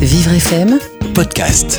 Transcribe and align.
Vivre 0.00 0.32
FM 0.32 0.78
Podcast. 1.14 1.78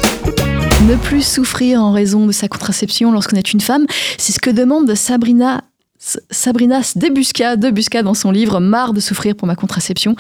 Ne 0.88 0.96
plus 0.96 1.24
souffrir 1.24 1.82
en 1.82 1.92
raison 1.92 2.28
de 2.28 2.32
sa 2.32 2.48
contraception 2.48 3.12
lorsqu'on 3.12 3.36
est 3.36 3.52
une 3.52 3.62
femme, 3.62 3.88
c'est 4.20 4.32
ce 4.32 4.40
que 4.40 4.52
demande 4.52 4.94
Sabrina 4.94 5.64
Sabrina 6.32 6.82
Debusca, 6.96 7.56
Debusca 7.56 8.02
dans 8.02 8.16
son 8.16 8.32
livre 8.32 8.60
Marre 8.60 8.94
de 8.94 9.00
souffrir 9.00 9.36
pour 9.36 9.48
ma 9.48 9.56
contraception, 9.56 10.16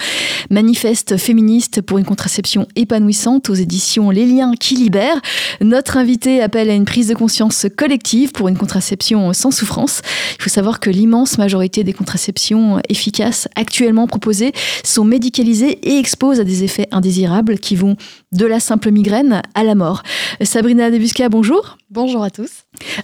manifeste 0.51 1.17
féministe 1.17 1.81
pour 1.81 1.97
une 1.97 2.05
contraception 2.05 2.67
épanouissante 2.75 3.49
aux 3.49 3.55
éditions 3.55 4.11
Les 4.11 4.27
liens 4.27 4.53
qui 4.59 4.75
libèrent. 4.75 5.19
Notre 5.59 5.97
invité 5.97 6.39
appelle 6.39 6.69
à 6.69 6.75
une 6.75 6.85
prise 6.85 7.07
de 7.07 7.15
conscience 7.15 7.65
collective 7.75 8.31
pour 8.31 8.47
une 8.47 8.57
contraception 8.57 9.33
sans 9.33 9.49
souffrance. 9.49 10.01
Il 10.37 10.43
faut 10.43 10.49
savoir 10.49 10.79
que 10.79 10.91
l'immense 10.91 11.39
majorité 11.39 11.83
des 11.83 11.93
contraceptions 11.93 12.79
efficaces 12.87 13.47
actuellement 13.55 14.05
proposées 14.05 14.53
sont 14.83 15.03
médicalisées 15.03 15.79
et 15.81 15.97
exposent 15.97 16.39
à 16.39 16.43
des 16.43 16.63
effets 16.63 16.87
indésirables 16.91 17.57
qui 17.57 17.75
vont 17.75 17.97
de 18.31 18.45
la 18.45 18.59
simple 18.59 18.91
migraine 18.91 19.41
à 19.55 19.63
la 19.63 19.75
mort. 19.75 20.03
Sabrina 20.41 20.89
Debusca, 20.89 21.27
bonjour. 21.27 21.77
Bonjour 21.89 22.23
à 22.23 22.29
tous. 22.29 22.49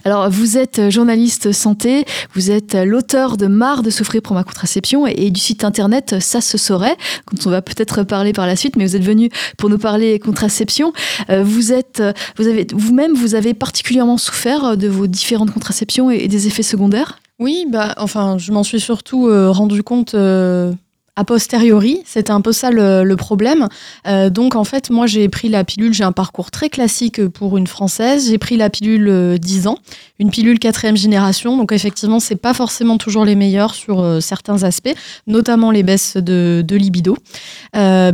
Alors, 0.04 0.30
vous 0.30 0.56
êtes 0.56 0.88
journaliste 0.90 1.52
santé, 1.52 2.06
vous 2.34 2.50
êtes 2.50 2.74
l'auteur 2.74 3.36
de 3.36 3.46
Marre 3.46 3.82
de 3.82 3.90
souffrir 3.90 4.22
pour 4.22 4.34
ma 4.34 4.42
contraception 4.42 5.06
et, 5.06 5.30
du 5.30 5.40
site 5.40 5.64
internet 5.64 6.16
Ça 6.20 6.40
se 6.40 6.56
saurait, 6.56 6.96
dont 7.30 7.38
on 7.46 7.50
va 7.50 7.60
peut-être 7.60 8.02
parler 8.04 8.32
par 8.32 8.46
la 8.46 8.56
suite, 8.56 8.76
mais 8.76 8.86
vous 8.86 8.96
êtes 8.96 9.04
venu 9.04 9.28
pour 9.58 9.68
nous 9.68 9.78
parler 9.78 10.18
contraception. 10.18 10.92
Euh, 11.28 11.42
vous 11.42 11.72
êtes, 11.72 12.02
vous 12.38 12.46
avez, 12.46 12.66
vous-même, 12.72 13.14
vous 13.14 13.34
avez 13.34 13.52
particulièrement 13.52 14.16
souffert 14.16 14.76
de 14.76 14.88
vos 14.88 15.06
différentes 15.06 15.52
contraceptions 15.52 16.10
et, 16.10 16.28
des 16.28 16.46
effets 16.46 16.62
secondaires? 16.62 17.20
Oui, 17.38 17.66
bah, 17.70 17.94
enfin, 17.98 18.38
je 18.38 18.50
m'en 18.52 18.64
suis 18.64 18.80
surtout 18.80 19.28
euh, 19.28 19.50
rendu 19.50 19.82
compte. 19.82 20.14
Euh, 20.14 20.72
a 21.18 21.24
posteriori, 21.24 22.00
c'était 22.04 22.30
un 22.30 22.40
peu 22.40 22.52
ça 22.52 22.70
le, 22.70 23.16
problème. 23.16 23.66
Euh, 24.06 24.30
donc 24.30 24.54
en 24.54 24.62
fait, 24.62 24.88
moi 24.88 25.08
j'ai 25.08 25.28
pris 25.28 25.48
la 25.48 25.64
pilule, 25.64 25.92
j'ai 25.92 26.04
un 26.04 26.12
parcours 26.12 26.52
très 26.52 26.70
classique 26.70 27.26
pour 27.26 27.58
une 27.58 27.66
française. 27.66 28.28
J'ai 28.30 28.38
pris 28.38 28.56
la 28.56 28.70
pilule 28.70 29.36
10 29.40 29.66
euh, 29.66 29.70
ans, 29.70 29.78
une 30.20 30.30
pilule 30.30 30.60
quatrième 30.60 30.96
génération. 30.96 31.56
Donc 31.56 31.72
effectivement, 31.72 32.20
c'est 32.20 32.36
pas 32.36 32.54
forcément 32.54 32.98
toujours 32.98 33.24
les 33.24 33.34
meilleurs 33.34 33.74
sur 33.74 34.00
euh, 34.00 34.20
certains 34.20 34.62
aspects, 34.62 34.94
notamment 35.26 35.72
les 35.72 35.82
baisses 35.82 36.16
de, 36.16 36.64
libido. 36.70 37.16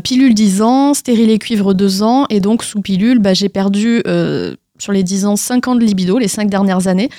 pilule 0.03 0.33
10 0.33 0.62
ans, 0.62 0.95
stérile 0.95 1.39
cuivre 1.39 1.75
2 1.75 2.03
ans, 2.03 2.25
et 2.31 2.41
donc 2.41 2.65
sous 2.65 2.81
pilule, 2.81 3.19
bah, 3.19 3.34
j'ai 3.34 3.50
perdu 3.50 4.03
sur 4.78 4.93
les 4.93 5.03
10 5.03 5.27
ans 5.27 5.37
5 5.37 5.69
ans 5.69 5.75
de 5.75 5.84
libido, 5.84 6.19
les 6.19 6.28
5 6.28 6.48
dernières 6.48 6.89
années 6.89 7.11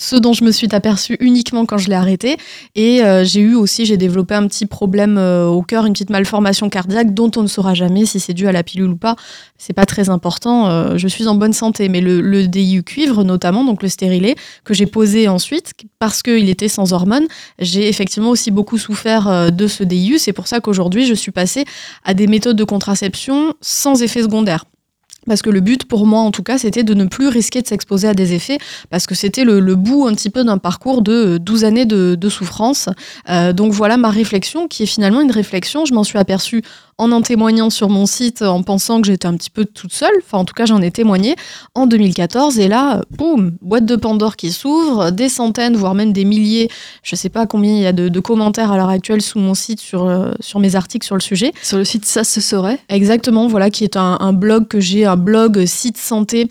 ce 0.00 0.16
dont 0.16 0.32
je 0.32 0.44
me 0.44 0.50
suis 0.50 0.68
aperçue 0.72 1.18
uniquement 1.20 1.66
quand 1.66 1.76
je 1.76 1.88
l'ai 1.88 1.94
arrêté. 1.94 2.38
Et 2.74 3.04
euh, 3.04 3.22
j'ai 3.22 3.40
eu 3.40 3.54
aussi, 3.54 3.84
j'ai 3.84 3.98
développé 3.98 4.34
un 4.34 4.46
petit 4.46 4.64
problème 4.64 5.18
euh, 5.18 5.46
au 5.46 5.60
cœur, 5.60 5.84
une 5.84 5.92
petite 5.92 6.08
malformation 6.08 6.70
cardiaque 6.70 7.12
dont 7.12 7.30
on 7.36 7.42
ne 7.42 7.46
saura 7.46 7.74
jamais 7.74 8.06
si 8.06 8.18
c'est 8.18 8.32
dû 8.32 8.48
à 8.48 8.52
la 8.52 8.62
pilule 8.62 8.88
ou 8.88 8.96
pas. 8.96 9.16
C'est 9.58 9.74
pas 9.74 9.84
très 9.84 10.08
important. 10.08 10.68
Euh, 10.68 10.96
je 10.96 11.06
suis 11.06 11.28
en 11.28 11.34
bonne 11.34 11.52
santé. 11.52 11.90
Mais 11.90 12.00
le, 12.00 12.22
le, 12.22 12.48
DIU 12.48 12.82
cuivre, 12.82 13.24
notamment, 13.24 13.62
donc 13.62 13.82
le 13.82 13.90
stérilet, 13.90 14.36
que 14.64 14.72
j'ai 14.72 14.86
posé 14.86 15.28
ensuite, 15.28 15.74
parce 15.98 16.22
qu'il 16.22 16.48
était 16.48 16.68
sans 16.68 16.94
hormones, 16.94 17.26
j'ai 17.58 17.86
effectivement 17.86 18.30
aussi 18.30 18.50
beaucoup 18.50 18.78
souffert 18.78 19.52
de 19.52 19.66
ce 19.66 19.84
DIU. 19.84 20.18
C'est 20.18 20.32
pour 20.32 20.46
ça 20.46 20.60
qu'aujourd'hui, 20.60 21.04
je 21.04 21.12
suis 21.12 21.30
passée 21.30 21.66
à 22.04 22.14
des 22.14 22.26
méthodes 22.26 22.56
de 22.56 22.64
contraception 22.64 23.52
sans 23.60 24.02
effet 24.02 24.22
secondaire. 24.22 24.64
Parce 25.26 25.42
que 25.42 25.50
le 25.50 25.60
but 25.60 25.84
pour 25.84 26.06
moi, 26.06 26.20
en 26.20 26.30
tout 26.30 26.42
cas, 26.42 26.58
c'était 26.58 26.82
de 26.82 26.94
ne 26.94 27.04
plus 27.04 27.28
risquer 27.28 27.62
de 27.62 27.66
s'exposer 27.66 28.08
à 28.08 28.14
des 28.14 28.32
effets, 28.32 28.58
parce 28.88 29.06
que 29.06 29.14
c'était 29.14 29.44
le, 29.44 29.60
bout 29.74 30.06
un 30.06 30.14
petit 30.14 30.30
peu 30.30 30.44
d'un 30.44 30.58
parcours 30.58 31.02
de 31.02 31.38
12 31.38 31.64
années 31.64 31.86
de, 31.86 32.28
souffrance. 32.28 32.88
Euh, 33.28 33.52
donc 33.52 33.72
voilà 33.72 33.96
ma 33.96 34.10
réflexion, 34.10 34.68
qui 34.68 34.84
est 34.84 34.86
finalement 34.86 35.20
une 35.20 35.32
réflexion, 35.32 35.84
je 35.84 35.94
m'en 35.94 36.04
suis 36.04 36.18
aperçue 36.18 36.62
en 37.00 37.12
en 37.12 37.22
témoignant 37.22 37.70
sur 37.70 37.88
mon 37.88 38.04
site, 38.04 38.42
en 38.42 38.62
pensant 38.62 39.00
que 39.00 39.06
j'étais 39.06 39.26
un 39.26 39.34
petit 39.34 39.50
peu 39.50 39.64
toute 39.64 39.92
seule, 39.92 40.14
enfin 40.18 40.38
en 40.38 40.44
tout 40.44 40.52
cas 40.54 40.66
j'en 40.66 40.82
ai 40.82 40.90
témoigné, 40.90 41.34
en 41.74 41.86
2014, 41.86 42.58
et 42.58 42.68
là, 42.68 43.00
boum, 43.10 43.56
boîte 43.62 43.86
de 43.86 43.96
Pandore 43.96 44.36
qui 44.36 44.52
s'ouvre, 44.52 45.10
des 45.10 45.30
centaines, 45.30 45.76
voire 45.76 45.94
même 45.94 46.12
des 46.12 46.24
milliers, 46.24 46.68
je 47.02 47.16
sais 47.16 47.30
pas 47.30 47.46
combien 47.46 47.72
il 47.72 47.80
y 47.80 47.86
a 47.86 47.92
de, 47.92 48.20
commentaires 48.20 48.70
à 48.70 48.76
l'heure 48.76 48.90
actuelle 48.90 49.22
sous 49.22 49.38
mon 49.38 49.54
site 49.54 49.80
sur, 49.80 50.04
euh, 50.04 50.32
sur 50.40 50.60
mes 50.60 50.76
articles 50.76 51.06
sur 51.06 51.16
le 51.16 51.22
sujet. 51.22 51.52
Sur 51.62 51.78
le 51.78 51.84
site 51.84 52.04
Ça 52.04 52.22
se 52.22 52.40
saurait 52.42 52.78
Exactement, 52.90 53.46
voilà, 53.48 53.70
qui 53.70 53.84
est 53.84 53.96
un, 53.96 54.18
un 54.20 54.34
blog 54.34 54.68
que 54.68 54.78
j'ai 54.78 55.06
un 55.06 55.16
blog 55.16 55.64
site 55.64 55.96
santé 55.96 56.48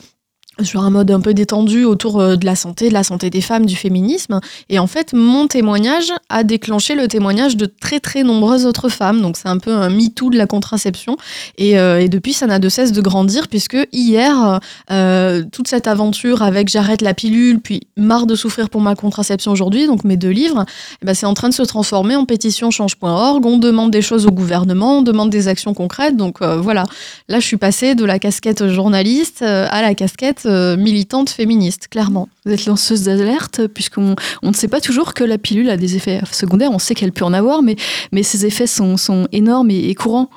sur 0.63 0.83
un 0.83 0.89
mode 0.89 1.11
un 1.11 1.21
peu 1.21 1.33
détendu 1.33 1.85
autour 1.85 2.19
euh, 2.19 2.35
de 2.35 2.45
la 2.45 2.55
santé, 2.55 2.89
de 2.89 2.93
la 2.93 3.03
santé 3.03 3.29
des 3.29 3.41
femmes, 3.41 3.65
du 3.65 3.75
féminisme. 3.75 4.39
Et 4.69 4.79
en 4.79 4.87
fait, 4.87 5.13
mon 5.13 5.47
témoignage 5.47 6.11
a 6.29 6.43
déclenché 6.43 6.95
le 6.95 7.07
témoignage 7.07 7.57
de 7.57 7.65
très 7.65 7.99
très 7.99 8.23
nombreuses 8.23 8.65
autres 8.65 8.89
femmes. 8.89 9.21
Donc 9.21 9.37
c'est 9.37 9.47
un 9.47 9.57
peu 9.57 9.71
un 9.71 9.89
MeToo 9.89 10.29
de 10.29 10.37
la 10.37 10.47
contraception. 10.47 11.17
Et, 11.57 11.79
euh, 11.79 12.07
depuis, 12.07 12.33
ça 12.33 12.47
n'a 12.47 12.59
de 12.59 12.69
cesse 12.69 12.91
de 12.91 13.01
grandir 13.01 13.47
puisque 13.47 13.77
hier, 13.91 14.59
euh, 14.89 15.43
toute 15.51 15.67
cette 15.67 15.87
aventure 15.87 16.41
avec 16.41 16.69
j'arrête 16.69 17.01
la 17.01 17.13
pilule, 17.13 17.59
puis 17.59 17.81
marre 17.97 18.25
de 18.25 18.33
souffrir 18.35 18.69
pour 18.69 18.81
ma 18.81 18.95
contraception 18.95 19.51
aujourd'hui, 19.51 19.85
donc 19.85 20.03
mes 20.03 20.17
deux 20.17 20.29
livres, 20.29 20.65
eh 21.01 21.05
ben, 21.05 21.13
c'est 21.13 21.27
en 21.27 21.35
train 21.35 21.49
de 21.49 21.53
se 21.53 21.61
transformer 21.61 22.15
en 22.15 22.25
pétition 22.25 22.71
change.org. 22.71 23.45
On 23.45 23.57
demande 23.57 23.91
des 23.91 24.01
choses 24.01 24.25
au 24.25 24.31
gouvernement, 24.31 24.99
on 24.99 25.01
demande 25.03 25.29
des 25.29 25.47
actions 25.47 25.73
concrètes. 25.73 26.17
Donc 26.17 26.41
voilà, 26.41 26.83
là 27.27 27.39
je 27.39 27.45
suis 27.45 27.57
passée 27.57 27.93
de 27.93 28.05
la 28.05 28.17
casquette 28.17 28.67
journaliste 28.67 29.41
à 29.43 29.81
la 29.81 29.93
casquette 29.93 30.47
euh, 30.49 30.75
militante 30.77 31.29
féministe, 31.29 31.87
clairement. 31.89 32.27
Vous 32.45 32.51
êtes 32.51 32.65
lanceuse 32.65 33.03
d'alerte, 33.03 33.67
puisqu'on 33.67 34.15
on 34.43 34.49
ne 34.49 34.53
sait 34.53 34.67
pas 34.67 34.81
toujours 34.81 35.13
que 35.13 35.23
la 35.23 35.37
pilule 35.37 35.69
a 35.69 35.77
des 35.77 35.95
effets 35.95 36.21
secondaires. 36.31 36.71
On 36.71 36.79
sait 36.79 36.95
qu'elle 36.95 37.11
peut 37.11 37.25
en 37.25 37.33
avoir, 37.33 37.61
mais, 37.61 37.75
mais 38.11 38.23
ces 38.23 38.45
effets 38.45 38.67
sont, 38.67 38.97
sont 38.97 39.27
énormes 39.31 39.69
et, 39.69 39.93
courants. 39.95 40.29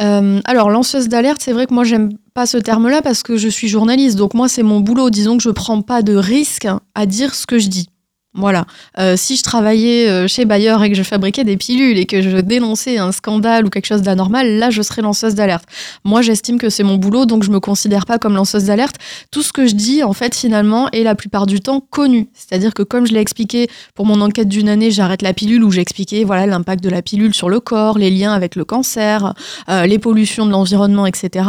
Euh, 0.00 0.40
alors, 0.44 0.70
lanceuse 0.70 1.08
d'alerte, 1.08 1.40
c'est 1.42 1.52
vrai 1.52 1.66
que 1.66 1.74
moi, 1.74 1.84
j'aime 1.84 2.10
pas 2.34 2.46
ce 2.46 2.58
terme-là 2.58 3.02
parce 3.02 3.22
que 3.22 3.36
je 3.36 3.48
suis 3.48 3.68
journaliste. 3.68 4.16
Donc, 4.16 4.34
moi, 4.34 4.48
c'est 4.48 4.62
mon 4.62 4.80
boulot. 4.80 5.10
Disons 5.10 5.36
que 5.36 5.42
je 5.42 5.50
prends 5.50 5.82
pas 5.82 6.02
de 6.02 6.16
risque 6.16 6.66
à 6.94 7.06
dire 7.06 7.34
ce 7.34 7.46
que 7.46 7.58
je 7.58 7.68
dis. 7.68 7.88
Voilà. 8.34 8.64
Euh, 8.98 9.14
si 9.16 9.36
je 9.36 9.42
travaillais 9.42 10.08
euh, 10.08 10.26
chez 10.26 10.46
Bayer 10.46 10.76
et 10.82 10.88
que 10.88 10.96
je 10.96 11.02
fabriquais 11.02 11.44
des 11.44 11.58
pilules 11.58 11.98
et 11.98 12.06
que 12.06 12.22
je 12.22 12.38
dénonçais 12.38 12.96
un 12.96 13.12
scandale 13.12 13.66
ou 13.66 13.68
quelque 13.68 13.86
chose 13.86 14.00
d'anormal, 14.00 14.58
là, 14.58 14.70
je 14.70 14.80
serais 14.80 15.02
lanceuse 15.02 15.34
d'alerte. 15.34 15.64
Moi, 16.04 16.22
j'estime 16.22 16.58
que 16.58 16.70
c'est 16.70 16.82
mon 16.82 16.96
boulot, 16.96 17.26
donc 17.26 17.42
je 17.42 17.50
me 17.50 17.60
considère 17.60 18.06
pas 18.06 18.18
comme 18.18 18.34
lanceuse 18.34 18.64
d'alerte. 18.64 18.96
Tout 19.30 19.42
ce 19.42 19.52
que 19.52 19.66
je 19.66 19.74
dis, 19.74 20.02
en 20.02 20.14
fait, 20.14 20.34
finalement, 20.34 20.88
est 20.92 21.02
la 21.02 21.14
plupart 21.14 21.44
du 21.46 21.60
temps 21.60 21.80
connu. 21.80 22.28
C'est-à-dire 22.32 22.72
que, 22.72 22.82
comme 22.82 23.06
je 23.06 23.12
l'ai 23.12 23.20
expliqué 23.20 23.68
pour 23.94 24.06
mon 24.06 24.22
enquête 24.22 24.48
d'une 24.48 24.70
année, 24.70 24.90
j'arrête 24.90 25.20
la 25.20 25.34
pilule, 25.34 25.62
où 25.62 25.70
j'expliquais 25.70 26.24
voilà 26.24 26.46
l'impact 26.46 26.82
de 26.82 26.88
la 26.88 27.02
pilule 27.02 27.34
sur 27.34 27.50
le 27.50 27.60
corps, 27.60 27.98
les 27.98 28.10
liens 28.10 28.32
avec 28.32 28.56
le 28.56 28.64
cancer, 28.64 29.34
euh, 29.68 29.84
les 29.84 29.98
pollutions 29.98 30.46
de 30.46 30.52
l'environnement, 30.52 31.04
etc 31.04 31.44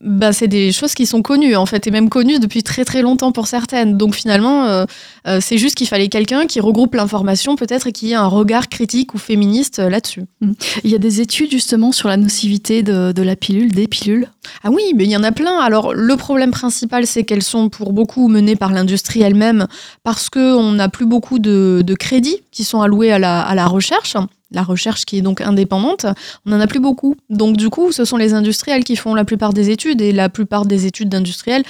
bah, 0.00 0.32
c'est 0.32 0.48
des 0.48 0.72
choses 0.72 0.94
qui 0.94 1.06
sont 1.06 1.22
connues 1.22 1.56
en 1.56 1.66
fait 1.66 1.86
et 1.86 1.90
même 1.90 2.08
connues 2.08 2.38
depuis 2.38 2.62
très 2.62 2.84
très 2.84 3.02
longtemps 3.02 3.32
pour 3.32 3.46
certaines. 3.46 3.96
Donc 3.96 4.14
finalement, 4.14 4.64
euh, 4.64 4.84
euh, 5.26 5.38
c'est 5.40 5.58
juste 5.58 5.74
qu'il 5.74 5.86
fallait 5.86 6.08
quelqu'un 6.08 6.46
qui 6.46 6.60
regroupe 6.60 6.94
l'information 6.94 7.56
peut-être 7.56 7.86
et 7.86 7.92
qui 7.92 8.12
ait 8.12 8.16
un 8.16 8.26
regard 8.26 8.68
critique 8.68 9.14
ou 9.14 9.18
féministe 9.18 9.78
euh, 9.78 9.88
là-dessus. 9.88 10.24
Mmh. 10.40 10.52
Il 10.84 10.90
y 10.90 10.94
a 10.94 10.98
des 10.98 11.20
études 11.20 11.50
justement 11.50 11.92
sur 11.92 12.08
la 12.08 12.16
nocivité 12.16 12.82
de, 12.82 13.22
la 13.22 13.36
pilule, 13.36 13.72
des 13.72 13.88
pilules? 13.88 14.28
Ah 14.62 14.70
oui, 14.70 14.82
mais 14.94 15.04
il 15.04 15.10
y 15.10 15.16
en 15.16 15.24
a 15.24 15.32
plein. 15.32 15.58
Alors 15.58 15.94
le 15.94 16.16
problème 16.16 16.50
principal, 16.50 17.06
c'est 17.06 17.24
qu'elles 17.24 17.42
sont 17.42 17.68
pour 17.68 17.92
beaucoup 17.92 18.28
menées 18.28 18.56
par 18.56 18.72
l'industrie 18.72 19.22
elle-même 19.22 19.66
parce 20.04 20.28
qu'on 20.28 20.72
n'a 20.72 20.88
plus 20.88 21.06
beaucoup 21.06 21.38
de, 21.38 21.82
crédits 21.98 22.40
qui 22.52 22.62
sont 22.62 22.82
alloués 22.82 23.10
à 23.10 23.18
la, 23.18 23.40
à 23.40 23.54
la 23.54 23.66
recherche 23.66 24.16
la 24.50 24.62
recherche 24.62 25.04
qui 25.04 25.18
est 25.18 25.22
donc 25.22 25.40
indépendante, 25.40 26.06
on 26.44 26.50
n'en 26.50 26.60
a 26.60 26.66
plus 26.66 26.80
beaucoup. 26.80 27.16
Donc 27.30 27.56
du 27.56 27.68
coup, 27.68 27.92
ce 27.92 28.04
sont 28.04 28.16
les 28.16 28.32
industriels 28.32 28.84
qui 28.84 28.96
font 28.96 29.14
la 29.14 29.24
plupart 29.24 29.52
des 29.52 29.70
études 29.70 30.00
et 30.00 30.12
la 30.12 30.28
plupart 30.28 30.66
des 30.66 30.86
études 30.86 31.08
d'industriels, 31.08 31.64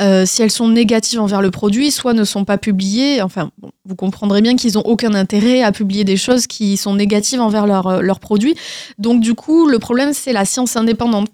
euh, 0.00 0.26
si 0.26 0.42
elles 0.42 0.50
sont 0.50 0.68
négatives 0.68 1.20
envers 1.20 1.40
le 1.40 1.50
produit, 1.50 1.90
soit 1.90 2.14
ne 2.14 2.24
sont 2.24 2.44
pas 2.44 2.58
publiées, 2.58 3.22
enfin, 3.22 3.50
vous 3.84 3.94
comprendrez 3.94 4.42
bien 4.42 4.56
qu'ils 4.56 4.74
n'ont 4.74 4.82
aucun 4.82 5.14
intérêt 5.14 5.62
à 5.62 5.70
publier 5.70 6.04
des 6.04 6.16
choses 6.16 6.46
qui 6.46 6.76
sont 6.76 6.94
négatives 6.94 7.40
envers 7.40 7.66
leur, 7.66 7.86
euh, 7.86 8.00
leur 8.00 8.18
produit. 8.18 8.56
Donc 8.98 9.20
du 9.20 9.34
coup, 9.34 9.68
le 9.68 9.78
problème, 9.78 10.12
c'est 10.12 10.32
la 10.32 10.44
science 10.44 10.76
indépendante. 10.76 11.28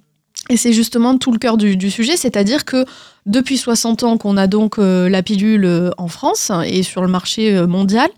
Et 0.49 0.56
c'est 0.56 0.73
justement 0.73 1.17
tout 1.17 1.32
le 1.32 1.38
cœur 1.38 1.56
du, 1.56 1.91
sujet, 1.91 2.17
c'est-à-dire 2.17 2.64
que 2.64 2.85
depuis 3.25 3.56
60 3.56 4.03
ans 4.03 4.17
qu'on 4.19 4.37
a 4.37 4.47
donc 4.47 4.79
euh, 4.79 5.09
la 5.09 5.23
pilule 5.23 5.93
en 5.97 6.09
France 6.09 6.50
et 6.64 6.82
sur 6.82 7.03
le 7.03 7.09
marché 7.09 7.67
mondial, 7.67 8.09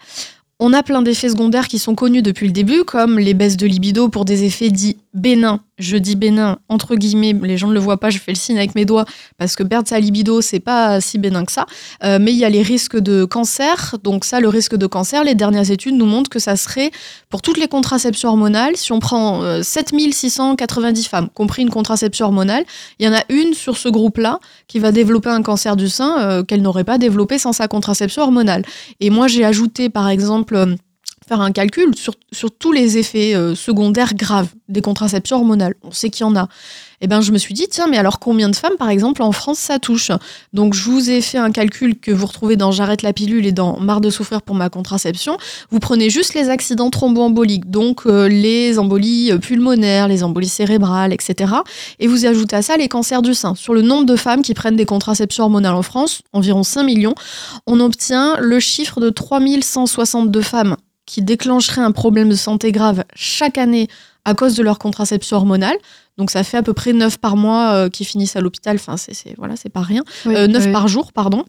on 0.64 0.72
a 0.72 0.84
plein 0.84 1.02
d'effets 1.02 1.28
secondaires 1.28 1.66
qui 1.66 1.80
sont 1.80 1.96
connus 1.96 2.22
depuis 2.22 2.46
le 2.46 2.52
début, 2.52 2.84
comme 2.84 3.18
les 3.18 3.34
baisses 3.34 3.56
de 3.56 3.66
libido 3.66 4.08
pour 4.08 4.24
des 4.24 4.44
effets 4.44 4.70
dits 4.70 4.96
bénins 5.12 5.60
je 5.82 5.96
dis 5.96 6.16
bénin 6.16 6.58
entre 6.68 6.96
guillemets, 6.96 7.34
les 7.42 7.58
gens 7.58 7.68
ne 7.68 7.74
le 7.74 7.80
voient 7.80 7.98
pas, 7.98 8.10
je 8.10 8.18
fais 8.18 8.32
le 8.32 8.36
signe 8.36 8.56
avec 8.56 8.74
mes 8.74 8.84
doigts 8.84 9.04
parce 9.36 9.56
que 9.56 9.62
perdre 9.62 9.88
sa 9.88 9.98
libido 9.98 10.40
c'est 10.40 10.60
pas 10.60 11.00
si 11.00 11.18
bénin 11.18 11.44
que 11.44 11.52
ça. 11.52 11.66
Euh, 12.04 12.18
mais 12.20 12.32
il 12.32 12.38
y 12.38 12.44
a 12.44 12.50
les 12.50 12.62
risques 12.62 12.98
de 12.98 13.24
cancer, 13.24 13.96
donc 14.02 14.24
ça 14.24 14.40
le 14.40 14.48
risque 14.48 14.76
de 14.76 14.86
cancer, 14.86 15.24
les 15.24 15.34
dernières 15.34 15.70
études 15.70 15.96
nous 15.96 16.06
montrent 16.06 16.30
que 16.30 16.38
ça 16.38 16.56
serait 16.56 16.90
pour 17.28 17.42
toutes 17.42 17.58
les 17.58 17.68
contraceptions 17.68 18.30
hormonales, 18.30 18.76
si 18.76 18.92
on 18.92 19.00
prend 19.00 19.62
7690 19.62 21.04
euh, 21.04 21.08
femmes, 21.08 21.28
compris 21.34 21.62
une 21.62 21.70
contraception 21.70 22.26
hormonale, 22.26 22.64
il 22.98 23.06
y 23.06 23.08
en 23.08 23.14
a 23.14 23.22
une 23.28 23.54
sur 23.54 23.76
ce 23.76 23.88
groupe-là 23.88 24.38
qui 24.68 24.78
va 24.78 24.92
développer 24.92 25.30
un 25.30 25.42
cancer 25.42 25.76
du 25.76 25.88
sein 25.88 26.20
euh, 26.20 26.42
qu'elle 26.42 26.62
n'aurait 26.62 26.84
pas 26.84 26.98
développé 26.98 27.38
sans 27.38 27.52
sa 27.52 27.68
contraception 27.68 28.22
hormonale. 28.22 28.62
Et 29.00 29.10
moi 29.10 29.26
j'ai 29.26 29.44
ajouté 29.44 29.88
par 29.88 30.08
exemple 30.08 30.51
faire 31.26 31.40
un 31.40 31.52
calcul 31.52 31.96
sur, 31.96 32.14
sur 32.32 32.50
tous 32.50 32.72
les 32.72 32.98
effets 32.98 33.34
euh, 33.34 33.54
secondaires 33.54 34.14
graves 34.14 34.48
des 34.68 34.82
contraceptions 34.82 35.38
hormonales. 35.38 35.74
On 35.82 35.90
sait 35.90 36.10
qu'il 36.10 36.26
y 36.26 36.28
en 36.28 36.36
a. 36.36 36.48
Eh 37.04 37.08
ben, 37.08 37.20
je 37.20 37.32
me 37.32 37.38
suis 37.38 37.52
dit, 37.52 37.66
tiens, 37.68 37.88
mais 37.88 37.98
alors 37.98 38.20
combien 38.20 38.48
de 38.48 38.54
femmes, 38.54 38.76
par 38.78 38.88
exemple, 38.88 39.22
en 39.22 39.32
France, 39.32 39.58
ça 39.58 39.80
touche? 39.80 40.12
Donc, 40.52 40.72
je 40.72 40.84
vous 40.84 41.10
ai 41.10 41.20
fait 41.20 41.36
un 41.36 41.50
calcul 41.50 41.98
que 41.98 42.12
vous 42.12 42.26
retrouvez 42.26 42.54
dans 42.54 42.70
J'arrête 42.70 43.02
la 43.02 43.12
pilule 43.12 43.44
et 43.44 43.50
dans 43.50 43.80
Marre 43.80 44.00
de 44.00 44.08
souffrir 44.08 44.40
pour 44.40 44.54
ma 44.54 44.70
contraception. 44.70 45.36
Vous 45.70 45.80
prenez 45.80 46.10
juste 46.10 46.34
les 46.34 46.48
accidents 46.48 46.90
thromboemboliques, 46.90 47.68
donc 47.68 48.06
euh, 48.06 48.28
les 48.28 48.78
embolies 48.78 49.32
pulmonaires, 49.40 50.06
les 50.06 50.22
embolies 50.22 50.48
cérébrales, 50.48 51.12
etc. 51.12 51.52
Et 51.98 52.06
vous 52.06 52.24
ajoutez 52.24 52.54
à 52.54 52.62
ça 52.62 52.76
les 52.76 52.86
cancers 52.86 53.20
du 53.20 53.34
sein. 53.34 53.56
Sur 53.56 53.74
le 53.74 53.82
nombre 53.82 54.06
de 54.06 54.14
femmes 54.14 54.42
qui 54.42 54.54
prennent 54.54 54.76
des 54.76 54.86
contraceptions 54.86 55.42
hormonales 55.42 55.74
en 55.74 55.82
France, 55.82 56.22
environ 56.32 56.62
5 56.62 56.84
millions, 56.84 57.14
on 57.66 57.80
obtient 57.80 58.36
le 58.38 58.60
chiffre 58.60 59.00
de 59.00 59.10
3162 59.10 60.40
femmes 60.40 60.76
qui 61.04 61.20
déclencheraient 61.20 61.82
un 61.82 61.90
problème 61.90 62.28
de 62.28 62.36
santé 62.36 62.70
grave 62.70 63.04
chaque 63.14 63.58
année 63.58 63.88
à 64.24 64.34
cause 64.34 64.54
de 64.54 64.62
leur 64.62 64.78
contraception 64.78 65.36
hormonale. 65.36 65.76
Donc 66.18 66.30
ça 66.30 66.44
fait 66.44 66.56
à 66.56 66.62
peu 66.62 66.72
près 66.72 66.92
9 66.92 67.18
par 67.18 67.36
mois 67.36 67.72
euh, 67.72 67.88
qui 67.88 68.04
finissent 68.04 68.36
à 68.36 68.40
l'hôpital. 68.40 68.76
Enfin, 68.76 68.96
c'est 68.96 69.34
voilà, 69.36 69.56
c'est 69.56 69.68
pas 69.68 69.80
rien. 69.80 70.02
9 70.26 70.36
euh, 70.36 70.72
par 70.72 70.88
jour, 70.88 71.12
pardon. 71.12 71.44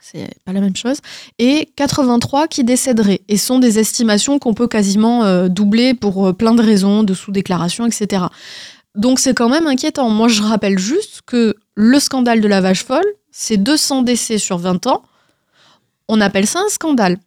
C'est 0.00 0.28
pas 0.44 0.52
la 0.52 0.60
même 0.60 0.76
chose. 0.76 0.98
Et 1.38 1.68
83 1.74 2.46
qui 2.46 2.62
décéderaient. 2.62 3.22
Et 3.28 3.36
sont 3.36 3.58
des 3.58 3.78
estimations 3.78 4.38
qu'on 4.38 4.54
peut 4.54 4.68
quasiment 4.68 5.24
euh, 5.24 5.48
doubler 5.48 5.94
pour 5.94 6.36
plein 6.36 6.54
de 6.54 6.62
raisons, 6.62 7.02
de 7.02 7.14
sous-déclaration, 7.14 7.86
etc. 7.86 8.24
Donc 8.94 9.18
c'est 9.18 9.34
quand 9.34 9.48
même 9.48 9.66
inquiétant. 9.66 10.08
Moi, 10.08 10.28
je 10.28 10.42
rappelle 10.42 10.78
juste 10.78 11.22
que 11.26 11.56
le 11.74 11.98
scandale 11.98 12.40
de 12.40 12.48
la 12.48 12.60
vache 12.60 12.84
folle, 12.84 13.04
c'est 13.32 13.56
200 13.56 14.02
décès 14.02 14.38
sur 14.38 14.58
20 14.58 14.86
ans. 14.86 15.02
On 16.08 16.20
appelle 16.20 16.46
ça 16.46 16.60
un 16.60 16.68
scandale. 16.68 17.18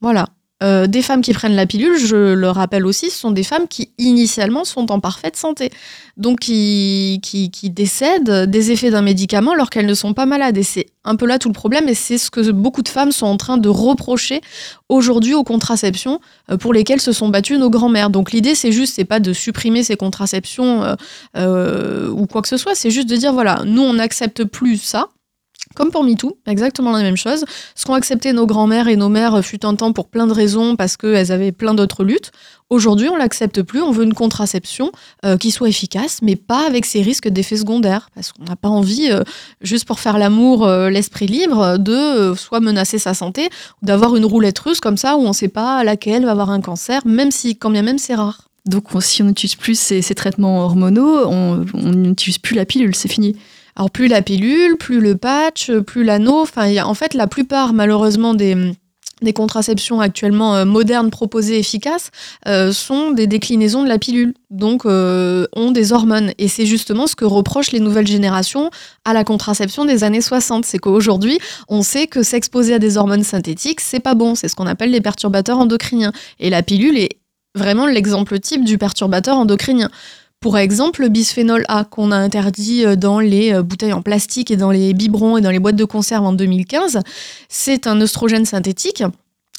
Voilà. 0.00 0.26
Euh, 0.62 0.86
des 0.86 1.02
femmes 1.02 1.20
qui 1.20 1.32
prennent 1.32 1.56
la 1.56 1.66
pilule, 1.66 1.98
je 1.98 2.32
le 2.32 2.48
rappelle 2.48 2.86
aussi, 2.86 3.10
ce 3.10 3.18
sont 3.18 3.32
des 3.32 3.42
femmes 3.42 3.66
qui 3.66 3.90
initialement 3.98 4.64
sont 4.64 4.92
en 4.92 5.00
parfaite 5.00 5.36
santé, 5.36 5.70
donc 6.16 6.40
qui, 6.40 7.20
décèdent 7.64 8.48
des 8.48 8.70
effets 8.70 8.90
d'un 8.90 9.02
médicament 9.02 9.52
alors 9.52 9.68
qu'elles 9.68 9.86
ne 9.86 9.94
sont 9.94 10.14
pas 10.14 10.26
malades. 10.26 10.56
Et 10.56 10.62
c'est 10.62 10.86
un 11.04 11.16
peu 11.16 11.26
là 11.26 11.40
tout 11.40 11.48
le 11.48 11.54
problème, 11.54 11.88
et 11.88 11.94
c'est 11.94 12.18
ce 12.18 12.30
que 12.30 12.52
beaucoup 12.52 12.82
de 12.82 12.88
femmes 12.88 13.10
sont 13.10 13.26
en 13.26 13.36
train 13.36 13.58
de 13.58 13.68
reprocher 13.68 14.42
aujourd'hui 14.88 15.34
aux 15.34 15.42
contraceptions 15.44 16.20
euh, 16.50 16.56
pour 16.56 16.72
lesquelles 16.72 17.00
se 17.00 17.12
sont 17.12 17.28
battues 17.28 17.58
nos 17.58 17.68
grands-mères. 17.68 18.10
Donc 18.10 18.30
l'idée, 18.30 18.54
c'est 18.54 18.72
juste, 18.72 18.94
c'est 18.94 19.04
pas 19.04 19.18
de 19.18 19.32
supprimer 19.32 19.82
ces 19.82 19.96
contraceptions 19.96 20.96
euh, 21.36 22.08
ou 22.10 22.26
quoi 22.26 22.42
que 22.42 22.48
ce 22.48 22.56
soit, 22.56 22.76
c'est 22.76 22.90
juste 22.90 23.08
de 23.08 23.16
dire 23.16 23.32
voilà, 23.32 23.62
nous 23.66 23.82
on 23.82 23.94
n'accepte 23.94 24.44
plus 24.44 24.76
ça 24.76 25.08
comme 25.74 25.90
pour 25.90 26.04
MeToo, 26.04 26.38
exactement 26.46 26.92
la 26.92 27.02
même 27.02 27.16
chose. 27.16 27.44
Ce 27.74 27.84
qu'ont 27.84 27.94
accepté 27.94 28.32
nos 28.32 28.46
grands-mères 28.46 28.86
et 28.86 28.96
nos 28.96 29.08
mères 29.08 29.44
fut 29.44 29.66
un 29.66 29.74
temps 29.74 29.92
pour 29.92 30.08
plein 30.08 30.26
de 30.26 30.32
raisons, 30.32 30.76
parce 30.76 30.96
qu'elles 30.96 31.32
avaient 31.32 31.52
plein 31.52 31.74
d'autres 31.74 32.04
luttes. 32.04 32.30
Aujourd'hui, 32.70 33.08
on 33.08 33.16
l'accepte 33.16 33.62
plus. 33.62 33.82
On 33.82 33.90
veut 33.90 34.04
une 34.04 34.14
contraception 34.14 34.92
euh, 35.24 35.36
qui 35.36 35.50
soit 35.50 35.68
efficace, 35.68 36.20
mais 36.22 36.36
pas 36.36 36.66
avec 36.66 36.86
ces 36.86 37.02
risques 37.02 37.28
d'effets 37.28 37.56
secondaires. 37.56 38.08
Parce 38.14 38.32
qu'on 38.32 38.44
n'a 38.44 38.56
pas 38.56 38.68
envie, 38.68 39.10
euh, 39.10 39.22
juste 39.60 39.86
pour 39.86 39.98
faire 39.98 40.18
l'amour, 40.18 40.64
euh, 40.64 40.90
l'esprit 40.90 41.26
libre, 41.26 41.76
de 41.78 42.34
soit 42.36 42.60
menacer 42.60 42.98
sa 42.98 43.14
santé, 43.14 43.48
ou 43.82 43.86
d'avoir 43.86 44.16
une 44.16 44.24
roulette 44.24 44.58
russe 44.60 44.80
comme 44.80 44.96
ça, 44.96 45.16
où 45.16 45.20
on 45.20 45.28
ne 45.28 45.32
sait 45.32 45.48
pas 45.48 45.82
laquelle 45.82 46.24
va 46.24 46.32
avoir 46.32 46.50
un 46.50 46.60
cancer, 46.60 47.02
même 47.04 47.30
si, 47.30 47.56
quand 47.56 47.70
bien 47.70 47.82
même, 47.82 47.98
c'est 47.98 48.14
rare. 48.14 48.48
Donc, 48.64 48.84
si 49.00 49.22
on 49.22 49.26
n'utilise 49.26 49.56
plus 49.56 49.78
ces, 49.78 50.02
traitements 50.14 50.64
hormonaux, 50.64 51.26
on 51.26 51.64
n'utilise 51.92 52.38
plus 52.38 52.54
la 52.54 52.64
pilule, 52.64 52.94
c'est 52.94 53.10
fini. 53.10 53.36
Alors 53.76 53.90
plus 53.90 54.06
la 54.06 54.22
pilule, 54.22 54.76
plus 54.76 55.00
le 55.00 55.16
patch, 55.16 55.72
plus 55.72 56.04
l'anneau. 56.04 56.42
Enfin, 56.42 56.84
en 56.84 56.94
fait, 56.94 57.14
la 57.14 57.26
plupart, 57.26 57.72
malheureusement, 57.72 58.34
des 58.34 58.74
des 59.22 59.32
contraceptions 59.32 60.00
actuellement 60.00 60.54
euh, 60.54 60.64
modernes 60.64 61.10
proposées 61.10 61.58
efficaces 61.58 62.10
euh, 62.46 62.72
sont 62.72 63.10
des 63.10 63.26
déclinaisons 63.26 63.82
de 63.82 63.88
la 63.88 63.98
pilule, 63.98 64.34
donc 64.50 64.86
euh, 64.86 65.46
ont 65.54 65.70
des 65.70 65.92
hormones. 65.92 66.32
Et 66.38 66.48
c'est 66.48 66.66
justement 66.66 67.06
ce 67.06 67.16
que 67.16 67.24
reprochent 67.24 67.72
les 67.72 67.80
nouvelles 67.80 68.06
générations 68.06 68.70
à 69.04 69.12
la 69.12 69.24
contraception 69.24 69.84
des 69.84 70.04
années 70.04 70.20
60. 70.20 70.64
C'est 70.64 70.78
qu'aujourd'hui, 70.78 71.38
on 71.68 71.82
sait 71.82 72.06
que 72.06 72.22
s'exposer 72.22 72.74
à 72.74 72.78
des 72.78 72.96
hormones 72.96 73.24
synthétiques, 73.24 73.80
c'est 73.80 74.00
pas 74.00 74.14
bon. 74.14 74.34
C'est 74.34 74.48
ce 74.48 74.54
qu'on 74.54 74.66
appelle 74.66 74.90
les 74.90 75.00
perturbateurs 75.00 75.58
endocriniens. 75.58 76.12
Et 76.38 76.50
la 76.50 76.62
pilule 76.62 76.98
est 76.98 77.18
vraiment 77.54 77.86
l'exemple 77.86 78.38
type 78.40 78.64
du 78.64 78.78
perturbateur 78.78 79.36
endocrinien. 79.36 79.90
Pour 80.44 80.58
exemple, 80.58 81.00
le 81.00 81.08
bisphénol 81.08 81.64
A 81.68 81.84
qu'on 81.84 82.10
a 82.10 82.16
interdit 82.16 82.84
euh, 82.84 82.96
dans 82.96 83.18
les 83.18 83.54
euh, 83.54 83.62
bouteilles 83.62 83.94
en 83.94 84.02
plastique 84.02 84.50
et 84.50 84.58
dans 84.58 84.70
les 84.70 84.92
biberons 84.92 85.38
et 85.38 85.40
dans 85.40 85.50
les 85.50 85.58
boîtes 85.58 85.74
de 85.74 85.86
conserve 85.86 86.22
en 86.22 86.34
2015, 86.34 87.00
c'est 87.48 87.86
un 87.86 87.98
oestrogène 88.02 88.44
synthétique 88.44 89.02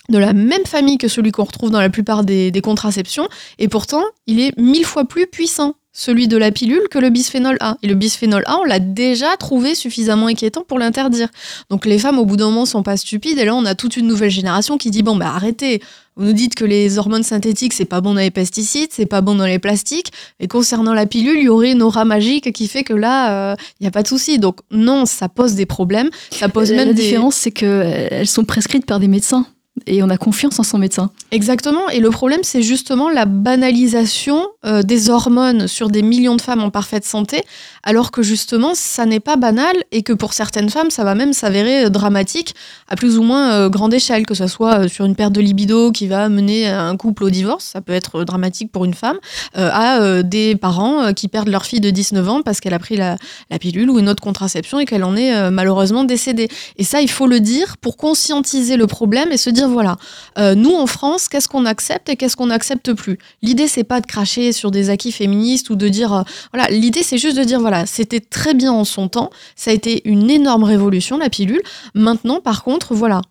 de 0.09 0.19
la 0.19 0.33
même 0.33 0.63
famille 0.67 0.99
que 0.99 1.07
celui 1.07 1.31
qu'on 1.31 1.45
retrouve 1.45 1.71
dans 1.71 1.79
la 1.79 1.89
plupart 1.89 2.23
des, 2.23 2.51
contraceptions, 2.63 3.27
et 3.57 3.67
pourtant 3.67 4.03
il 4.27 4.39
est 4.39 4.55
mille 4.59 4.85
fois 4.85 5.05
plus 5.05 5.25
puissant 5.25 5.73
celui 5.97 6.27
de 6.27 6.35
la 6.35 6.51
pilule 6.51 6.83
que 6.91 6.99
le 6.99 7.09
bisphénol 7.09 7.55
A. 7.61 7.77
Et 7.81 7.87
le 7.87 7.95
bisphénol 7.95 8.43
A, 8.47 8.57
on 8.57 8.65
l'a 8.65 8.79
déjà 8.79 9.37
trouvé 9.37 9.75
suffisamment 9.75 10.27
inquiétant 10.27 10.65
pour 10.67 10.77
l'interdire. 10.77 11.29
Donc 11.69 11.85
les 11.85 11.97
femmes, 11.97 12.19
au 12.19 12.25
bout 12.25 12.35
d'un 12.35 12.47
moment, 12.47 12.65
sont 12.65 12.83
pas 12.83 12.97
stupides. 12.97 13.39
Et 13.39 13.45
là, 13.45 13.55
on 13.55 13.65
a 13.65 13.75
toute 13.75 13.95
une 13.95 14.05
nouvelle 14.05 14.29
génération 14.29 14.77
qui 14.77 14.91
dit 14.91 15.03
bon, 15.03 15.15
bah 15.15 15.31
arrêtez. 15.33 15.81
Vous 16.17 16.25
nous 16.25 16.33
dites 16.33 16.55
que 16.55 16.65
les 16.65 16.97
hormones 16.97 17.23
synthétiques, 17.23 17.73
c'est 17.73 17.85
pas 17.85 18.01
bon 18.01 18.13
dans 18.13 18.21
les 18.21 18.31
pesticides, 18.31 18.89
c'est 18.91 19.05
pas 19.05 19.21
bon 19.21 19.35
dans 19.35 19.45
les 19.45 19.59
plastiques. 19.59 20.11
Et 20.39 20.47
concernant 20.47 20.93
la 20.93 21.05
pilule, 21.05 21.37
il 21.37 21.43
y 21.43 21.49
aurait 21.49 21.71
une 21.71 21.81
aura 21.81 22.03
magique 22.03 22.51
qui 22.51 22.67
fait 22.67 22.83
que 22.83 22.93
là, 22.93 23.27
il 23.27 23.53
euh, 23.53 23.55
n'y 23.81 23.87
a 23.87 23.91
pas 23.91 24.03
de 24.03 24.07
souci. 24.07 24.37
Donc 24.37 24.59
non, 24.71 25.05
ça 25.05 25.29
pose 25.29 25.55
des 25.55 25.65
problèmes. 25.65 26.09
Ça 26.29 26.49
pose 26.49 26.71
même 26.71 26.87
la 26.87 26.93
des... 26.93 27.01
différence, 27.01 27.35
c'est 27.35 27.51
qu'elles 27.51 28.27
sont 28.27 28.43
prescrites 28.43 28.85
par 28.85 28.99
des 28.99 29.07
médecins 29.07 29.45
et 29.87 30.01
on 30.01 30.09
a 30.09 30.17
confiance 30.17 30.57
en 30.59 30.63
son 30.63 30.77
médecin. 30.77 31.11
Exactement. 31.31 31.89
Et 31.89 31.99
le 31.99 32.09
problème, 32.09 32.41
c'est 32.43 32.61
justement 32.61 33.09
la 33.09 33.25
banalisation 33.25 34.47
euh, 34.65 34.83
des 34.83 35.09
hormones 35.09 35.67
sur 35.67 35.89
des 35.89 36.01
millions 36.01 36.35
de 36.35 36.41
femmes 36.41 36.61
en 36.61 36.69
parfaite 36.69 37.05
santé, 37.05 37.43
alors 37.83 38.11
que 38.11 38.23
justement, 38.23 38.71
ça 38.73 39.05
n'est 39.05 39.19
pas 39.19 39.35
banal 39.35 39.75
et 39.91 40.01
que 40.01 40.13
pour 40.13 40.33
certaines 40.33 40.69
femmes, 40.69 40.89
ça 40.91 41.03
va 41.03 41.13
même 41.13 41.33
s'avérer 41.33 41.85
euh, 41.85 41.89
dramatique 41.89 42.55
à 42.87 42.95
plus 42.95 43.17
ou 43.17 43.23
moins 43.23 43.51
euh, 43.51 43.69
grande 43.69 43.93
échelle, 43.93 44.25
que 44.25 44.33
ce 44.33 44.47
soit 44.47 44.87
sur 44.87 45.05
une 45.05 45.15
perte 45.15 45.33
de 45.33 45.41
libido 45.41 45.91
qui 45.91 46.07
va 46.07 46.29
mener 46.29 46.67
un 46.67 46.95
couple 46.95 47.25
au 47.25 47.29
divorce, 47.29 47.65
ça 47.65 47.81
peut 47.81 47.93
être 47.93 48.23
dramatique 48.23 48.71
pour 48.71 48.85
une 48.85 48.93
femme, 48.93 49.17
à 49.55 50.23
des 50.23 50.55
parents 50.55 51.13
qui 51.13 51.27
perdent 51.27 51.47
leur 51.47 51.65
fille 51.65 51.79
de 51.79 51.89
19 51.89 52.29
ans 52.29 52.41
parce 52.41 52.59
qu'elle 52.59 52.73
a 52.73 52.79
pris 52.79 52.95
la, 52.95 53.17
la, 53.49 53.59
pilule 53.59 53.89
ou 53.89 53.99
une 53.99 54.09
autre 54.09 54.21
contraception 54.21 54.79
et 54.79 54.85
qu'elle 54.85 55.03
en 55.03 55.15
est 55.15 55.51
malheureusement 55.51 56.03
décédée. 56.03 56.47
Et 56.77 56.83
ça, 56.83 57.01
il 57.01 57.09
faut 57.09 57.27
le 57.27 57.39
dire 57.39 57.77
pour 57.77 57.97
conscientiser 57.97 58.77
le 58.77 58.87
problème 58.87 59.31
et 59.31 59.37
se 59.37 59.49
dire 59.49 59.64
voilà, 59.67 59.97
euh, 60.37 60.55
nous 60.55 60.73
en 60.73 60.87
France, 60.87 61.27
qu'est-ce 61.27 61.47
qu'on 61.47 61.65
accepte 61.65 62.09
et 62.09 62.15
qu'est-ce 62.15 62.35
qu'on 62.35 62.47
n'accepte 62.47 62.93
plus? 62.93 63.17
L'idée, 63.41 63.67
c'est 63.67 63.83
pas 63.83 64.01
de 64.01 64.05
cracher 64.05 64.51
sur 64.51 64.71
des 64.71 64.89
acquis 64.89 65.11
féministes 65.11 65.69
ou 65.69 65.75
de 65.75 65.87
dire, 65.87 66.13
euh, 66.13 66.23
voilà, 66.53 66.69
l'idée, 66.69 67.03
c'est 67.03 67.17
juste 67.17 67.37
de 67.37 67.43
dire, 67.43 67.59
voilà, 67.59 67.85
c'était 67.85 68.19
très 68.19 68.53
bien 68.53 68.71
en 68.71 68.85
son 68.85 69.07
temps, 69.07 69.29
ça 69.55 69.71
a 69.71 69.73
été 69.73 70.07
une 70.07 70.29
énorme 70.29 70.63
révolution, 70.63 71.17
la 71.17 71.29
pilule. 71.29 71.61
Maintenant, 71.93 72.41
par 72.41 72.63
contre, 72.63 72.93
voilà, 72.93 73.21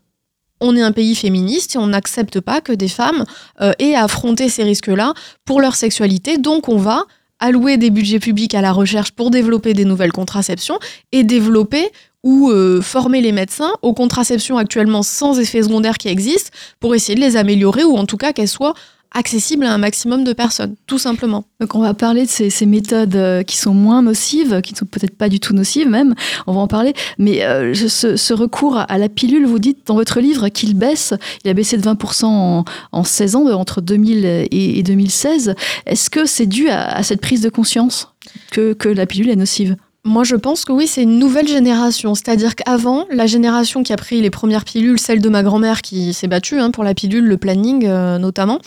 on 0.60 0.76
est 0.76 0.82
un 0.82 0.92
pays 0.92 1.14
féministe 1.14 1.74
et 1.74 1.78
on 1.78 1.88
n'accepte 1.88 2.40
pas 2.40 2.60
que 2.60 2.72
des 2.72 2.88
femmes 2.88 3.24
euh, 3.60 3.72
aient 3.78 3.94
à 3.94 4.04
affronter 4.04 4.48
ces 4.48 4.62
risques-là 4.62 5.14
pour 5.44 5.60
leur 5.60 5.74
sexualité, 5.74 6.38
donc 6.38 6.68
on 6.68 6.78
va 6.78 7.04
allouer 7.40 7.76
des 7.76 7.90
budgets 7.90 8.20
publics 8.20 8.54
à 8.54 8.62
la 8.62 8.72
recherche 8.72 9.10
pour 9.10 9.30
développer 9.30 9.74
des 9.74 9.84
nouvelles 9.84 10.12
contraceptions 10.12 10.78
et 11.12 11.24
développer 11.24 11.90
ou 12.24 12.50
euh, 12.50 12.80
former 12.80 13.20
les 13.20 13.30
médecins 13.30 13.72
aux 13.82 13.92
contraceptions 13.92 14.58
actuellement 14.58 15.04
sans 15.04 15.38
effet 15.38 15.62
secondaire 15.62 15.98
qui 15.98 16.08
existent 16.08 16.50
pour 16.80 16.94
essayer 16.94 17.14
de 17.14 17.20
les 17.20 17.36
améliorer 17.36 17.84
ou 17.84 17.96
en 17.96 18.06
tout 18.06 18.16
cas 18.16 18.32
qu'elles 18.32 18.48
soient 18.48 18.74
accessibles 19.16 19.64
à 19.64 19.72
un 19.72 19.78
maximum 19.78 20.24
de 20.24 20.32
personnes, 20.32 20.74
tout 20.88 20.98
simplement. 20.98 21.44
Donc 21.60 21.76
on 21.76 21.78
va 21.78 21.94
parler 21.94 22.24
de 22.24 22.28
ces, 22.28 22.66
méthodes 22.66 23.14
euh, 23.14 23.42
qui 23.44 23.56
sont 23.56 23.72
moins 23.72 24.02
nocives, 24.02 24.60
qui 24.60 24.72
ne 24.72 24.78
sont 24.78 24.86
peut-être 24.86 25.16
pas 25.16 25.28
du 25.28 25.38
tout 25.38 25.54
nocives 25.54 25.88
même, 25.88 26.16
on 26.48 26.52
va 26.52 26.60
en 26.60 26.66
parler, 26.66 26.94
mais 27.18 27.44
euh, 27.44 27.74
ce, 27.74 28.32
recours 28.32 28.76
à 28.76 28.98
la 28.98 29.08
pilule, 29.08 29.46
vous 29.46 29.60
dites 29.60 29.86
dans 29.86 29.94
votre 29.94 30.18
livre 30.18 30.48
qu'il 30.48 30.74
baisse, 30.74 31.14
il 31.44 31.50
a 31.50 31.54
baissé 31.54 31.76
de 31.76 31.82
20% 31.82 32.24
en, 32.24 32.64
en, 32.90 33.04
16 33.04 33.36
ans, 33.36 33.46
entre 33.52 33.80
2000 33.80 34.48
et, 34.50 34.82
2016. 34.82 35.54
Est-ce 35.86 36.10
que 36.10 36.26
c'est 36.26 36.46
dû 36.46 36.68
à, 36.68 37.00
cette 37.04 37.20
prise 37.20 37.40
de 37.40 37.50
conscience 37.50 38.12
que 38.50 38.88
la 38.88 39.06
pilule 39.06 39.30
est 39.30 39.36
nocive? 39.36 39.76
Moi, 40.06 40.22
je 40.22 40.36
pense 40.36 40.66
que 40.66 40.72
oui, 40.72 40.86
c'est 40.86 41.02
une 41.02 41.18
nouvelle 41.18 41.48
génération. 41.48 42.14
C'est-à-dire 42.14 42.54
qu'avant, 42.54 43.06
la 43.10 43.26
génération 43.26 43.82
qui 43.82 43.92
a 43.92 43.96
pris 43.96 44.20
les 44.20 44.28
premières 44.28 44.64
pilules, 44.64 45.00
celle 45.00 45.20
de 45.20 45.28
ma 45.30 45.42
grand-mère 45.42 45.80
qui 45.80 46.12
s'est 46.12 46.28
battue 46.28 46.60
hein, 46.60 46.70
pour 46.70 46.84
la 46.84 46.92
pilule, 46.92 47.24
le 47.24 47.38
planning 47.38 47.86
euh, 47.86 48.18
notamment, 48.18 48.58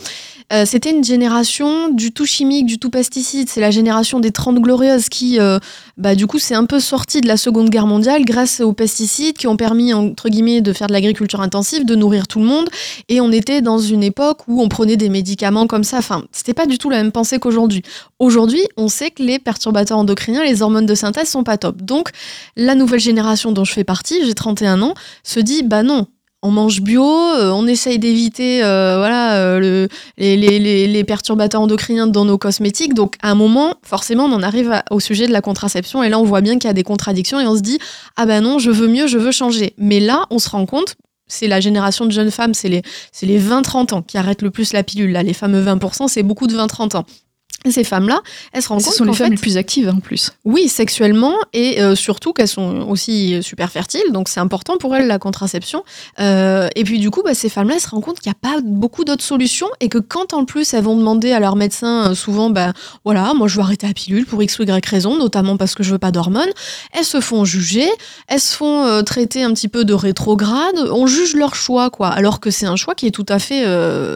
euh, 0.53 0.63
c'était 0.65 0.91
une 0.91 1.03
génération 1.03 1.89
du 1.89 2.11
tout 2.11 2.25
chimique, 2.25 2.65
du 2.65 2.79
tout 2.79 2.89
pesticide. 2.89 3.49
C'est 3.49 3.59
la 3.59 3.69
génération 3.69 4.19
des 4.19 4.31
30 4.31 4.59
glorieuses 4.59 5.09
qui, 5.09 5.39
euh, 5.39 5.59
bah, 5.97 6.15
du 6.15 6.25
coup, 6.25 6.39
c'est 6.39 6.55
un 6.55 6.65
peu 6.65 6.79
sorti 6.79 7.19
de 7.21 7.27
la 7.27 7.35
Seconde 7.37 7.69
Guerre 7.69 7.85
mondiale 7.85 8.23
grâce 8.23 8.61
aux 8.61 8.73
pesticides 8.73 9.37
qui 9.37 9.47
ont 9.47 9.57
permis, 9.57 9.93
entre 9.93 10.29
guillemets, 10.29 10.61
de 10.61 10.71
faire 10.71 10.87
de 10.87 10.93
l'agriculture 10.93 11.41
intensive, 11.41 11.85
de 11.85 11.95
nourrir 11.95 12.27
tout 12.27 12.39
le 12.39 12.45
monde. 12.45 12.69
Et 13.09 13.19
on 13.19 13.31
était 13.31 13.61
dans 13.61 13.77
une 13.77 14.03
époque 14.03 14.39
où 14.47 14.61
on 14.61 14.69
prenait 14.69 14.97
des 14.97 15.09
médicaments 15.09 15.67
comme 15.67 15.83
ça. 15.83 15.97
Enfin, 15.97 16.23
c'était 16.31 16.53
pas 16.53 16.65
du 16.65 16.77
tout 16.77 16.89
la 16.89 16.97
même 17.03 17.11
pensée 17.11 17.39
qu'aujourd'hui. 17.39 17.81
Aujourd'hui, 18.19 18.61
on 18.77 18.87
sait 18.87 19.11
que 19.11 19.21
les 19.21 19.39
perturbateurs 19.39 19.97
endocriniens, 19.97 20.43
les 20.43 20.61
hormones 20.61 20.85
de 20.85 20.95
synthèse 20.95 21.26
sont 21.27 21.43
pas 21.43 21.57
top. 21.57 21.81
Donc, 21.81 22.09
la 22.55 22.75
nouvelle 22.75 22.99
génération 22.99 23.51
dont 23.51 23.65
je 23.65 23.73
fais 23.73 23.83
partie, 23.83 24.25
j'ai 24.25 24.33
31 24.33 24.81
ans, 24.81 24.93
se 25.23 25.39
dit, 25.39 25.63
bah 25.63 25.83
non, 25.83 26.07
on 26.43 26.51
mange 26.51 26.81
bio, 26.81 27.03
on 27.03 27.65
essaye 27.67 27.97
d'éviter 27.97 28.59
voilà 28.59 29.59
le, 29.59 29.87
les, 30.17 30.37
les, 30.37 30.87
les, 30.87 31.03
perturbateurs 31.03 31.61
endocriniens 31.61 32.07
dans 32.07 32.25
nos 32.25 32.37
cosmétiques. 32.37 32.93
Donc 32.93 33.15
à 33.21 33.31
un 33.31 33.35
moment, 33.35 33.73
forcément, 33.83 34.25
on 34.25 34.31
en 34.31 34.43
arrive 34.43 34.81
au 34.91 34.99
sujet 34.99 35.27
de 35.27 35.33
la 35.33 35.41
contraception 35.41 36.03
et 36.03 36.09
là 36.09 36.19
on 36.19 36.23
voit 36.23 36.41
bien 36.41 36.53
qu'il 36.59 36.67
y 36.67 36.71
a 36.71 36.73
des 36.73 36.83
contradictions 36.83 37.39
et 37.39 37.47
on 37.47 37.55
se 37.55 37.61
dit 37.61 37.79
ah 38.15 38.27
ben 38.27 38.41
non, 38.41 38.59
je 38.59 38.69
veux 38.69 38.87
mieux, 38.87 39.07
je 39.07 39.17
veux 39.17 39.31
changer. 39.31 39.73
Mais 39.77 39.99
là, 39.99 40.27
on 40.29 40.37
se 40.37 40.49
rend 40.49 40.65
compte 40.65 40.95
c'est 41.27 41.47
la 41.47 41.59
génération 41.59 42.05
de 42.05 42.11
jeunes 42.11 42.31
femmes, 42.31 42.53
c'est 42.53 42.69
les, 42.69 42.81
les 43.21 43.39
20-30 43.39 43.93
ans 43.93 44.01
qui 44.01 44.17
arrêtent 44.17 44.41
le 44.41 44.51
plus 44.51 44.73
la 44.73 44.83
pilule. 44.83 45.11
Là, 45.11 45.23
les 45.23 45.33
fameux 45.33 45.61
20%, 45.61 46.07
c'est 46.07 46.23
beaucoup 46.23 46.47
de 46.47 46.55
20-30 46.55 46.95
ans 46.97 47.05
ces 47.65 47.83
femmes-là, 47.83 48.21
elles 48.53 48.61
se 48.61 48.69
rendent 48.69 48.83
compte. 48.83 48.91
Ce 48.91 48.97
sont 48.97 49.05
les 49.05 49.13
femmes 49.13 49.31
les 49.31 49.37
plus 49.37 49.57
actives 49.57 49.89
en 49.89 49.99
plus. 49.99 50.31
Oui, 50.45 50.69
sexuellement 50.69 51.35
et 51.53 51.81
euh, 51.81 51.95
surtout 51.95 52.33
qu'elles 52.33 52.47
sont 52.47 52.87
aussi 52.87 53.41
super 53.41 53.71
fertiles, 53.71 54.11
donc 54.11 54.29
c'est 54.29 54.39
important 54.39 54.77
pour 54.77 54.95
elles 54.95 55.07
la 55.07 55.19
contraception. 55.19 55.83
Euh, 56.19 56.67
et 56.75 56.83
puis 56.83 56.99
du 56.99 57.09
coup, 57.09 57.23
bah, 57.23 57.33
ces 57.33 57.49
femmes-là, 57.49 57.75
elles 57.75 57.81
se 57.81 57.89
rendent 57.89 58.03
compte 58.03 58.19
qu'il 58.19 58.31
n'y 58.31 58.35
a 58.35 58.53
pas 58.55 58.61
beaucoup 58.63 59.03
d'autres 59.03 59.23
solutions 59.23 59.67
et 59.79 59.89
que 59.89 59.97
quand 59.97 60.33
en 60.33 60.45
plus 60.45 60.73
elles 60.73 60.83
vont 60.83 60.95
demander 60.95 61.31
à 61.31 61.39
leur 61.39 61.55
médecin, 61.55 62.11
euh, 62.11 62.15
souvent, 62.15 62.49
bah 62.49 62.73
voilà, 63.03 63.33
moi 63.33 63.47
je 63.47 63.55
veux 63.57 63.63
arrêter 63.63 63.87
la 63.87 63.93
pilule 63.93 64.25
pour 64.25 64.41
x 64.41 64.59
ou 64.59 64.63
y 64.63 64.87
raison, 64.87 65.17
notamment 65.17 65.57
parce 65.57 65.75
que 65.75 65.83
je 65.83 65.91
veux 65.91 65.99
pas 65.99 66.11
d'hormones, 66.11 66.49
elles 66.93 67.05
se 67.05 67.19
font 67.19 67.43
juger, 67.43 67.87
elles 68.27 68.39
se 68.39 68.55
font 68.55 69.03
traiter 69.03 69.43
un 69.43 69.53
petit 69.53 69.67
peu 69.67 69.85
de 69.85 69.93
rétrograde, 69.93 70.75
on 70.91 71.07
juge 71.07 71.35
leur 71.35 71.55
choix, 71.55 71.89
quoi, 71.89 72.09
alors 72.09 72.39
que 72.39 72.51
c'est 72.51 72.65
un 72.65 72.75
choix 72.75 72.95
qui 72.95 73.07
est 73.07 73.11
tout 73.11 73.25
à 73.27 73.39
fait 73.39 73.65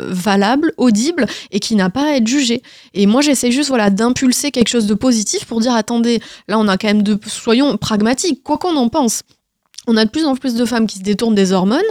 valable, 0.09 0.73
audible 0.77 1.25
et 1.51 1.59
qui 1.59 1.75
n'a 1.75 1.89
pas 1.89 2.11
à 2.11 2.15
être 2.15 2.27
jugé. 2.27 2.61
Et 2.93 3.05
moi, 3.05 3.21
j'ai 3.21 3.30
c'est 3.35 3.51
juste 3.51 3.69
voilà 3.69 3.89
d'impulser 3.89 4.51
quelque 4.51 4.69
chose 4.69 4.87
de 4.87 4.93
positif 4.93 5.45
pour 5.45 5.59
dire 5.59 5.73
attendez, 5.73 6.21
là 6.47 6.59
on 6.59 6.67
a 6.67 6.77
quand 6.77 6.87
même 6.87 7.03
de 7.03 7.19
soyons 7.27 7.77
pragmatiques, 7.77 8.43
quoi 8.43 8.57
qu'on 8.57 8.75
en 8.75 8.89
pense. 8.89 9.23
On 9.87 9.97
a 9.97 10.05
de 10.05 10.09
plus 10.09 10.25
en 10.25 10.35
plus 10.35 10.53
de 10.53 10.65
femmes 10.65 10.85
qui 10.85 10.99
se 10.99 11.03
détournent 11.03 11.35
des 11.35 11.53
hormones. 11.53 11.81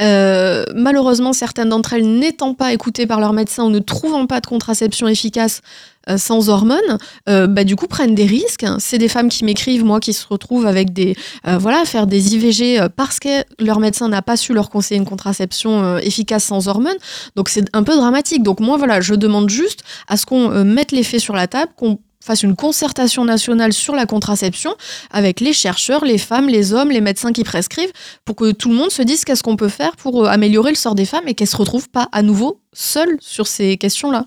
Euh, 0.00 0.64
malheureusement, 0.74 1.32
certaines 1.32 1.68
d'entre 1.68 1.92
elles 1.92 2.18
n'étant 2.18 2.54
pas 2.54 2.72
écoutées 2.72 3.06
par 3.06 3.20
leur 3.20 3.32
médecin 3.32 3.64
ou 3.64 3.70
ne 3.70 3.80
trouvant 3.80 4.26
pas 4.26 4.40
de 4.40 4.46
contraception 4.46 5.08
efficace 5.08 5.60
euh, 6.08 6.16
sans 6.16 6.48
hormones, 6.48 6.98
euh, 7.28 7.46
bah, 7.46 7.64
du 7.64 7.76
coup 7.76 7.86
prennent 7.86 8.14
des 8.14 8.24
risques. 8.24 8.64
C'est 8.78 8.96
des 8.96 9.08
femmes 9.08 9.28
qui 9.28 9.44
m'écrivent, 9.44 9.84
moi, 9.84 10.00
qui 10.00 10.14
se 10.14 10.26
retrouvent 10.26 10.66
avec 10.66 10.92
des, 10.92 11.16
voilà, 11.44 11.84
faire 11.84 12.06
des 12.06 12.34
IVG 12.34 12.88
parce 12.96 13.20
que 13.20 13.44
leur 13.58 13.78
médecin 13.78 14.08
n'a 14.08 14.22
pas 14.22 14.36
su 14.36 14.54
leur 14.54 14.70
conseiller 14.70 14.98
une 14.98 15.06
contraception 15.06 15.98
efficace 15.98 16.44
sans 16.44 16.68
hormones. 16.68 16.96
Donc 17.36 17.48
c'est 17.48 17.64
un 17.74 17.82
peu 17.82 17.94
dramatique. 17.94 18.42
Donc 18.42 18.60
moi, 18.60 18.78
voilà, 18.78 19.00
je 19.00 19.14
demande 19.14 19.50
juste 19.50 19.80
à 20.08 20.16
ce 20.16 20.24
qu'on 20.24 20.64
mette 20.64 20.92
les 20.92 21.02
faits 21.02 21.20
sur 21.20 21.34
la 21.34 21.46
table, 21.46 21.72
qu'on 21.76 21.98
fasse 22.22 22.42
une 22.42 22.54
concertation 22.54 23.24
nationale 23.24 23.72
sur 23.72 23.94
la 23.94 24.06
contraception 24.06 24.74
avec 25.10 25.40
les 25.40 25.52
chercheurs, 25.52 26.04
les 26.04 26.18
femmes, 26.18 26.48
les 26.48 26.72
hommes, 26.72 26.90
les 26.90 27.00
médecins 27.00 27.32
qui 27.32 27.44
prescrivent, 27.44 27.92
pour 28.24 28.36
que 28.36 28.52
tout 28.52 28.68
le 28.68 28.74
monde 28.74 28.90
se 28.90 29.02
dise 29.02 29.24
qu'est-ce 29.24 29.42
qu'on 29.42 29.56
peut 29.56 29.68
faire 29.68 29.96
pour 29.96 30.24
euh, 30.24 30.28
améliorer 30.28 30.70
le 30.70 30.76
sort 30.76 30.94
des 30.94 31.06
femmes 31.06 31.26
et 31.26 31.34
qu'elles 31.34 31.48
se 31.48 31.56
retrouvent 31.56 31.88
pas 31.88 32.08
à 32.12 32.22
nouveau 32.22 32.60
seules 32.72 33.16
sur 33.20 33.46
ces 33.46 33.76
questions-là. 33.76 34.26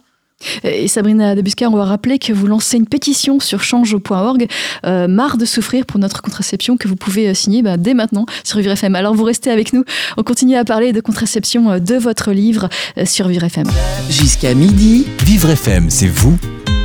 Et 0.63 0.89
Sabrina 0.89 1.35
Debusca, 1.35 1.69
on 1.69 1.77
va 1.77 1.85
rappeler 1.85 2.19
que 2.19 2.33
vous 2.33 2.47
lancez 2.47 2.75
une 2.75 2.87
pétition 2.87 3.39
sur 3.39 3.63
change.org, 3.63 4.47
euh, 4.85 5.07
marre 5.07 5.37
de 5.37 5.45
souffrir 5.45 5.85
pour 5.85 5.99
notre 5.99 6.21
contraception, 6.21 6.75
que 6.75 6.87
vous 6.87 6.97
pouvez 6.97 7.29
euh, 7.29 7.33
signer 7.33 7.61
bah, 7.61 7.77
dès 7.77 7.93
maintenant 7.93 8.25
sur 8.43 8.57
Vivre 8.57 8.71
FM. 8.71 8.95
Alors 8.95 9.13
vous 9.13 9.23
restez 9.23 9.51
avec 9.51 9.71
nous, 9.71 9.85
on 10.17 10.23
continue 10.23 10.55
à 10.55 10.65
parler 10.65 10.91
de 10.91 10.99
contraception 10.99 11.79
de 11.79 11.95
votre 11.95 12.31
livre 12.31 12.67
sur 13.05 13.27
Vivre 13.27 13.43
FM. 13.45 13.67
Jusqu'à 14.09 14.53
midi, 14.53 15.05
Vivre 15.23 15.51
FM, 15.51 15.89
c'est 15.89 16.07
vous 16.07 16.37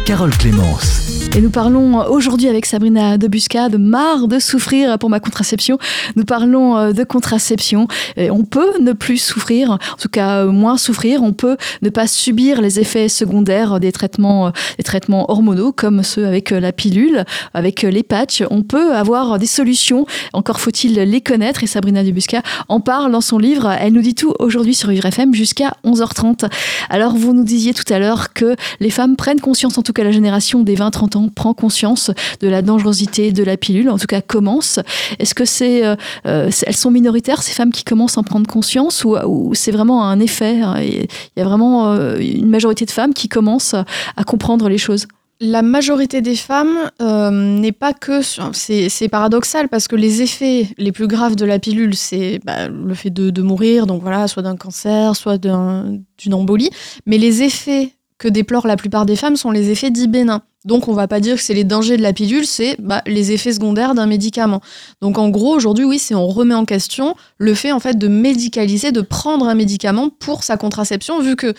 Carole 0.08 0.34
Clémence. 0.38 1.18
Et 1.36 1.40
nous 1.40 1.50
parlons 1.50 1.98
aujourd'hui 2.10 2.48
avec 2.48 2.64
Sabrina 2.64 3.18
Debusca 3.18 3.68
de 3.68 3.76
marre 3.76 4.26
de 4.26 4.38
souffrir 4.38 4.98
pour 4.98 5.10
ma 5.10 5.20
contraception. 5.20 5.78
Nous 6.16 6.24
parlons 6.24 6.76
euh, 6.76 6.92
de 6.92 7.04
contraception. 7.04 7.86
on 8.16 8.44
peut 8.44 8.80
ne 8.80 8.92
plus 8.92 9.18
souffrir, 9.18 9.72
en 9.72 9.78
tout 10.00 10.08
cas 10.08 10.44
euh, 10.44 10.50
moins 10.50 10.78
souffrir. 10.78 11.22
On 11.22 11.32
peut 11.32 11.56
ne 11.82 11.90
pas 11.90 12.06
subir 12.06 12.62
les 12.62 12.80
effets 12.80 13.08
secondaires 13.08 13.78
des 13.78 13.92
traitements, 13.92 14.48
euh, 14.48 14.50
des 14.78 14.84
traitements 14.84 15.30
hormonaux 15.30 15.70
comme 15.70 16.02
ceux 16.02 16.26
avec 16.26 16.50
la 16.50 16.72
pilule, 16.72 17.24
avec 17.52 17.82
les 17.82 18.02
patchs. 18.02 18.42
On 18.50 18.62
peut 18.62 18.94
avoir 18.94 19.38
des 19.38 19.46
solutions. 19.46 20.06
Encore 20.32 20.60
faut-il 20.60 20.94
les 20.94 21.20
connaître. 21.20 21.62
Et 21.62 21.66
Sabrina 21.66 22.02
Debusca 22.02 22.42
en 22.68 22.80
parle 22.80 23.12
dans 23.12 23.20
son 23.20 23.38
livre. 23.38 23.70
Elle 23.78 23.92
nous 23.92 24.02
dit 24.02 24.14
tout 24.14 24.32
aujourd'hui 24.38 24.74
sur 24.74 24.88
Vivre 24.88 25.06
FM 25.06 25.34
jusqu'à 25.34 25.74
11h30. 25.84 26.50
Alors 26.88 27.14
vous 27.14 27.34
nous 27.34 27.44
disiez 27.44 27.74
tout 27.74 27.92
à 27.92 27.98
l'heure 27.98 28.32
que 28.32 28.56
les 28.80 28.90
femmes 28.90 29.14
prennent 29.14 29.40
conscience 29.40 29.76
en 29.76 29.82
tout 29.82 29.92
la 30.02 30.12
génération 30.12 30.62
des 30.62 30.76
20-30 30.76 31.16
ans 31.16 31.28
prend 31.34 31.54
conscience 31.54 32.10
de 32.40 32.48
la 32.48 32.62
dangerosité 32.62 33.32
de 33.32 33.42
la 33.42 33.56
pilule, 33.56 33.90
en 33.90 33.98
tout 33.98 34.06
cas 34.06 34.20
commence. 34.20 34.80
Est-ce 35.18 35.34
que 35.34 35.44
c'est, 35.44 35.84
euh, 35.84 35.96
euh, 36.26 36.50
elles 36.66 36.76
sont 36.76 36.90
minoritaires 36.90 37.42
ces 37.42 37.52
femmes 37.52 37.72
qui 37.72 37.84
commencent 37.84 38.16
à 38.16 38.20
en 38.20 38.24
prendre 38.24 38.46
conscience 38.46 39.04
ou, 39.04 39.52
c'est 39.54 39.70
vraiment 39.70 40.04
un 40.04 40.20
effet 40.20 40.60
hein, 40.60 40.76
Il 40.80 41.06
y 41.36 41.40
a 41.40 41.44
vraiment 41.44 41.92
euh, 41.92 42.18
une 42.18 42.48
majorité 42.48 42.84
de 42.84 42.90
femmes 42.90 43.14
qui 43.14 43.28
commencent 43.28 43.74
à 43.74 44.24
comprendre 44.24 44.68
les 44.68 44.78
choses? 44.78 45.06
La 45.40 45.62
majorité 45.62 46.20
des 46.20 46.34
femmes 46.34 46.90
n'est 47.00 47.72
pas 47.72 47.92
que. 47.92 48.22
C'est 48.22 49.08
paradoxal 49.08 49.68
parce 49.68 49.86
que 49.86 49.94
les 49.94 50.20
effets 50.20 50.66
les 50.78 50.90
plus 50.90 51.06
graves 51.06 51.36
de 51.36 51.44
la 51.44 51.60
pilule, 51.60 51.94
c'est 51.94 52.40
bah, 52.44 52.66
le 52.66 52.94
fait 52.94 53.10
de, 53.10 53.42
mourir, 53.42 53.86
donc 53.86 54.02
voilà, 54.02 54.26
soit 54.26 54.42
d'un 54.42 54.56
cancer, 54.56 55.14
soit 55.14 55.38
d'une 55.38 56.34
embolie. 56.34 56.70
Mais 57.06 57.18
les 57.18 57.44
effets 57.44 57.92
que 58.18 58.28
déplorent 58.28 58.66
la 58.66 58.76
plupart 58.76 59.06
des 59.06 59.16
femmes 59.16 59.36
sont 59.36 59.50
les 59.50 59.70
effets 59.70 59.90
dits 59.90 60.08
bénins. 60.08 60.42
Donc 60.64 60.88
on 60.88 60.92
va 60.92 61.06
pas 61.06 61.20
dire 61.20 61.36
que 61.36 61.42
c'est 61.42 61.54
les 61.54 61.64
dangers 61.64 61.96
de 61.96 62.02
la 62.02 62.12
pilule, 62.12 62.44
c'est 62.44 62.76
bah, 62.80 63.00
les 63.06 63.32
effets 63.32 63.52
secondaires 63.52 63.94
d'un 63.94 64.06
médicament. 64.06 64.60
Donc 65.00 65.16
en 65.16 65.28
gros 65.28 65.54
aujourd'hui 65.54 65.84
oui, 65.84 65.98
c'est 65.98 66.14
on 66.14 66.26
remet 66.26 66.54
en 66.54 66.64
question 66.64 67.14
le 67.38 67.54
fait 67.54 67.70
en 67.70 67.80
fait 67.80 67.96
de 67.96 68.08
médicaliser, 68.08 68.90
de 68.90 69.00
prendre 69.00 69.46
un 69.46 69.54
médicament 69.54 70.10
pour 70.10 70.42
sa 70.42 70.56
contraception, 70.56 71.20
vu 71.22 71.36
que 71.36 71.54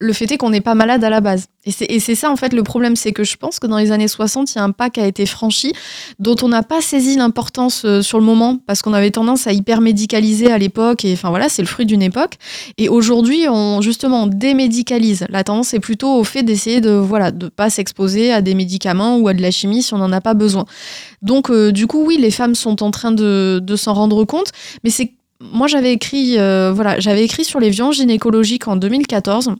le 0.00 0.12
fait 0.12 0.30
est 0.30 0.36
qu'on 0.36 0.50
n'est 0.50 0.60
pas 0.60 0.74
malade 0.74 1.02
à 1.02 1.10
la 1.10 1.20
base. 1.20 1.46
Et 1.66 2.00
c'est 2.00 2.14
ça, 2.14 2.30
en 2.30 2.36
fait, 2.36 2.52
le 2.52 2.62
problème, 2.62 2.96
c'est 2.96 3.12
que 3.12 3.24
je 3.24 3.36
pense 3.36 3.58
que 3.58 3.66
dans 3.66 3.76
les 3.76 3.90
années 3.90 4.08
60, 4.08 4.52
il 4.52 4.56
y 4.56 4.58
a 4.58 4.64
un 4.64 4.70
pas 4.70 4.90
qui 4.90 5.00
a 5.00 5.06
été 5.06 5.26
franchi, 5.26 5.72
dont 6.18 6.36
on 6.42 6.48
n'a 6.48 6.62
pas 6.62 6.80
saisi 6.80 7.16
l'importance 7.16 7.84
euh, 7.84 8.00
sur 8.00 8.18
le 8.18 8.24
moment, 8.24 8.58
parce 8.66 8.80
qu'on 8.80 8.94
avait 8.94 9.10
tendance 9.10 9.46
à 9.46 9.52
hyper 9.52 9.80
médicaliser 9.80 10.50
à 10.50 10.56
l'époque, 10.56 11.04
et 11.04 11.12
enfin 11.12 11.30
voilà, 11.30 11.48
c'est 11.48 11.60
le 11.60 11.68
fruit 11.68 11.84
d'une 11.84 12.00
époque. 12.00 12.34
Et 12.78 12.88
aujourd'hui, 12.88 13.46
on 13.50 13.82
justement 13.82 14.26
démédicalise. 14.28 15.26
La 15.28 15.44
tendance 15.44 15.74
est 15.74 15.80
plutôt 15.80 16.14
au 16.14 16.24
fait 16.24 16.42
d'essayer 16.42 16.80
de 16.80 16.90
voilà 16.90 17.30
de 17.30 17.48
pas 17.48 17.68
s'exposer 17.68 18.32
à 18.32 18.40
des 18.40 18.54
médicaments 18.54 19.18
ou 19.18 19.28
à 19.28 19.34
de 19.34 19.42
la 19.42 19.50
chimie 19.50 19.82
si 19.82 19.92
on 19.94 19.98
n'en 19.98 20.12
a 20.12 20.20
pas 20.20 20.34
besoin. 20.34 20.64
Donc, 21.22 21.50
euh, 21.50 21.72
du 21.72 21.86
coup, 21.86 22.04
oui, 22.06 22.16
les 22.18 22.30
femmes 22.30 22.54
sont 22.54 22.82
en 22.82 22.90
train 22.92 23.12
de, 23.12 23.60
de 23.62 23.76
s'en 23.76 23.94
rendre 23.94 24.24
compte, 24.24 24.52
mais 24.84 24.90
c'est 24.90 25.12
moi 25.40 25.68
j'avais 25.68 25.92
écrit 25.92 26.36
euh, 26.38 26.72
voilà 26.74 26.98
j'avais 26.98 27.24
écrit 27.24 27.44
sur 27.44 27.60
les 27.60 27.70
violences 27.70 27.96
gynécologiques 27.96 28.66
en 28.66 28.74
2014 28.74 29.54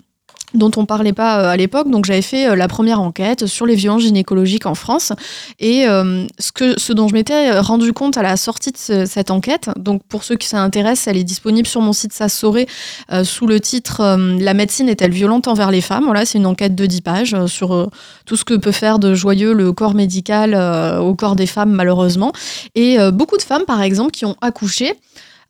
dont 0.55 0.71
on 0.77 0.87
parlait 0.87 1.13
pas 1.13 1.41
euh, 1.41 1.51
à 1.51 1.57
l'époque. 1.57 1.91
Donc 1.91 2.05
j'avais 2.05 2.23
fait 2.23 2.49
euh, 2.49 2.57
la 2.57 2.69
première 2.69 3.01
enquête 3.01 3.47
sur 3.47 3.67
les 3.67 3.75
violences 3.75 4.03
gynécologiques 4.03 4.67
en 4.67 4.75
France. 4.75 5.13
Et 5.59 5.87
euh, 5.87 6.27
ce, 6.39 6.53
que, 6.53 6.79
ce 6.79 6.93
dont 6.93 7.09
je 7.09 7.15
m'étais 7.15 7.59
rendu 7.59 7.93
compte 7.93 8.17
à 8.17 8.23
la 8.23 8.37
sortie 8.37 8.73
de 8.73 9.05
cette 9.05 9.31
enquête, 9.31 9.71
donc 9.77 10.03
pour 10.09 10.25
ceux 10.25 10.37
qui 10.37 10.49
s'intéressent, 10.49 11.09
elle 11.09 11.17
est 11.17 11.25
disponible 11.25 11.67
sur 11.67 11.81
mon 11.81 11.93
site 11.93 12.13
Ça 12.13 12.29
sous 12.29 13.47
le 13.47 13.61
titre 13.61 14.03
La 14.41 14.55
médecine 14.55 14.89
est-elle 14.89 15.11
violente 15.11 15.49
envers 15.49 15.71
les 15.71 15.81
femmes? 15.81 16.05
Voilà, 16.05 16.25
c'est 16.25 16.39
une 16.39 16.47
enquête 16.47 16.75
de 16.75 16.87
10 16.87 17.01
pages 17.01 17.47
sur 17.47 17.91
tout 18.27 18.37
ce 18.37 18.45
que 18.45 18.55
peut 18.55 18.73
faire 18.73 18.99
de 18.99 19.15
joyeux 19.15 19.53
le 19.53 19.73
corps 19.73 19.95
médical 19.95 20.55
au 21.01 21.15
corps 21.15 21.37
des 21.37 21.47
femmes 21.47 21.73
malheureusement. 21.73 22.33
Et 22.75 22.99
beaucoup 23.13 23.37
de 23.37 23.43
femmes, 23.43 23.65
par 23.67 23.83
exemple, 23.83 24.11
qui 24.11 24.25
ont 24.25 24.37
accouché, 24.41 24.95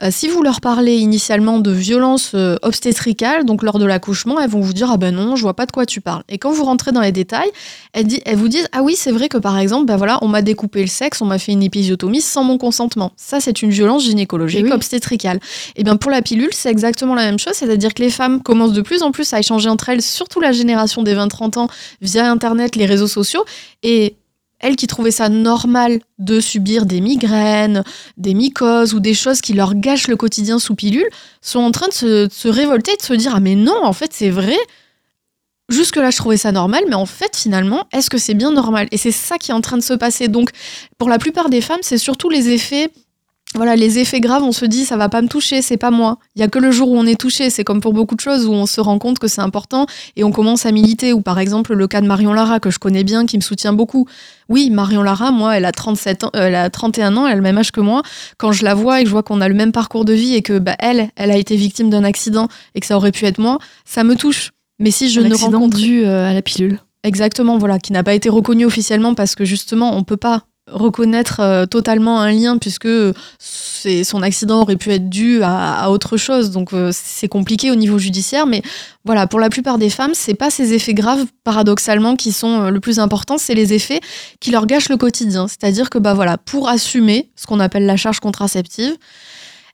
euh, 0.01 0.09
si 0.13 0.29
vous 0.29 0.43
leur 0.43 0.61
parlez 0.61 0.97
initialement 0.97 1.59
de 1.59 1.73
violence 1.73 2.33
euh, 2.35 2.57
obstétricale, 2.63 3.45
donc 3.45 3.65
lors 3.65 3.81
de 3.81 3.85
l'accouchement, 3.85 4.41
elles 4.41 4.49
vont 4.49 4.61
vous 4.61 4.73
dire 4.73 4.91
ah 4.93 4.97
ben 4.97 5.13
non, 5.13 5.35
je 5.35 5.43
vois 5.43 5.55
pas 5.55 5.67
de 5.67 5.73
quoi 5.73 5.87
tu 5.87 6.01
parles. 6.01 6.23
Et 6.29 6.39
quand 6.39 6.53
vous 6.53 6.65
rentrez 6.65 6.93
dans 6.93 7.01
les 7.01 7.11
détails, 7.11 7.51
elles, 7.93 8.07
vous 8.37 8.49
disent 8.49 8.69
ah 8.71 8.83
oui 8.83 8.95
c'est 8.97 9.11
vrai 9.11 9.29
que 9.29 9.39
par 9.39 9.59
exemple 9.59 9.87
ben 9.87 9.97
voilà 9.97 10.19
on 10.23 10.29
m'a 10.29 10.41
découpé 10.41 10.83
le 10.83 10.87
sexe, 10.87 11.21
on 11.21 11.27
m'a 11.27 11.39
fait 11.39 11.51
une 11.51 11.65
épisiotomie 11.65 12.21
sans 12.21 12.45
mon 12.45 12.59
consentement. 12.59 13.11
Ça 13.17 13.41
c'est 13.41 13.61
une 13.61 13.71
violence 13.71 14.05
gynécologique 14.05 14.67
eh 14.69 14.73
obstétricale. 14.73 15.41
Et 15.75 15.83
bien 15.83 15.97
pour 15.97 16.13
la 16.13 16.23
pilule 16.23 16.51
c'est 16.53 16.71
exactement 16.71 17.17
la 17.17 17.25
même 17.25 17.39
chose, 17.41 17.55
c'est-à-dire 17.55 17.93
que 17.93 18.03
les 18.03 18.11
femmes 18.11 18.41
commencent 18.41 18.75
de 18.75 18.83
plus 18.83 19.03
en 19.03 19.11
plus 19.11 19.33
à 19.35 19.41
échanger 19.41 19.69
entre 19.69 19.89
elles, 19.89 20.03
surtout 20.03 20.41
la 20.41 20.53
génération 20.53 21.03
des 21.03 21.17
20-30 21.17 21.59
ans 21.59 21.69
via 22.01 22.31
internet, 22.31 22.77
les 22.77 22.87
réseaux 22.87 23.09
sociaux 23.09 23.45
et 23.83 24.17
elles 24.61 24.77
qui 24.77 24.87
trouvaient 24.87 25.11
ça 25.11 25.29
normal 25.29 26.01
de 26.19 26.41
subir 26.41 26.87
des 26.87 27.01
migraines, 27.01 27.85
des 28.17 28.35
mycoses 28.35 28.95
ou 28.95 29.01
des 29.01 29.15
choses 29.15 29.41
qui 29.41 29.53
leur 29.53 29.75
gâchent 29.75 30.09
le 30.09 30.17
quotidien 30.17 30.59
sous 30.59 30.75
pilule, 30.75 31.09
sont 31.41 31.61
en 31.61 31.71
train 31.71 31.89
de 31.89 31.93
se, 31.93 32.49
révolter, 32.49 32.97
de 32.97 33.03
se 33.03 33.15
dire 33.15 33.35
Ah, 33.37 33.41
mais 33.41 33.55
non, 33.55 33.85
en 33.85 33.93
fait, 33.93 34.13
c'est 34.13 34.31
vrai. 34.31 34.57
Jusque-là, 35.69 36.11
je 36.11 36.17
trouvais 36.17 36.39
ça 36.39 36.51
normal, 36.51 36.85
mais 36.89 36.95
en 36.95 37.07
fait, 37.07 37.37
finalement, 37.37 37.85
est-ce 37.93 38.09
que 38.09 38.19
c'est 38.19 38.35
bien 38.35 38.51
normal? 38.51 38.89
Et 38.91 38.97
c'est 38.97 39.13
ça 39.13 39.37
qui 39.37 39.51
est 39.51 39.55
en 39.55 39.61
train 39.61 39.77
de 39.77 39.83
se 39.83 39.93
passer. 39.93 40.29
Donc, 40.29 40.51
pour 40.97 41.11
la 41.11 41.19
plupart 41.19 41.51
des 41.51 41.61
femmes, 41.61 41.83
c'est 41.83 41.99
surtout 41.99 42.31
les 42.31 42.49
effets 42.49 42.91
voilà, 43.55 43.77
les 43.77 43.99
effets 43.99 44.21
graves, 44.21 44.43
on 44.43 44.53
se 44.53 44.67
dit 44.67 44.85
ça 44.85 44.99
va 44.99 45.09
pas 45.09 45.23
me 45.23 45.29
toucher, 45.29 45.63
c'est 45.63 45.79
pas 45.79 45.91
moi. 45.91 46.19
Il 46.37 46.41
y 46.41 46.43
a 46.43 46.49
que 46.49 46.59
le 46.59 46.71
jour 46.71 46.91
où 46.91 46.99
on 46.99 47.07
est 47.07 47.19
touché, 47.19 47.49
c'est 47.49 47.65
comme 47.65 47.81
pour 47.81 47.95
beaucoup 47.95 48.15
de 48.15 48.21
choses 48.21 48.47
où 48.47 48.53
on 48.53 48.67
se 48.67 48.81
rend 48.81 48.99
compte 48.99 49.19
que 49.19 49.27
c'est 49.27 49.41
important 49.41 49.87
et 50.17 50.25
on 50.25 50.33
commence 50.33 50.67
à 50.67 50.73
militer. 50.73 51.15
Ou 51.15 51.23
par 51.23 51.39
exemple 51.39 51.75
le 51.75 51.89
cas 51.89 52.03
de 52.03 52.07
Marion 52.07 52.35
Lara 52.35 52.61
que 52.61 52.71
je 52.71 52.79
connais 52.79 53.05
bien, 53.05 53.25
qui 53.25 53.39
me 53.39 53.43
soutient 53.43 53.73
beaucoup. 53.73 54.07
Oui, 54.51 54.69
Marion 54.69 55.03
Lara, 55.03 55.31
moi, 55.31 55.57
elle 55.57 55.65
a 55.65 55.73
37 55.73 56.25
ans, 56.25 56.31
elle 56.35 56.55
a 56.55 56.69
31 56.69 57.17
ans, 57.17 57.27
elle 57.27 57.33
a 57.33 57.37
le 57.37 57.43
même 57.43 57.57
âge 57.57 57.73
que 57.73 57.81
moi. 57.81 58.03
Quand 58.37 58.53
je 58.53 58.65
la 58.65 58.75
vois 58.75 59.01
et 59.01 59.05
que 59.05 59.09
je 59.09 59.13
vois 59.13 59.23
qu'on 59.23 59.41
a 59.41 59.49
le 59.49 59.55
même 59.55 59.73
parcours 59.73 60.05
de 60.05 60.13
vie 60.13 60.35
et 60.35 60.43
que 60.43 60.59
bah, 60.59 60.77
elle, 60.79 61.09
elle 61.17 61.31
a 61.31 61.37
été 61.37 61.57
victime 61.57 61.89
d'un 61.89 62.05
accident 62.05 62.49
et 62.75 62.81
que 62.81 62.87
ça 62.87 62.97
aurait 62.97 63.13
pu 63.13 63.25
être 63.25 63.39
moi, 63.39 63.59
ça 63.87 64.05
me 64.05 64.15
touche. 64.15 64.51
Mais 64.79 64.91
si 64.91 65.09
je 65.11 65.21
Un 65.21 65.29
ne 65.29 65.35
rencontre 65.35 65.77
dû 65.77 66.05
euh, 66.05 66.31
à 66.31 66.35
la 66.35 66.43
pilule. 66.43 66.81
Exactement, 67.03 67.57
voilà, 67.57 67.79
qui 67.79 67.93
n'a 67.93 68.03
pas 68.03 68.15
été 68.15 68.29
reconnu 68.29 68.67
officiellement 68.67 69.15
parce 69.15 69.35
que 69.35 69.45
justement, 69.45 69.97
on 69.97 70.05
peut 70.05 70.17
pas 70.17 70.45
reconnaître 70.71 71.41
euh, 71.41 71.67
totalement 71.67 72.21
un 72.21 72.33
lien 72.33 72.59
puisque 72.59 72.89
son 73.39 74.23
accident 74.23 74.63
aurait 74.63 74.77
pu 74.77 74.91
être 74.91 75.09
dû 75.09 75.43
à, 75.43 75.85
à 75.85 75.91
autre 75.91 76.17
chose. 76.17 76.51
Donc 76.51 76.73
euh, 76.73 76.91
c'est 76.93 77.29
compliqué 77.29 77.71
au 77.71 77.75
niveau 77.75 77.99
judiciaire, 77.99 78.47
mais 78.47 78.63
voilà, 79.05 79.27
pour 79.27 79.41
la 79.41 79.51
plupart 79.51 79.79
des 79.79 79.91
femmes, 79.91 80.13
c'est 80.15 80.35
pas 80.35 80.51
ces 80.51 80.75
effets 80.75 80.95
graves 80.95 81.25
paradoxalement 81.45 82.17
qui 82.17 82.33
sont 82.33 82.63
euh, 82.63 82.71
le 82.71 82.81
plus 82.81 82.99
important, 82.99 83.39
c'est 83.39 83.55
les 83.55 83.73
effets 83.73 84.01
qui 84.41 84.51
leur 84.51 84.67
gâchent 84.67 84.89
le 84.89 84.97
quotidien. 84.97 85.49
C'est-à-dire 85.49 85.91
que 85.91 85.99
bah 85.99 86.15
voilà, 86.15 86.39
pour 86.39 86.69
assumer 86.69 87.31
ce 87.37 87.47
qu'on 87.47 87.61
appelle 87.61 87.87
la 87.87 87.97
charge 87.97 88.21
contraceptive, 88.21 88.97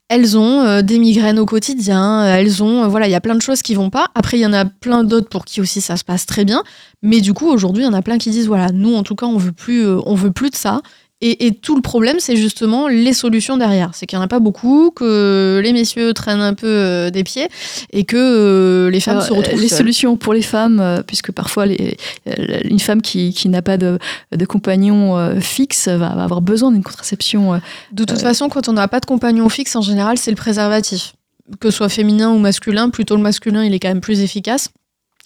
elles 0.09 0.37
ont 0.37 0.61
euh, 0.61 0.83
des 0.83 0.99
migraines 0.99 1.39
au 1.39 1.47
quotidien, 1.47 2.25
euh, 2.25 2.37
elles 2.37 2.63
ont, 2.63 2.85
euh, 2.85 2.89
voilà, 2.89 3.09
il 3.09 3.11
y 3.11 3.15
a 3.15 3.21
plein 3.21 3.35
de 3.35 3.43
choses 3.43 3.63
qui 3.63 3.75
vont 3.75 3.91
pas. 3.91 4.09
Après, 4.15 4.39
il 4.39 4.41
y 4.41 4.47
en 4.47 4.53
a 4.53 4.65
plein 4.65 5.03
d'autres 5.03 5.29
pour 5.29 5.45
qui 5.45 5.61
aussi 5.61 5.81
ça 5.81 5.97
se 5.97 6.05
passe 6.05 6.27
très 6.27 6.45
bien. 6.45 6.63
Mais 7.03 7.21
du 7.21 7.33
coup, 7.33 7.49
aujourd'hui, 7.49 7.85
il 7.85 7.87
y 7.87 7.89
en 7.89 7.95
a 7.95 8.03
plein 8.03 8.19
qui 8.19 8.31
disent, 8.31 8.47
voilà, 8.47 8.71
nous, 8.71 8.95
en 8.95 9.03
tout 9.03 9.15
cas, 9.15 9.27
on 9.27 9.39
veut 9.39 9.53
plus, 9.53 9.87
on 9.87 10.15
veut 10.15 10.31
plus 10.31 10.51
de 10.51 10.57
ça. 10.57 10.83
Et, 11.21 11.47
et 11.47 11.55
tout 11.55 11.75
le 11.77 11.81
problème, 11.81 12.17
c'est 12.19 12.37
justement 12.37 12.87
les 12.89 13.15
solutions 13.15 13.57
derrière. 13.57 13.91
C'est 13.95 14.05
qu'il 14.05 14.19
n'y 14.19 14.23
en 14.23 14.25
a 14.25 14.29
pas 14.29 14.41
beaucoup, 14.41 14.91
que 14.91 15.61
les 15.63 15.73
messieurs 15.73 16.13
traînent 16.13 16.41
un 16.43 16.53
peu 16.55 16.67
euh, 16.67 17.11
des 17.11 17.25
pieds 17.25 17.49
et 17.93 18.05
que 18.05 18.17
euh, 18.17 18.91
les 18.91 19.01
femmes 19.01 19.17
Alors, 19.19 19.27
se 19.29 19.33
retrouvent 19.33 19.61
les 19.61 19.69
seules. 19.69 19.79
solutions 19.79 20.17
pour 20.19 20.35
les 20.35 20.43
femmes, 20.43 20.81
euh, 20.81 21.03
puisque 21.07 21.33
parfois 21.33 21.65
les- 21.67 21.97
euh, 22.29 22.59
une 22.65 22.81
femme 22.81 23.01
qui, 23.01 23.33
qui 23.33 23.49
n'a 23.49 23.63
pas 23.63 23.79
de, 23.79 23.99
de 24.37 24.45
compagnon 24.45 25.17
euh, 25.17 25.41
fixe 25.41 25.89
va, 25.89 26.09
avoir 26.09 26.43
besoin 26.43 26.73
d'une 26.73 26.83
contraception. 26.83 27.55
euh, 27.55 27.59
De 27.93 28.05
toute 28.05 28.21
façon, 28.21 28.49
quand 28.51 28.69
on 28.69 28.75
n'a 28.75 28.89
pas 28.89 29.01
de 29.01 29.07
compagnon 29.07 29.49
fixe, 29.49 29.77
en 29.77 29.83
général, 29.83 30.19
c'est 30.19 30.31
le 30.33 30.37
préservatif. 30.37 31.15
Que 31.61 31.71
ce 31.71 31.77
soit 31.79 31.89
féminin 31.89 32.31
ou 32.33 32.39
masculin, 32.39 32.91
plutôt 32.91 33.17
le 33.17 33.23
masculin, 33.23 33.65
il 33.65 33.73
est 33.73 33.79
quand 33.79 33.89
même 33.89 34.01
plus 34.01 34.21
efficace. 34.21 34.69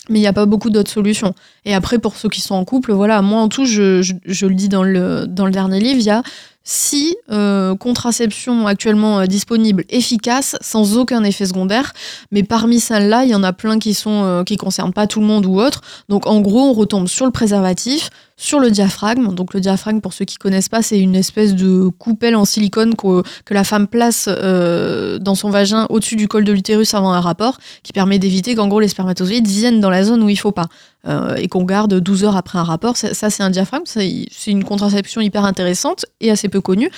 Mais 0.09 0.19
il 0.19 0.23
n'y 0.23 0.29
a 0.29 0.33
pas 0.33 0.47
beaucoup 0.47 0.71
d'autres 0.71 0.91
solutions. 0.91 1.35
Et 1.65 1.75
après, 1.75 1.99
pour 1.99 2.17
ceux 2.17 2.29
qui 2.29 2.41
sont 2.41 2.55
en 2.55 2.65
couple, 2.65 2.93
voilà, 2.93 3.21
moi 3.23 3.41
en 3.41 3.49
tout, 3.49 3.65
je, 3.67 4.03
je- 4.03 4.47
le 4.47 4.55
dis 4.55 4.69
dans 4.69 4.83
le, 4.83 5.27
dans 5.27 5.45
le 5.45 5.51
dernier 5.53 5.81
livre, 5.81 5.99
il 6.01 6.05
y 6.07 6.11
a 6.11 6.23
six 6.65 7.17
euh, 7.31 7.75
contraceptions 7.77 8.67
actuellement 8.67 9.21
euh, 9.21 9.27
disponibles, 9.27 9.85
efficaces, 9.89 10.57
sans 10.61 10.97
aucun 10.99 11.25
effet 11.25 11.47
secondaire. 11.47 11.93
Mais 12.31 12.43
parmi 12.43 12.79
celles-là, 12.81 13.25
il 13.25 13.31
y 13.31 13.35
en 13.35 13.43
a 13.43 13.53
plein 13.53 13.79
qui 13.79 13.95
sont 13.95 14.25
euh, 14.25 14.45
qui 14.45 14.57
concernent 14.57 14.93
pas 14.93 15.07
tout 15.07 15.21
le 15.21 15.27
monde 15.27 15.47
ou 15.47 15.59
autre. 15.61 15.81
Donc 16.09 16.27
en 16.27 16.41
gros, 16.41 16.61
on 16.69 16.73
retombe 16.75 17.09
sur 17.09 17.25
le 17.25 17.33
préservatif, 17.33 18.11
sur 18.39 18.61
le 18.61 18.71
diaphragme. 18.71 19.35
Donc 19.35 19.53
le 19.53 19.61
diaphragme, 19.61 20.01
pour 20.01 20.15
ceux 20.15 20.25
qui 20.25 20.37
connaissent 20.37 20.71
pas, 20.71 20.81
c'est 20.81 20.99
une 20.99 21.17
espèce 21.17 21.55
de 21.55 21.89
coupelle 21.89 22.37
en 22.37 22.47
silicone 22.47 22.95
que, 22.95 23.23
que 23.45 23.53
la 23.53 23.65
femme 23.65 23.89
place 23.89 24.29
euh, 24.29 25.19
dans 25.19 25.35
son 25.35 25.51
vagin 25.51 25.87
au-dessus 25.91 26.17
du 26.17 26.29
col 26.29 26.45
de 26.45 26.53
l'utérus 26.53 26.95
avant 26.95 27.13
un 27.13 27.21
rapport, 27.21 27.59
qui 27.83 27.93
permet 27.93 28.19
d'éviter 28.19 28.55
qu'en 28.55 28.69
gros 28.69 28.81
les 28.81 28.89
spermatozoïdes 28.89 29.49
viennent 29.49 29.81
dans 29.81 29.91
la 29.91 30.05
zone 30.05 30.23
où 30.23 30.29
il 30.29 30.39
faut 30.39 30.53
pas. 30.53 30.69
Euh, 31.07 31.35
et 31.37 31.49
qu'on 31.49 31.65
garde 31.65 31.95
12 31.95 32.25
heures 32.25 32.37
après 32.37 32.59
un 32.59 32.65
rapport. 32.65 32.97
Ça, 32.97 33.31
c'est 33.31 33.43
un 33.43 33.51
diaphragme. 33.51 33.85
C'est 33.87 34.27
c'est 34.31 34.51
une 34.51 34.65
contraception 34.65 35.21
hyper 35.21 35.45
intéressante 35.45 36.07
et 36.21 36.31
assez 36.31 36.49
peu 36.49 36.61
connue. 36.61 36.91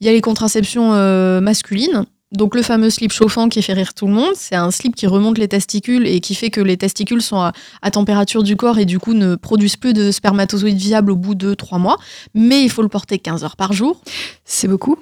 Il 0.00 0.06
y 0.06 0.10
a 0.10 0.12
les 0.12 0.20
contraceptions 0.20 0.92
euh, 0.94 1.40
masculines. 1.40 2.04
Donc 2.36 2.54
le 2.54 2.62
fameux 2.62 2.90
slip 2.90 3.12
chauffant 3.12 3.48
qui 3.48 3.62
fait 3.62 3.72
rire 3.72 3.94
tout 3.94 4.06
le 4.06 4.12
monde, 4.12 4.32
c'est 4.34 4.54
un 4.54 4.70
slip 4.70 4.94
qui 4.94 5.06
remonte 5.06 5.38
les 5.38 5.48
testicules 5.48 6.06
et 6.06 6.20
qui 6.20 6.34
fait 6.34 6.50
que 6.50 6.60
les 6.60 6.76
testicules 6.76 7.22
sont 7.22 7.38
à, 7.38 7.52
à 7.82 7.90
température 7.90 8.42
du 8.42 8.56
corps 8.56 8.78
et 8.78 8.84
du 8.84 8.98
coup 8.98 9.14
ne 9.14 9.36
produisent 9.36 9.76
plus 9.76 9.94
de 9.94 10.10
spermatozoïdes 10.10 10.76
viables 10.76 11.10
au 11.12 11.16
bout 11.16 11.34
de 11.34 11.54
3 11.54 11.78
mois. 11.78 11.96
Mais 12.34 12.62
il 12.62 12.70
faut 12.70 12.82
le 12.82 12.88
porter 12.88 13.18
15 13.18 13.42
heures 13.42 13.56
par 13.56 13.72
jour. 13.72 14.00
C'est 14.44 14.68
beaucoup? 14.68 14.96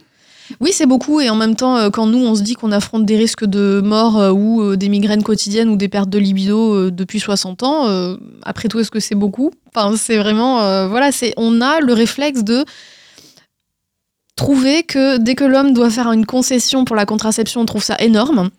Oui, 0.61 0.71
c'est 0.73 0.87
beaucoup. 0.87 1.21
Et 1.21 1.31
en 1.31 1.37
même 1.37 1.57
temps, 1.57 1.77
euh, 1.77 1.91
quand 1.91 2.07
nous, 2.07 2.25
on 2.25 2.35
se 2.35 2.43
dit 2.43 2.55
qu'on 2.55 2.71
affronte 2.71 3.07
des 3.07 3.17
risques 3.17 3.47
de 3.47 3.81
mort 3.83 4.19
euh, 4.19 4.31
ou 4.31 4.63
euh, 4.63 4.77
des 4.77 4.91
migraines 4.91 5.23
quotidiennes 5.23 5.71
ou 5.71 5.77
des 5.77 5.89
pertes 5.89 6.11
de 6.11 6.19
libido 6.19 6.91
depuis 6.91 7.19
60 7.19 7.63
ans, 7.63 8.17
après 8.43 8.69
tout, 8.69 8.79
est-ce 8.79 8.91
que 8.91 9.01
c'est 9.01 9.15
beaucoup? 9.15 9.51
Enfin, 9.75 9.97
c'est 9.97 10.19
vraiment... 10.19 10.61
euh, 10.61 10.87
voilà, 10.87 11.13
c'est 11.13 11.33
on 11.37 11.61
a 11.61 11.81
le 11.81 11.93
réflexe 11.95 12.45
de 12.45 12.65
trouver 14.37 14.83
que 14.83 15.19
dès 15.19 15.35
que 15.35 15.45
l'homme 15.45 15.73
doit 15.73 15.91
faire 15.91 16.11
une 16.13 16.27
concession 16.27 16.85
pour 16.85 16.97
la 16.97 17.07
contraception, 17.07 17.61
on 17.61 17.67
trouve 17.67 17.85
ça 17.85 17.97
énorme. 17.99 18.51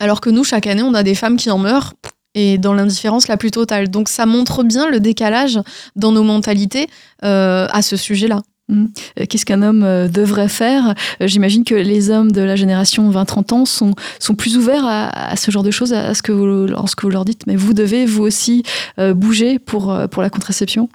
Alors 0.00 0.20
que 0.20 0.30
nous, 0.30 0.44
chaque 0.44 0.66
année, 0.66 0.82
on 0.82 0.94
a 0.94 1.02
des 1.02 1.14
femmes 1.14 1.36
qui 1.36 1.50
en 1.50 1.58
meurent 1.58 1.94
et 2.34 2.58
dans 2.58 2.74
l'indifférence 2.74 3.28
la 3.28 3.36
plus 3.36 3.50
totale. 3.50 3.88
Donc 3.88 4.08
ça 4.08 4.26
montre 4.26 4.62
bien 4.62 4.88
le 4.88 5.00
décalage 5.00 5.58
dans 5.96 6.12
nos 6.12 6.22
mentalités 6.22 6.86
euh, 7.24 7.66
à 7.70 7.82
ce 7.82 7.96
sujet-là. 7.96 8.42
Euh, 8.70 8.84
Qu'est-ce 9.28 9.46
qu'un 9.46 9.62
homme 9.62 9.82
euh, 9.82 10.08
devrait 10.08 10.48
faire? 10.48 10.94
J'imagine 11.20 11.64
que 11.64 11.74
les 11.74 12.10
hommes 12.10 12.30
de 12.30 12.42
la 12.42 12.54
génération 12.54 13.10
20-30 13.10 13.54
ans 13.54 13.64
sont, 13.64 13.94
sont 14.20 14.34
plus 14.34 14.56
ouverts 14.56 14.84
à, 14.86 15.34
ce 15.36 15.50
genre 15.50 15.62
de 15.62 15.70
choses, 15.70 15.92
à 15.92 16.14
ce 16.14 16.22
que 16.22 16.32
vous, 16.32 16.66
vous 17.02 17.10
leur 17.10 17.24
dites, 17.24 17.46
mais 17.46 17.56
vous 17.56 17.72
devez 17.72 18.06
vous 18.06 18.22
aussi 18.22 18.62
bouger 18.98 19.58
pour, 19.58 19.96
pour 20.10 20.22
la 20.22 20.30
contraception? 20.30 20.88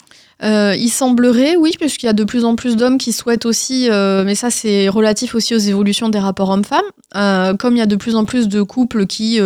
Euh, 0.43 0.75
il 0.77 0.89
semblerait, 0.89 1.55
oui, 1.55 1.71
puisqu'il 1.79 2.05
y 2.07 2.09
a 2.09 2.13
de 2.13 2.23
plus 2.23 2.43
en 2.45 2.55
plus 2.55 2.75
d'hommes 2.75 2.97
qui 2.97 3.13
souhaitent 3.13 3.45
aussi, 3.45 3.89
euh, 3.89 4.23
mais 4.25 4.35
ça 4.35 4.49
c'est 4.49 4.89
relatif 4.89 5.35
aussi 5.35 5.55
aux 5.55 5.59
évolutions 5.59 6.09
des 6.09 6.19
rapports 6.19 6.49
hommes-femmes, 6.49 6.81
euh, 7.15 7.55
comme 7.55 7.75
il 7.75 7.79
y 7.79 7.81
a 7.83 7.85
de 7.85 7.95
plus 7.95 8.15
en 8.15 8.25
plus 8.25 8.47
de 8.47 8.61
couples 8.61 9.05
qui 9.05 9.39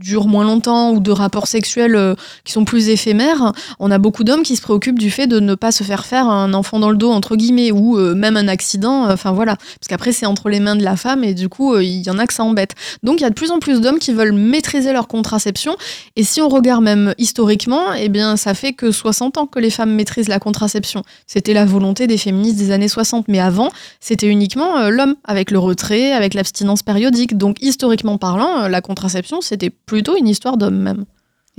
durent 0.00 0.28
moins 0.28 0.44
longtemps 0.44 0.92
ou 0.92 1.00
de 1.00 1.10
rapports 1.10 1.46
sexuels 1.46 2.16
qui 2.44 2.52
sont 2.52 2.64
plus 2.64 2.88
éphémères, 2.88 3.52
on 3.78 3.90
a 3.90 3.98
beaucoup 3.98 4.24
d'hommes 4.24 4.42
qui 4.42 4.56
se 4.56 4.62
préoccupent 4.62 4.98
du 4.98 5.10
fait 5.10 5.26
de 5.26 5.40
ne 5.40 5.54
pas 5.54 5.72
se 5.72 5.84
faire 5.84 6.06
faire 6.06 6.28
un 6.28 6.54
enfant 6.54 6.78
dans 6.78 6.90
le 6.90 6.96
dos, 6.96 7.10
entre 7.10 7.36
guillemets, 7.36 7.72
ou 7.72 7.96
même 8.14 8.36
un 8.36 8.48
accident, 8.48 9.10
enfin 9.10 9.32
voilà, 9.32 9.56
parce 9.56 9.88
qu'après 9.88 10.12
c'est 10.12 10.26
entre 10.26 10.48
les 10.48 10.60
mains 10.60 10.76
de 10.76 10.84
la 10.84 10.96
femme 10.96 11.24
et 11.24 11.34
du 11.34 11.48
coup 11.48 11.76
il 11.78 12.02
y 12.02 12.10
en 12.10 12.18
a 12.18 12.26
que 12.26 12.32
ça 12.32 12.44
embête. 12.44 12.74
Donc 13.02 13.20
il 13.20 13.22
y 13.22 13.26
a 13.26 13.30
de 13.30 13.34
plus 13.34 13.50
en 13.50 13.58
plus 13.58 13.80
d'hommes 13.80 13.98
qui 13.98 14.12
veulent 14.12 14.32
maîtriser 14.32 14.92
leur 14.92 15.08
contraception 15.08 15.76
et 16.16 16.22
si 16.22 16.40
on 16.40 16.48
regarde 16.48 16.82
même 16.82 17.14
historiquement, 17.18 17.92
eh 17.94 18.08
bien, 18.08 18.36
ça 18.36 18.54
fait 18.54 18.72
que 18.72 18.90
60 18.90 19.38
ans 19.38 19.46
que 19.46 19.58
les 19.58 19.70
femmes 19.70 19.92
maîtrisent 19.94 20.28
la 20.28 20.37
contraception. 20.38 21.02
C'était 21.26 21.54
la 21.54 21.64
volonté 21.64 22.06
des 22.06 22.18
féministes 22.18 22.58
des 22.58 22.70
années 22.70 22.88
60. 22.88 23.28
Mais 23.28 23.40
avant, 23.40 23.70
c'était 24.00 24.28
uniquement 24.28 24.78
euh, 24.78 24.90
l'homme, 24.90 25.16
avec 25.24 25.50
le 25.50 25.58
retrait, 25.58 26.12
avec 26.12 26.34
l'abstinence 26.34 26.82
périodique. 26.82 27.36
Donc, 27.36 27.56
historiquement 27.60 28.18
parlant, 28.18 28.62
euh, 28.62 28.68
la 28.68 28.80
contraception, 28.80 29.40
c'était 29.40 29.70
plutôt 29.70 30.16
une 30.16 30.28
histoire 30.28 30.56
d'homme 30.56 30.78
même. 30.78 31.04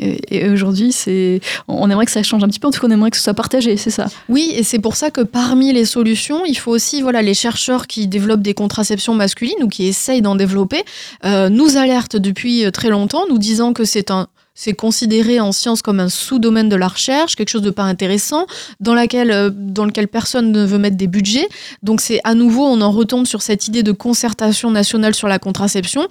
Et, 0.01 0.49
aujourd'hui, 0.49 0.91
c'est, 0.91 1.41
on 1.67 1.89
aimerait 1.89 2.05
que 2.05 2.11
ça 2.11 2.23
change 2.23 2.43
un 2.43 2.47
petit 2.47 2.59
peu. 2.59 2.67
En 2.67 2.71
tout 2.71 2.79
cas, 2.79 2.87
on 2.87 2.91
aimerait 2.91 3.11
que 3.11 3.17
ce 3.17 3.23
soit 3.23 3.33
partagé, 3.33 3.75
c'est 3.75 3.89
ça? 3.89 4.07
Oui, 4.29 4.53
et 4.55 4.63
c'est 4.63 4.79
pour 4.79 4.95
ça 4.95 5.11
que 5.11 5.21
parmi 5.21 5.73
les 5.73 5.85
solutions, 5.85 6.45
il 6.45 6.57
faut 6.57 6.71
aussi 6.71 7.01
voilà 7.01 7.21
les 7.21 7.33
chercheurs 7.33 7.85
qui 7.85 8.07
développent 8.07 8.41
des 8.41 8.53
contraceptions 8.53 9.13
masculines 9.13 9.61
ou 9.61 9.67
qui 9.67 9.87
essayent 9.87 10.21
d'en 10.21 10.35
développer 10.35 10.83
euh, 11.25 11.49
nous 11.49 11.75
alertent 11.75 12.15
depuis 12.15 12.71
très 12.71 12.89
longtemps, 12.89 13.25
nous 13.29 13.37
disant 13.37 13.73
que 13.73 13.83
c'est 13.83 14.09
un 14.09 14.27
c'est 14.59 14.73
considéré 14.73 15.39
en 15.39 15.53
science 15.53 15.81
comme 15.81 16.01
un 16.01 16.09
sous-domaine 16.09 16.67
de 16.67 16.75
la 16.75 16.89
recherche, 16.89 17.37
quelque 17.37 17.47
chose 17.47 17.61
de 17.61 17.69
pas 17.69 17.83
intéressant, 17.83 18.45
euh, 18.85 19.49
dans 19.53 19.85
lequel 19.85 20.07
personne 20.09 20.51
ne 20.51 20.65
veut 20.65 20.77
mettre 20.77 20.97
des 20.97 21.07
budgets. 21.07 21.47
Donc 21.81 22.01
c'est 22.01 22.19
à 22.25 22.33
nouveau, 22.33 22.65
on 22.65 22.81
en 22.81 22.91
retombe 22.91 23.25
sur 23.25 23.41
cette 23.41 23.69
idée 23.69 23.83
de 23.83 23.93
concertation 23.93 24.69
nationale 24.69 25.15
sur 25.15 25.29
la 25.29 25.39
contraception 25.39 26.09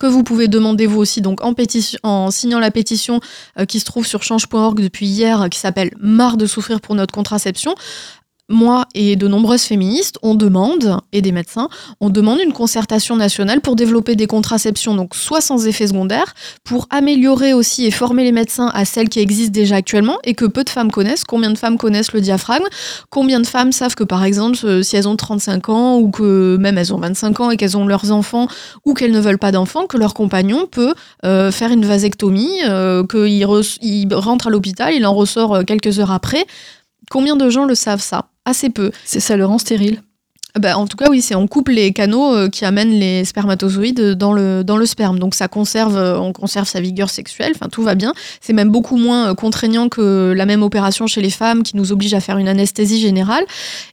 que 0.00 0.06
vous 0.06 0.24
pouvez 0.24 0.48
demander 0.48 0.86
vous 0.86 0.98
aussi 0.98 1.22
donc 1.22 1.40
en 1.42 2.30
signant 2.30 2.58
la 2.58 2.70
pétition 2.72 3.20
euh, 3.56 3.64
qui 3.64 3.78
se 3.78 3.84
trouve 3.84 4.04
sur 4.04 4.22
change.org 4.24 4.82
depuis 4.82 5.06
hier 5.06 5.42
euh, 5.42 5.48
qui 5.48 5.60
s'appelle 5.60 5.92
Marre 6.00 6.36
de 6.36 6.46
souffrir 6.46 6.80
pour 6.80 6.96
notre 6.96 7.14
contraception. 7.14 7.76
Moi 8.48 8.84
et 8.94 9.16
de 9.16 9.26
nombreuses 9.26 9.62
féministes, 9.64 10.18
on 10.22 10.36
demande, 10.36 10.98
et 11.12 11.20
des 11.20 11.32
médecins, 11.32 11.68
on 12.00 12.10
demande 12.10 12.38
une 12.38 12.52
concertation 12.52 13.16
nationale 13.16 13.60
pour 13.60 13.74
développer 13.74 14.14
des 14.14 14.28
contraceptions, 14.28 14.94
donc 14.94 15.16
soit 15.16 15.40
sans 15.40 15.66
effet 15.66 15.88
secondaire, 15.88 16.32
pour 16.62 16.86
améliorer 16.90 17.54
aussi 17.54 17.86
et 17.86 17.90
former 17.90 18.22
les 18.22 18.30
médecins 18.30 18.70
à 18.72 18.84
celles 18.84 19.08
qui 19.08 19.18
existent 19.18 19.52
déjà 19.52 19.74
actuellement 19.74 20.18
et 20.22 20.34
que 20.34 20.44
peu 20.44 20.62
de 20.62 20.70
femmes 20.70 20.92
connaissent. 20.92 21.24
Combien 21.24 21.50
de 21.50 21.58
femmes 21.58 21.76
connaissent 21.76 22.12
le 22.12 22.20
diaphragme? 22.20 22.66
Combien 23.10 23.40
de 23.40 23.46
femmes 23.48 23.72
savent 23.72 23.96
que 23.96 24.04
par 24.04 24.22
exemple, 24.22 24.58
euh, 24.64 24.82
si 24.84 24.94
elles 24.96 25.08
ont 25.08 25.16
35 25.16 25.68
ans 25.68 25.98
ou 25.98 26.10
que 26.12 26.56
même 26.60 26.78
elles 26.78 26.94
ont 26.94 26.98
25 27.00 27.40
ans 27.40 27.50
et 27.50 27.56
qu'elles 27.56 27.76
ont 27.76 27.86
leurs 27.86 28.12
enfants 28.12 28.46
ou 28.84 28.94
qu'elles 28.94 29.10
ne 29.12 29.20
veulent 29.20 29.38
pas 29.38 29.50
d'enfants, 29.50 29.86
que 29.86 29.96
leur 29.96 30.14
compagnon 30.14 30.66
peut 30.70 30.94
euh, 31.24 31.50
faire 31.50 31.72
une 31.72 31.84
vasectomie, 31.84 32.60
euh, 32.68 33.04
qu'il 33.04 33.44
re- 33.44 33.78
il 33.82 34.14
rentre 34.14 34.46
à 34.46 34.50
l'hôpital, 34.50 34.94
il 34.94 35.04
en 35.04 35.14
ressort 35.14 35.64
quelques 35.66 35.98
heures 35.98 36.12
après. 36.12 36.46
Combien 37.10 37.36
de 37.36 37.48
gens 37.50 37.64
le 37.64 37.74
savent 37.74 38.02
ça? 38.02 38.26
Assez 38.44 38.70
peu. 38.70 38.90
C'est 39.04 39.20
ça 39.20 39.36
le 39.36 39.44
rend 39.44 39.58
stérile. 39.58 40.02
bah, 40.58 40.76
En 40.76 40.86
tout 40.86 40.96
cas, 40.96 41.08
oui, 41.10 41.20
c'est 41.22 41.34
on 41.34 41.46
coupe 41.46 41.68
les 41.68 41.92
canaux 41.92 42.34
euh, 42.34 42.48
qui 42.48 42.64
amènent 42.64 42.90
les 42.90 43.24
spermatozoïdes 43.24 44.14
dans 44.14 44.32
le, 44.32 44.62
dans 44.64 44.76
le 44.76 44.86
sperme. 44.86 45.18
Donc 45.18 45.34
ça 45.34 45.48
conserve, 45.48 45.96
euh, 45.96 46.18
on 46.18 46.32
conserve 46.32 46.68
sa 46.68 46.80
vigueur 46.80 47.10
sexuelle, 47.10 47.52
enfin 47.54 47.68
tout 47.68 47.82
va 47.82 47.94
bien. 47.94 48.12
C'est 48.40 48.52
même 48.52 48.70
beaucoup 48.70 48.96
moins 48.96 49.30
euh, 49.30 49.34
contraignant 49.34 49.88
que 49.88 50.32
la 50.36 50.46
même 50.46 50.62
opération 50.62 51.06
chez 51.06 51.22
les 51.22 51.30
femmes 51.30 51.62
qui 51.62 51.76
nous 51.76 51.92
oblige 51.92 52.14
à 52.14 52.20
faire 52.20 52.38
une 52.38 52.48
anesthésie 52.48 53.00
générale. 53.00 53.44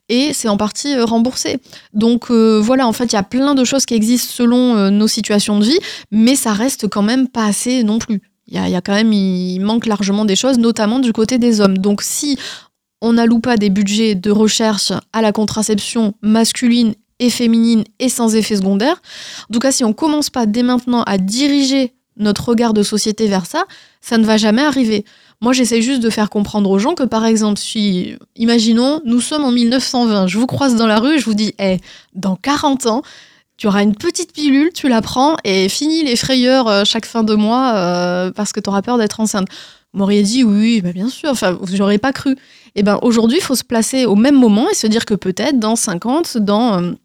Et 0.10 0.34
c'est 0.34 0.50
en 0.50 0.58
partie 0.58 1.00
remboursé. 1.00 1.60
Donc 1.94 2.30
voilà, 2.30 2.88
en 2.88 2.94
fait, 2.94 3.06
il 3.06 3.14
y 3.14 3.20
a 3.20 3.24
plein 3.24 3.56
de 3.56 3.64
choses 3.64 3.86
qui 3.86 3.94
existent 3.96 4.32
selon 4.34 4.92
nos 4.92 5.08
situations 5.08 5.58
de 5.58 5.66
vie, 5.66 5.80
mais 6.12 6.36
ça 6.36 6.52
reste 6.52 6.88
quand 6.88 7.02
même 7.02 7.28
pas 7.28 7.46
assez 7.46 7.84
non 7.84 8.00
plus. 8.00 8.22
Il 8.48 8.70
y, 8.70 8.76
a, 8.76 8.82
quand 8.82 8.94
même, 8.94 9.14
il 9.14 9.60
manque 9.62 9.86
largement 9.86 10.26
des 10.26 10.36
choses, 10.36 10.60
notamment 10.60 11.00
du 11.00 11.14
côté 11.14 11.38
des 11.38 11.62
hommes. 11.62 11.78
Donc 11.78 12.02
si 12.02 12.38
on 13.04 13.14
n'alloue 13.14 13.40
pas 13.40 13.58
des 13.58 13.70
budgets 13.70 14.16
de 14.16 14.32
recherche 14.32 14.94
à 15.12 15.22
la 15.22 15.34
contraception 15.34 16.14
masculine 16.22 16.96
et 17.20 17.30
féminine 17.30 17.84
et 18.00 18.10
sans 18.10 18.34
effet 18.34 18.56
secondaire. 18.56 19.02
En 19.50 19.54
tout 19.54 19.60
cas, 19.60 19.74
si 19.74 19.84
on 19.84 19.94
commence 19.94 20.30
pas 20.30 20.46
dès 20.46 20.64
maintenant 20.64 21.04
à 21.04 21.18
diriger 21.18 21.94
notre 22.16 22.48
regard 22.48 22.74
de 22.74 22.82
société 22.82 23.28
vers 23.28 23.46
ça, 23.46 23.66
ça 24.00 24.18
ne 24.18 24.26
va 24.26 24.38
jamais 24.38 24.62
arriver. 24.62 25.04
Moi, 25.42 25.52
j'essaie 25.52 25.82
juste 25.82 26.02
de 26.02 26.10
faire 26.10 26.30
comprendre 26.30 26.70
aux 26.70 26.80
gens 26.80 26.96
que, 26.96 27.04
par 27.04 27.26
exemple, 27.26 27.60
si, 27.60 28.16
imaginons, 28.38 29.02
nous 29.04 29.20
sommes 29.20 29.44
en 29.44 29.52
1920, 29.52 30.28
je 30.28 30.38
vous 30.38 30.48
croise 30.48 30.76
dans 30.76 30.88
la 30.88 31.00
rue, 31.00 31.20
je 31.20 31.26
vous 31.26 31.34
dis, 31.34 31.54
hé, 31.60 31.80
dans 32.14 32.38
40 32.38 32.86
ans, 32.86 33.02
tu 33.58 33.68
auras 33.68 33.84
une 33.84 33.96
petite 33.96 34.32
pilule, 34.32 34.72
tu 34.74 34.88
la 34.88 35.02
prends 35.02 35.36
et 35.44 35.68
fini 35.68 36.04
les 36.04 36.16
frayeurs 36.16 36.68
euh, 36.70 36.84
chaque 36.86 37.06
fin 37.06 37.24
de 37.24 37.36
mois 37.36 37.74
euh, 37.76 38.32
parce 38.32 38.54
que 38.54 38.62
tu 38.62 38.70
auras 38.70 38.82
peur 38.82 38.98
d'être 38.98 39.20
enceinte. 39.20 39.48
M'auriez 39.94 40.24
dit 40.24 40.44
oui, 40.44 40.82
bah 40.82 40.92
bien 40.92 41.08
sûr, 41.08 41.30
enfin, 41.30 41.60
n'aurez 41.78 42.00
pas 42.00 42.14
cru. 42.14 42.32
Et 42.32 42.80
eh 42.80 42.84
ben 42.84 42.98
aujourd'hui, 43.04 43.38
il 43.38 43.44
faut 43.44 43.56
se 43.56 43.64
placer 43.64 44.06
au 44.06 44.16
même 44.16 44.36
moment 44.36 44.68
et 44.70 44.74
se 44.74 44.88
dire 44.88 45.06
que 45.06 45.14
peut-être 45.14 45.60
dans 45.60 45.76
50, 45.76 46.38
dans 46.40 46.96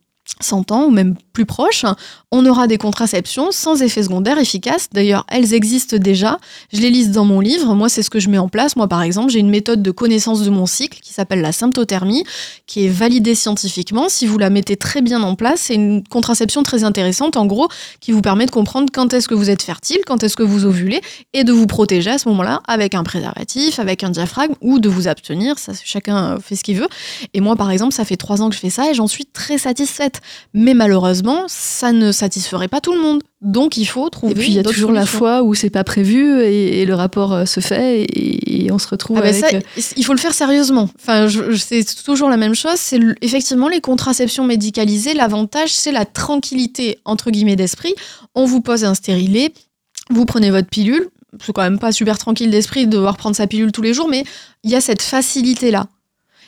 100 0.41 0.71
euh, 0.71 0.75
ans 0.75 0.85
ou 0.87 0.91
même 0.91 1.17
plus 1.33 1.47
proche, 1.47 1.85
on 2.31 2.45
aura 2.47 2.67
des 2.67 2.79
contraceptions 2.79 3.51
sans 3.53 3.81
effet 3.83 4.03
secondaire 4.03 4.38
efficaces. 4.38 4.88
D'ailleurs, 4.93 5.25
elles 5.29 5.55
existent 5.55 5.97
déjà. 5.97 6.38
Je 6.73 6.81
les 6.81 6.91
liste 6.91 7.12
dans 7.12 7.25
mon 7.25 7.41
livre. 7.41 7.75
Moi, 7.75 7.88
c'est 7.88 8.03
ce 8.03 8.11
que 8.11 8.21
je 8.21 8.29
mets 8.29 8.38
en 8.38 8.49
place. 8.49 8.77
Moi, 8.77 8.88
par 8.88 9.03
exemple, 9.03 9.31
j'ai 9.31 9.38
une 9.38 9.51
méthode 9.51 9.83
de 9.83 9.91
connaissance 9.91 10.43
de 10.43 10.51
mon 10.51 10.67
cycle 10.67 10.99
qui 11.01 11.12
s'appelle 11.12 11.41
la 11.41 11.53
symptothermie, 11.53 12.25
qui 12.67 12.85
est 12.85 12.88
validée 12.88 13.35
scientifiquement. 13.35 14.09
Si 14.09 14.27
vous 14.27 14.37
la 14.37 14.51
mettez 14.51 14.77
très 14.77 15.01
bien 15.01 15.23
en 15.23 15.35
place, 15.37 15.62
c'est 15.62 15.75
une 15.75 16.03
contraception 16.07 16.62
très 16.62 16.85
intéressante, 16.85 17.37
en 17.37 17.47
gros, 17.47 17.69
qui 18.01 18.12
vous 18.12 18.21
permet 18.21 18.47
de 18.47 18.51
comprendre 18.51 18.91
quand 18.93 19.14
est-ce 19.14 19.29
que 19.29 19.35
vous 19.35 19.51
êtes 19.51 19.62
fertile, 19.62 19.99
quand 20.07 20.23
est-ce 20.23 20.37
que 20.37 20.43
vous 20.43 20.64
ovulez, 20.64 21.01
et 21.33 21.45
de 21.45 21.53
vous 21.53 21.67
protéger 21.67 22.11
à 22.11 22.19
ce 22.19 22.29
moment-là 22.29 22.61
avec 22.67 22.95
un 22.95 23.05
préservatif, 23.05 23.79
avec 23.79 24.05
un 24.05 24.11
diaphragme, 24.11 24.55
ou 24.61 24.81
de 24.81 24.88
vous 24.88 25.09
abstenir. 25.09 25.59
Ça, 25.59 25.73
chacun 25.85 26.38
fait 26.41 26.57
ce 26.57 26.64
qu'il 26.64 26.77
veut. 26.77 26.88
Et 27.33 27.41
moi, 27.41 27.57
par 27.57 27.71
exemple, 27.71 27.95
ça 27.95 28.05
fait 28.05 28.17
trois 28.17 28.43
ans 28.43 28.49
que 28.49 28.55
je 28.55 28.61
fais 28.61 28.71
ça 28.71 28.91
et 28.91 28.95
j'en 28.95 29.07
suis 29.07 29.25
très 29.25 29.57
satisfaite. 29.57 30.17
Mais 30.54 30.74
malheureusement, 30.74 31.44
ça 31.48 31.92
ne 31.92 32.12
satisferait 32.12 32.68
pas 32.68 32.81
tout 32.81 32.92
le 32.92 33.00
monde. 33.00 33.22
Donc 33.40 33.76
il 33.76 33.85
faut 33.85 34.09
trouver. 34.09 34.33
Et 34.33 34.35
puis 34.35 34.48
il 34.48 34.54
y 34.54 34.59
a 34.59 34.64
toujours 34.64 34.90
la 34.90 35.07
fois 35.07 35.42
où 35.42 35.54
c'est 35.54 35.70
pas 35.70 35.85
prévu 35.85 36.42
et, 36.42 36.85
le 36.85 36.94
rapport 36.94 37.33
euh, 37.33 37.44
se 37.44 37.61
fait 37.61 38.04
et, 38.12 38.68
on 38.72 38.78
se 38.78 38.88
retrouve 38.88 39.18
ah 39.18 39.22
ben 39.22 39.35
avec. 39.35 39.54
Euh, 39.54 39.83
il 39.96 40.04
faut 40.04 40.12
le 40.12 40.18
faire 40.18 40.35
sérieusement. 40.35 40.90
Enfin, 41.00 41.28
c'est 41.57 41.85
toujours 42.04 42.28
la 42.28 42.37
même 42.37 42.54
chose. 42.54 42.74
C'est 42.76 43.00
effectivement 43.22 43.68
les 43.68 43.81
contraceptions 43.81 44.44
médicalisées. 44.44 45.14
L'avantage, 45.14 45.70
c'est 45.70 45.92
la 45.92 46.04
tranquillité 46.04 46.98
entre 47.04 47.31
guillemets 47.31 47.57
d'esprit. 47.57 47.94
On 48.35 48.44
vous 48.44 48.61
pose 48.61 48.85
un 48.85 48.94
stérilet, 48.94 49.52
vous 50.11 50.24
prenez 50.24 50.50
votre 50.50 50.68
pilule. 50.68 51.09
C'est 51.44 51.52
quand 51.52 51.62
même 51.62 51.78
pas 51.78 51.92
super 51.92 52.18
tranquille 52.18 52.50
d'esprit 52.50 52.87
de 52.87 52.92
devoir 52.92 53.16
prendre 53.16 53.37
sa 53.37 53.46
pilule 53.46 53.70
tous 53.70 53.83
les 53.83 53.94
jours, 53.94 54.09
mais 54.09 54.24
il 54.64 54.70
y 54.70 54.74
a 54.74 54.81
cette 54.81 55.02
facilité 55.02 55.70
là. 55.70 55.87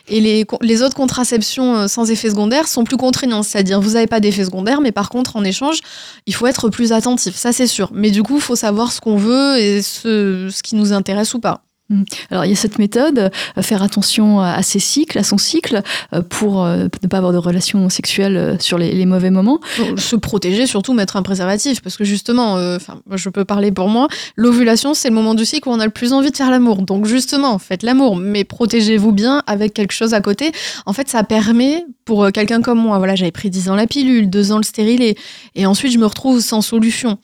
Et 0.09 0.21
les, 0.21 0.83
autres 0.83 0.95
contraceptions 0.95 1.77
euh, 1.77 1.89
sans 1.89 2.11
effet 2.11 2.31
secondaire 2.31 2.69
sont 2.69 2.85
plus 2.85 2.97
contraignantes, 2.97 3.45
c'est-à-dire 3.45 3.81
vous 3.81 3.93
n'avez 3.93 4.07
pas 4.07 4.21
d'effet 4.21 4.45
secondaire, 4.45 4.81
mais 4.81 4.93
par 4.93 5.09
contre, 5.09 5.37
en 5.37 5.45
échange, 5.45 5.81
il 6.27 6.35
faut 6.35 6.47
être 6.47 6.69
plus 6.69 6.93
attentif, 6.93 7.37
ça 7.37 7.53
c'est 7.53 7.67
sûr. 7.67 7.91
Mais 7.93 8.11
du 8.11 8.23
coup, 8.23 8.37
il 8.37 8.43
faut 8.43 8.57
savoir 8.57 8.93
ce 8.93 9.01
qu'on 9.01 9.17
veut 9.17 9.59
et 9.59 9.83
ce 9.83 10.63
qui 10.63 10.75
nous 10.77 10.93
intéresse 10.93 11.35
ou 11.35 11.41
pas. 11.41 11.63
Mm. 11.91 12.03
Alors 12.31 12.45
il 12.45 12.51
y 12.51 12.53
a 12.53 12.57
cette 12.57 12.79
méthode, 12.79 13.31
euh, 13.59 13.63
faire 13.63 13.83
attention 13.83 14.41
à 14.41 14.63
ses 14.63 14.79
cycles, 14.79 15.19
à 15.19 15.25
son 15.25 15.39
cycle, 15.39 15.83
euh, 16.15 16.23
pour 16.23 16.65
euh, 16.65 16.87
ne 17.03 17.09
pas 17.09 17.19
avoir 17.19 17.33
de 17.33 17.39
relations 17.39 17.89
sexuelles 17.89 18.57
sur 18.61 18.79
les, 18.79 19.05
mauvais 19.05 19.31
moments. 19.31 19.61
Se 19.97 20.15
protéger, 20.15 20.67
surtout 20.67 20.93
mettre 20.93 21.17
un 21.17 21.23
préservatif, 21.23 21.81
parce 21.83 21.97
que 21.97 22.05
justement, 22.05 22.55
enfin, 22.77 23.01
je 23.11 23.29
peux 23.29 23.45
parler 23.45 23.73
pour 23.73 23.89
moi, 23.89 24.07
l'ovulation 24.37 24.95
c'est 24.95 25.09
le 25.09 25.15
moment 25.15 25.35
du 25.35 25.45
cycle 25.45 25.69
où 25.69 25.73
on 25.73 25.81
a 25.81 25.85
le 25.85 25.91
plus 25.91 26.13
envie 26.13 26.31
de 26.31 26.37
faire 26.37 26.51
l'amour. 26.51 26.83
Donc 26.83 27.07
justement, 27.07 27.59
faites 27.59 27.83
l'amour, 27.83 28.15
mais 28.17 28.45
protégez-vous 28.45 29.11
bien 29.11 29.43
avec 29.47 29.75
quelque 29.75 29.93
chose 29.93 30.15
à 30.15 30.21
côté. 30.21 30.53
En 30.87 30.93
fait, 30.93 31.09
ça 31.09 31.25
permet 31.25 31.85
pour 32.05 32.31
quelqu'un 32.31 32.63
comme 32.63 32.79
moi, 32.79 32.99
voilà, 32.99 33.17
j'avais 33.17 33.33
pris 33.33 33.51
10 33.51 33.71
ans 33.71 33.75
la 33.75 33.87
pilule, 33.87 34.31
2 34.31 34.53
ans 34.53 34.59
le 34.59 34.63
stérilet, 34.63 35.17
et 35.57 35.67
ensuite 35.67 35.93
je 35.93 35.99
me 35.99 36.07
retrouve 36.07 36.41
sans 36.41 36.61
solution 36.61 37.19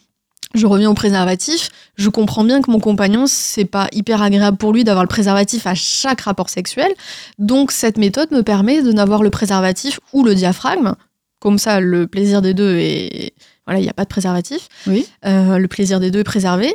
je 0.54 0.66
reviens 0.66 0.90
au 0.90 0.94
préservatif, 0.94 1.70
je 1.96 2.08
comprends 2.08 2.44
bien 2.44 2.62
que 2.62 2.70
mon 2.70 2.80
compagnon, 2.80 3.26
c'est 3.26 3.64
pas 3.64 3.88
hyper 3.92 4.22
agréable 4.22 4.56
pour 4.56 4.72
lui 4.72 4.84
d'avoir 4.84 5.04
le 5.04 5.08
préservatif 5.08 5.66
à 5.66 5.74
chaque 5.74 6.22
rapport 6.22 6.48
sexuel. 6.48 6.92
Donc 7.38 7.72
cette 7.72 7.98
méthode 7.98 8.30
me 8.30 8.42
permet 8.42 8.82
de 8.82 8.92
n'avoir 8.92 9.22
le 9.22 9.30
préservatif 9.30 10.00
ou 10.12 10.24
le 10.24 10.34
diaphragme. 10.34 10.94
Comme 11.40 11.58
ça, 11.58 11.80
le 11.80 12.06
plaisir 12.06 12.42
des 12.42 12.54
deux 12.54 12.76
est. 12.78 13.32
Voilà, 13.66 13.80
il 13.80 13.82
n'y 13.82 13.88
a 13.88 13.94
pas 13.94 14.04
de 14.04 14.08
préservatif. 14.08 14.68
Oui. 14.86 15.06
Euh, 15.24 15.58
le 15.58 15.68
plaisir 15.68 16.00
des 16.00 16.10
deux 16.10 16.20
est 16.20 16.24
préservé. 16.24 16.74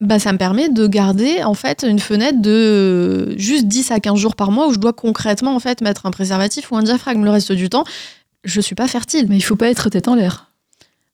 Bah, 0.00 0.18
ça 0.18 0.32
me 0.32 0.38
permet 0.38 0.68
de 0.68 0.86
garder 0.86 1.42
en 1.42 1.54
fait 1.54 1.84
une 1.88 1.98
fenêtre 1.98 2.40
de 2.40 3.34
juste 3.36 3.66
10 3.66 3.90
à 3.90 3.98
15 3.98 4.16
jours 4.16 4.36
par 4.36 4.52
mois 4.52 4.68
où 4.68 4.72
je 4.72 4.78
dois 4.78 4.92
concrètement 4.92 5.56
en 5.56 5.58
fait 5.58 5.80
mettre 5.80 6.06
un 6.06 6.10
préservatif 6.12 6.70
ou 6.70 6.76
un 6.76 6.82
diaphragme. 6.82 7.24
Le 7.24 7.30
reste 7.30 7.52
du 7.52 7.68
temps, 7.68 7.84
je 8.44 8.60
suis 8.60 8.76
pas 8.76 8.86
fertile. 8.86 9.26
Mais 9.28 9.36
il 9.36 9.40
faut 9.40 9.56
pas 9.56 9.68
être 9.68 9.88
tête 9.88 10.06
en 10.06 10.14
l'air 10.14 10.47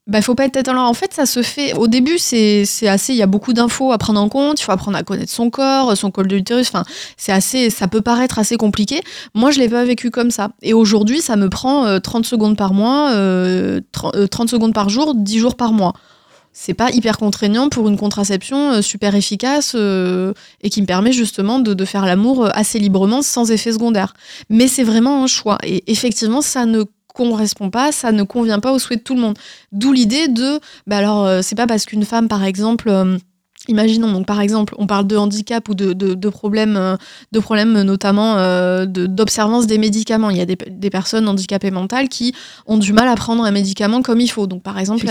bah, 0.06 0.20
faut 0.20 0.34
pas 0.34 0.44
être 0.44 0.52
tête 0.52 0.68
en 0.68 0.74
l'air. 0.74 0.82
En 0.82 0.92
fait, 0.92 1.14
ça 1.14 1.24
se 1.24 1.42
fait. 1.42 1.72
Au 1.74 1.86
début, 1.86 2.18
c'est 2.18 2.66
assez. 2.86 3.14
Il 3.14 3.16
y 3.16 3.22
a 3.22 3.26
beaucoup 3.26 3.54
d'infos 3.54 3.90
à 3.90 3.96
prendre 3.96 4.20
en 4.20 4.28
compte. 4.28 4.60
Il 4.60 4.64
faut 4.64 4.72
apprendre 4.72 4.98
à 4.98 5.02
connaître 5.02 5.32
son 5.32 5.48
corps, 5.48 5.96
son 5.96 6.10
col 6.10 6.28
de 6.28 6.36
l'utérus. 6.36 6.68
Enfin, 6.68 6.84
c'est 7.16 7.32
assez. 7.32 7.70
Ça 7.70 7.88
peut 7.88 8.02
paraître 8.02 8.38
assez 8.38 8.58
compliqué. 8.58 9.02
Moi, 9.34 9.50
je 9.50 9.60
l'ai 9.60 9.68
pas 9.68 9.82
vécu 9.84 10.10
comme 10.10 10.30
ça. 10.30 10.50
Et 10.60 10.74
aujourd'hui, 10.74 11.22
ça 11.22 11.36
me 11.36 11.48
prend 11.48 11.98
30 12.00 12.24
euh, 12.24 12.28
secondes 12.28 12.56
par 12.58 12.74
mois, 12.74 13.08
30, 13.08 13.14
euh, 13.16 13.80
euh, 14.14 14.46
secondes 14.46 14.74
par 14.74 14.90
jour, 14.90 15.14
10 15.14 15.38
jours 15.38 15.54
par 15.56 15.72
mois. 15.72 15.94
C'est 16.52 16.74
pas 16.74 16.90
hyper 16.90 17.16
contraignant 17.16 17.70
pour 17.70 17.88
une 17.88 17.96
contraception 17.96 18.80
super 18.80 19.16
efficace 19.16 19.74
et 19.74 20.70
qui 20.70 20.82
me 20.82 20.86
permet 20.86 21.10
justement 21.10 21.58
de, 21.58 21.74
de 21.74 21.84
faire 21.84 22.06
l'amour 22.06 22.48
assez 22.54 22.78
librement 22.78 23.22
sans 23.22 23.50
effet 23.50 23.72
secondaire. 23.72 24.14
Mais 24.50 24.68
c'est 24.68 24.84
vraiment 24.84 25.24
un 25.24 25.26
choix. 25.26 25.58
Et 25.64 25.90
effectivement, 25.90 26.42
ça 26.42 26.64
ne 26.64 26.84
correspond 27.14 27.70
pas, 27.70 27.92
ça 27.92 28.12
ne 28.12 28.22
convient 28.22 28.60
pas 28.60 28.72
au 28.72 28.78
souhait 28.78 28.96
de 28.96 29.02
tout 29.02 29.14
le 29.14 29.20
monde. 29.20 29.38
D'où 29.72 29.92
l'idée 29.92 30.28
de, 30.28 30.60
bah 30.86 30.98
alors, 30.98 31.24
euh, 31.24 31.40
c'est 31.42 31.54
pas 31.54 31.66
parce 31.66 31.86
qu'une 31.86 32.04
femme, 32.04 32.28
par 32.28 32.44
exemple, 32.44 32.88
euh, 32.88 33.16
Imaginons 33.66 34.12
donc 34.12 34.26
par 34.26 34.42
exemple, 34.42 34.74
on 34.76 34.86
parle 34.86 35.06
de 35.06 35.16
handicap 35.16 35.66
ou 35.70 35.74
de, 35.74 35.94
de, 35.94 36.28
problèmes, 36.28 36.98
de 37.32 37.40
problèmes 37.40 37.76
euh, 37.76 37.82
notamment 37.82 38.36
d'observance 38.84 39.66
des 39.66 39.78
médicaments. 39.78 40.28
Il 40.28 40.36
y 40.36 40.42
a 40.42 40.44
des, 40.44 40.58
des, 40.68 40.90
personnes 40.90 41.26
handicapées 41.28 41.70
mentales 41.70 42.10
qui 42.10 42.34
ont 42.66 42.76
du 42.76 42.92
mal 42.92 43.08
à 43.08 43.14
prendre 43.14 43.42
un 43.42 43.50
médicament 43.50 44.02
comme 44.02 44.20
il 44.20 44.30
faut. 44.30 44.46
Donc 44.46 44.62
par 44.62 44.78
exemple 44.78 45.06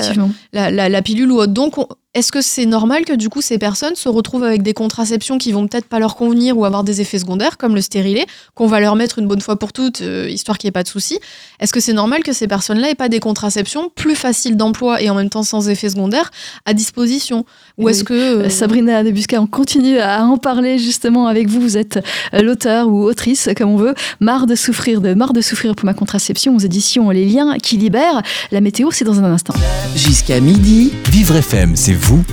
la, 0.51 0.69
la, 0.69 0.87
la, 0.87 1.01
pilule 1.01 1.31
ou 1.31 1.37
autre. 1.37 1.51
Donc 1.51 1.77
est-ce 2.13 2.32
que 2.32 2.41
c'est 2.41 2.67
normal 2.67 3.06
que 3.06 3.13
du 3.13 3.30
coup 3.30 3.41
ces 3.41 3.58
personnes 3.58 3.95
se 3.95 4.08
retrouvent 4.08 4.43
avec 4.43 4.62
des 4.62 4.73
contraceptions 4.73 5.39
qui 5.39 5.52
vont 5.52 5.67
peut-être 5.67 5.88
pas 5.88 5.97
leur 5.97 6.15
convenir 6.15 6.56
ou 6.58 6.63
avoir 6.63 6.84
des 6.84 7.02
effets 7.02 7.17
secondaires 7.17 7.58
comme 7.58 7.73
le 7.73 7.82
stérilet, 7.82 8.26
qu'on 8.54 8.67
va 8.67 8.80
leur 8.80 8.95
mettre 8.95 9.17
une 9.17 9.28
bonne 9.28 9.41
fois 9.41 9.58
pour 9.58 9.73
toutes, 9.73 10.02
euh, 10.02 10.30
histoire 10.30 10.60
qu'il 10.60 10.67
n'y 10.67 10.69
ait 10.69 10.73
pas 10.73 10.84
de 10.84 10.88
soucis? 10.88 11.19
Est-ce 11.60 11.73
que 11.73 11.80
c'est 11.80 11.93
normal 11.93 12.21
que 12.21 12.32
ces 12.32 12.47
personnes-là 12.47 12.91
aient 12.91 12.95
pas 12.95 13.10
des 13.10 13.19
contraceptions 13.19 13.89
plus 13.95 14.15
faciles 14.15 14.58
d'emploi 14.58 15.02
et 15.02 15.10
en 15.10 15.15
même 15.15 15.30
temps 15.30 15.41
sans 15.41 15.69
effets 15.69 15.89
secondaires 15.89 16.30
à 16.65 16.73
disposition? 16.73 17.45
Ou 17.80 17.89
est-ce 17.89 18.04
que 18.04 18.13
euh, 18.13 18.49
Sabrina 18.49 19.04
Debusca, 19.04 19.41
on 19.41 19.47
continue 19.47 19.97
à 19.97 20.23
en 20.23 20.38
parler 20.38 20.78
justement 20.78 21.26
avec 21.28 21.47
vous. 21.47 21.62
Vous 21.62 21.78
êtes 21.78 21.99
euh, 22.34 22.41
l'auteur 22.41 22.89
ou 22.89 23.04
autrice, 23.04 23.49
comme 23.58 23.71
on 23.71 23.78
veut, 23.78 23.95
marre 24.19 24.45
de 24.45 24.56
souffrir, 24.56 25.02
de 25.02 25.15
marre 25.15 25.34
de 25.34 25.41
souffrir 25.41 25.76
pour 25.76 25.86
ma 25.86 25.95
contraception 25.95 26.56
aux 26.56 26.60
éditions 26.60 27.10
Les 27.10 27.26
Liens 27.26 27.58
qui 27.58 27.78
libèrent. 27.78 28.21
La 28.52 28.62
météo, 28.62 28.91
c'est 28.91 29.06
dans 29.06 29.19
un 29.19 29.32
instant. 29.32 29.56
Jusqu'à 29.95 30.39
midi, 30.39 30.93
Vivre 31.10 31.36
FM, 31.38 31.76
c'est 31.76 32.02
vous, 32.03 32.23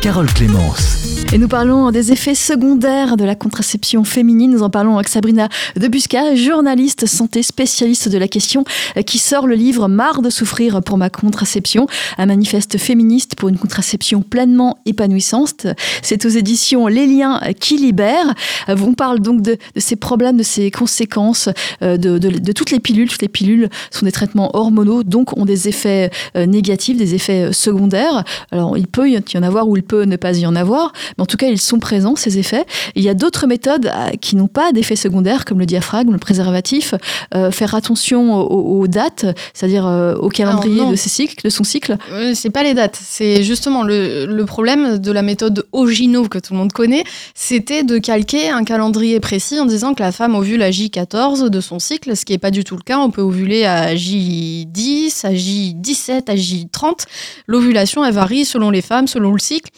Carole 0.00 0.32
Clémence. 0.32 1.08
Et 1.30 1.36
nous 1.36 1.48
parlons 1.48 1.90
des 1.90 2.10
effets 2.10 2.34
secondaires 2.34 3.18
de 3.18 3.24
la 3.24 3.34
contraception 3.34 4.02
féminine. 4.02 4.50
Nous 4.50 4.62
en 4.62 4.70
parlons 4.70 4.94
avec 4.94 5.08
Sabrina 5.08 5.50
Debusca, 5.76 6.34
journaliste 6.34 7.04
santé 7.04 7.42
spécialiste 7.42 8.08
de 8.08 8.16
la 8.16 8.28
question, 8.28 8.64
qui 9.04 9.18
sort 9.18 9.46
le 9.46 9.54
livre 9.54 9.88
Marre 9.88 10.22
de 10.22 10.30
souffrir 10.30 10.82
pour 10.82 10.96
ma 10.96 11.10
contraception, 11.10 11.86
un 12.16 12.26
manifeste 12.26 12.78
féministe 12.78 13.34
pour 13.34 13.50
une 13.50 13.58
contraception 13.58 14.22
pleinement 14.22 14.78
épanouissante. 14.86 15.66
C'est 16.00 16.24
aux 16.24 16.30
éditions 16.30 16.86
Les 16.86 17.06
Liens 17.06 17.40
qui 17.60 17.76
libèrent. 17.76 18.34
On 18.68 18.94
parle 18.94 19.20
donc 19.20 19.42
de, 19.42 19.58
ces 19.76 19.96
problèmes, 19.96 20.38
de 20.38 20.42
ces 20.42 20.70
conséquences 20.70 21.50
euh, 21.82 21.98
de, 21.98 22.52
toutes 22.52 22.70
les 22.70 22.80
pilules. 22.80 23.10
Toutes 23.10 23.22
les 23.22 23.28
pilules 23.28 23.68
sont 23.90 24.06
des 24.06 24.12
traitements 24.12 24.56
hormonaux, 24.56 25.02
donc 25.02 25.36
ont 25.36 25.44
des 25.44 25.68
effets 25.68 26.10
euh, 26.36 26.46
négatifs, 26.46 26.96
des 26.96 27.14
effets 27.14 27.52
secondaires. 27.52 28.24
Alors 28.50 28.78
il 28.78 28.86
peut 28.86 29.10
y 29.10 29.18
en 29.18 29.42
avoir 29.42 29.68
ou 29.68 29.76
il 29.76 29.82
peut 29.88 30.04
ne 30.04 30.16
pas 30.16 30.36
y 30.38 30.46
en 30.46 30.54
avoir, 30.54 30.92
Mais 31.16 31.22
en 31.22 31.26
tout 31.26 31.36
cas, 31.36 31.48
ils 31.48 31.60
sont 31.60 31.80
présents, 31.80 32.14
ces 32.14 32.38
effets. 32.38 32.64
il 32.94 33.02
y 33.02 33.08
a 33.08 33.14
d'autres 33.14 33.46
méthodes 33.46 33.90
qui 34.20 34.36
n'ont 34.36 34.46
pas 34.46 34.72
d'effets 34.72 34.96
secondaires, 34.96 35.44
comme 35.44 35.58
le 35.58 35.66
diaphragme, 35.66 36.12
le 36.12 36.18
préservatif. 36.18 36.94
faire 37.50 37.74
attention 37.74 38.34
aux, 38.34 38.86
dates, 38.86 39.26
c'est-à-dire 39.54 39.84
au 40.20 40.28
calendrier 40.28 40.84
de, 40.86 40.96
ses 40.96 41.08
cycles, 41.08 41.44
de 41.44 41.50
son 41.50 41.64
cycle. 41.64 41.96
c'est 42.34 42.50
pas 42.50 42.62
les 42.62 42.74
dates. 42.74 42.98
C'est 43.00 43.42
justement 43.42 43.82
le, 43.82 44.26
le, 44.26 44.44
problème 44.44 44.98
de 44.98 45.12
la 45.12 45.22
méthode 45.22 45.66
Ogino 45.72 46.28
que 46.28 46.38
tout 46.38 46.52
le 46.52 46.58
monde 46.58 46.72
connaît. 46.72 47.04
C'était 47.34 47.82
de 47.82 47.98
calquer 47.98 48.50
un 48.50 48.64
calendrier 48.64 49.20
précis 49.20 49.58
en 49.58 49.66
disant 49.66 49.94
que 49.94 50.02
la 50.02 50.12
femme 50.12 50.34
ovule 50.34 50.62
à 50.62 50.70
J14 50.70 51.48
de 51.48 51.60
son 51.60 51.78
cycle, 51.78 52.16
ce 52.16 52.24
qui 52.24 52.32
n'est 52.32 52.38
pas 52.38 52.50
du 52.50 52.64
tout 52.64 52.76
le 52.76 52.82
cas. 52.82 52.98
On 52.98 53.10
peut 53.10 53.22
ovuler 53.22 53.64
à 53.64 53.94
J10, 53.94 55.26
à 55.26 55.32
J17, 55.32 56.30
à 56.30 56.34
J30. 56.34 57.04
L'ovulation, 57.46 58.04
elle 58.04 58.14
varie 58.14 58.44
selon 58.44 58.70
les 58.70 58.82
femmes, 58.82 59.06
selon 59.06 59.32
le 59.32 59.38
cycle. 59.38 59.70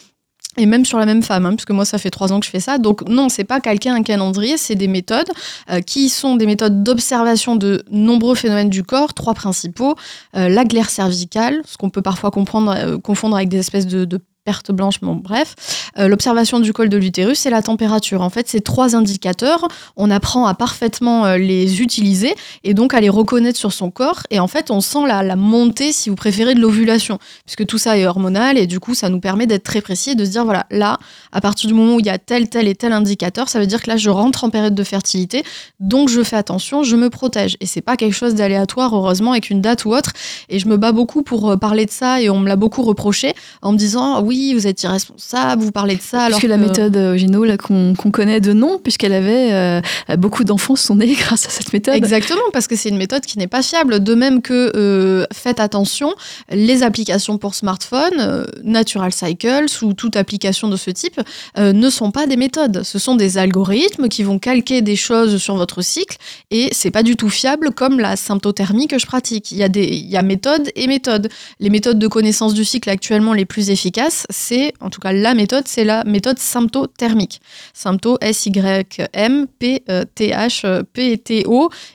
Et 0.57 0.65
même 0.65 0.83
sur 0.83 0.99
la 0.99 1.05
même 1.05 1.23
femme, 1.23 1.45
hein, 1.45 1.55
puisque 1.55 1.71
moi 1.71 1.85
ça 1.85 1.97
fait 1.97 2.09
trois 2.09 2.33
ans 2.33 2.39
que 2.39 2.45
je 2.45 2.51
fais 2.51 2.59
ça. 2.59 2.77
Donc 2.77 3.07
non, 3.07 3.29
c'est 3.29 3.45
pas 3.45 3.61
calquer 3.61 3.89
un 3.89 4.03
calendrier, 4.03 4.57
c'est 4.57 4.75
des 4.75 4.89
méthodes 4.89 5.29
euh, 5.69 5.79
qui 5.79 6.09
sont 6.09 6.35
des 6.35 6.45
méthodes 6.45 6.83
d'observation 6.83 7.55
de 7.55 7.83
nombreux 7.89 8.35
phénomènes 8.35 8.69
du 8.69 8.83
corps, 8.83 9.13
trois 9.13 9.33
principaux 9.33 9.95
euh, 10.35 10.49
la 10.49 10.65
glaire 10.65 10.89
cervicale, 10.89 11.61
ce 11.65 11.77
qu'on 11.77 11.89
peut 11.89 12.01
parfois 12.01 12.31
comprendre, 12.31 12.73
euh, 12.75 12.97
confondre 12.97 13.37
avec 13.37 13.47
des 13.47 13.59
espèces 13.59 13.87
de, 13.87 14.03
de 14.03 14.19
perte 14.43 14.71
blanche, 14.71 14.99
bon 15.01 15.15
bref. 15.15 15.55
Euh, 15.99 16.07
l'observation 16.07 16.59
du 16.59 16.73
col 16.73 16.89
de 16.89 16.97
l'utérus 16.97 17.45
et 17.45 17.49
la 17.51 17.61
température. 17.61 18.21
En 18.21 18.29
fait, 18.29 18.47
ces 18.47 18.61
trois 18.61 18.95
indicateurs, 18.95 19.67
on 19.97 20.09
apprend 20.09 20.47
à 20.47 20.55
parfaitement 20.55 21.25
euh, 21.25 21.37
les 21.37 21.81
utiliser 21.81 22.33
et 22.63 22.73
donc 22.73 22.95
à 22.95 23.01
les 23.01 23.09
reconnaître 23.09 23.57
sur 23.57 23.71
son 23.71 23.91
corps. 23.91 24.23
Et 24.31 24.39
en 24.39 24.47
fait, 24.47 24.71
on 24.71 24.81
sent 24.81 25.05
la, 25.07 25.21
la 25.21 25.35
montée, 25.35 25.91
si 25.91 26.09
vous 26.09 26.15
préférez, 26.15 26.55
de 26.55 26.59
l'ovulation, 26.59 27.19
puisque 27.45 27.67
tout 27.67 27.77
ça 27.77 27.97
est 27.97 28.07
hormonal 28.07 28.57
et 28.57 28.65
du 28.65 28.79
coup, 28.79 28.95
ça 28.95 29.09
nous 29.09 29.19
permet 29.19 29.45
d'être 29.45 29.63
très 29.63 29.81
précis 29.81 30.11
et 30.11 30.15
de 30.15 30.25
se 30.25 30.31
dire, 30.31 30.43
voilà, 30.43 30.65
là, 30.71 30.97
à 31.31 31.39
partir 31.39 31.67
du 31.67 31.75
moment 31.75 31.95
où 31.95 31.99
il 31.99 32.07
y 32.07 32.09
a 32.09 32.17
tel, 32.17 32.49
tel 32.49 32.67
et 32.67 32.73
tel 32.73 32.93
indicateur, 32.93 33.47
ça 33.47 33.59
veut 33.59 33.67
dire 33.67 33.81
que 33.81 33.89
là, 33.89 33.97
je 33.97 34.09
rentre 34.09 34.43
en 34.43 34.49
période 34.49 34.73
de 34.73 34.83
fertilité, 34.83 35.43
donc 35.79 36.09
je 36.09 36.23
fais 36.23 36.35
attention, 36.35 36.81
je 36.83 36.95
me 36.95 37.11
protège. 37.11 37.57
Et 37.59 37.67
c'est 37.67 37.81
pas 37.81 37.95
quelque 37.95 38.13
chose 38.13 38.33
d'aléatoire, 38.33 38.95
heureusement, 38.95 39.33
avec 39.33 39.51
une 39.51 39.61
date 39.61 39.85
ou 39.85 39.93
autre. 39.93 40.13
Et 40.49 40.57
je 40.57 40.67
me 40.67 40.77
bats 40.77 40.93
beaucoup 40.93 41.21
pour 41.21 41.51
euh, 41.51 41.57
parler 41.57 41.85
de 41.85 41.91
ça 41.91 42.21
et 42.21 42.29
on 42.29 42.39
me 42.39 42.47
l'a 42.47 42.55
beaucoup 42.55 42.81
reproché 42.81 43.33
en 43.61 43.73
me 43.73 43.77
disant, 43.77 44.21
oui, 44.21 44.30
oui, 44.31 44.53
vous 44.53 44.65
êtes 44.65 44.81
irresponsable, 44.83 45.61
vous 45.61 45.73
parlez 45.73 45.97
de 45.97 46.01
ça. 46.01 46.23
Alors 46.23 46.39
que, 46.39 46.47
la 46.47 46.55
méthode 46.55 46.95
euh, 46.95 47.17
Gino, 47.17 47.43
là, 47.43 47.57
qu'on 47.57 47.93
connaît 48.13 48.39
de 48.39 48.53
nom, 48.53 48.79
puisqu'elle 48.81 49.11
avait 49.11 49.51
euh, 49.51 49.81
beaucoup 50.17 50.45
d'enfants 50.45 50.77
sont 50.77 50.95
nés 50.95 51.13
grâce 51.19 51.45
à 51.47 51.49
cette 51.49 51.73
méthode. 51.73 51.95
Exactement, 51.95 52.39
parce 52.53 52.67
que 52.67 52.77
c'est 52.77 52.87
une 52.87 52.97
méthode 52.97 53.25
qui 53.25 53.37
n'est 53.37 53.47
pas 53.47 53.61
fiable. 53.61 54.01
De 54.01 54.15
même 54.15 54.41
que, 54.41 54.71
euh, 54.73 55.25
faites 55.33 55.59
attention, 55.59 56.13
les 56.49 56.81
applications 56.81 57.37
pour 57.37 57.55
smartphone, 57.55 58.47
Natural 58.63 59.11
Cycles 59.11 59.65
ou 59.81 59.93
toute 59.93 60.15
application 60.15 60.69
de 60.69 60.77
ce 60.77 60.91
type, 60.91 61.19
ne 61.57 61.89
sont 61.89 62.11
pas 62.11 62.25
des 62.25 62.37
méthodes. 62.37 62.83
Ce 62.83 62.99
sont 62.99 63.15
des 63.15 63.37
algorithmes 63.37 64.07
qui 64.07 64.23
vont 64.23 64.39
calquer 64.39 64.81
des 64.81 64.95
choses 64.95 65.37
sur 65.41 65.57
votre 65.57 65.81
cycle 65.81 66.15
et 66.51 66.69
c'est 66.71 66.91
pas 66.91 67.03
du 67.03 67.17
tout 67.17 67.29
fiable 67.29 67.71
comme 67.71 67.99
la 67.99 68.15
symptothermie 68.15 68.87
que 68.87 68.97
je 68.97 69.05
pratique. 69.05 69.51
Il 69.51 69.57
y 69.57 69.63
a 69.63 69.69
des, 69.69 69.87
il 69.87 70.09
y 70.09 70.15
a 70.15 70.21
méthode 70.21 70.71
et 70.75 70.87
méthode. 70.87 71.27
Les 71.59 71.69
méthodes 71.69 71.99
de 71.99 72.07
connaissance 72.07 72.53
du 72.53 72.63
cycle 72.63 72.89
actuellement 72.89 73.33
les 73.33 73.45
plus 73.45 73.69
efficaces, 73.69 74.20
c'est, 74.29 74.73
en 74.79 74.89
tout 74.89 74.99
cas 74.99 75.11
la 75.13 75.33
méthode, 75.33 75.63
c'est 75.67 75.83
la 75.83 76.03
méthode 76.03 76.39
symptothermique. 76.39 77.41
Sympto, 77.73 78.17
S-Y-M-P-T-H-P-T-O, 78.21 78.89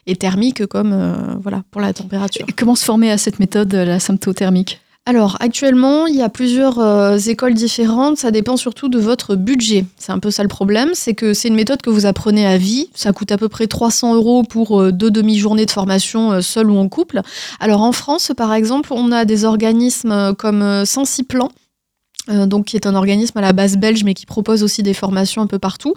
et 0.06 0.16
thermique 0.16 0.66
comme 0.66 0.92
euh, 0.92 1.14
voilà, 1.40 1.62
pour 1.70 1.80
la 1.80 1.92
température. 1.92 2.46
comment 2.56 2.74
se 2.74 2.84
former 2.84 3.10
à 3.10 3.18
cette 3.18 3.38
méthode, 3.38 3.72
la 3.72 4.00
symptothermique? 4.00 4.80
Alors 5.08 5.36
actuellement, 5.38 6.08
il 6.08 6.16
y 6.16 6.22
a 6.22 6.28
plusieurs 6.28 6.80
euh, 6.80 7.16
écoles 7.16 7.54
différentes, 7.54 8.18
ça 8.18 8.32
dépend 8.32 8.56
surtout 8.56 8.88
de 8.88 8.98
votre 8.98 9.36
budget. 9.36 9.84
C'est 9.98 10.10
un 10.10 10.18
peu 10.18 10.32
ça 10.32 10.42
le 10.42 10.48
problème, 10.48 10.90
c'est 10.94 11.14
que 11.14 11.32
c'est 11.32 11.46
une 11.46 11.54
méthode 11.54 11.80
que 11.80 11.90
vous 11.90 12.06
apprenez 12.06 12.44
à 12.44 12.58
vie, 12.58 12.90
ça 12.92 13.12
coûte 13.12 13.30
à 13.30 13.38
peu 13.38 13.48
près 13.48 13.68
300 13.68 14.16
euros 14.16 14.42
pour 14.42 14.80
euh, 14.80 14.90
deux 14.90 15.12
demi-journées 15.12 15.64
de 15.64 15.70
formation 15.70 16.42
seul 16.42 16.72
ou 16.72 16.76
en 16.76 16.88
couple. 16.88 17.20
Alors 17.60 17.82
en 17.82 17.92
France, 17.92 18.32
par 18.36 18.52
exemple, 18.52 18.92
on 18.92 19.12
a 19.12 19.24
des 19.24 19.44
organismes 19.44 20.34
comme 20.34 20.84
Sensiplan, 20.84 21.50
euh, 22.28 22.46
donc 22.46 22.66
qui 22.66 22.76
est 22.76 22.86
un 22.86 22.94
organisme 22.94 23.38
à 23.38 23.40
la 23.40 23.52
base 23.52 23.76
belge 23.76 24.02
mais 24.04 24.14
qui 24.14 24.26
propose 24.26 24.62
aussi 24.62 24.82
des 24.82 24.94
formations 24.94 25.42
un 25.42 25.46
peu 25.46 25.58
partout. 25.58 25.94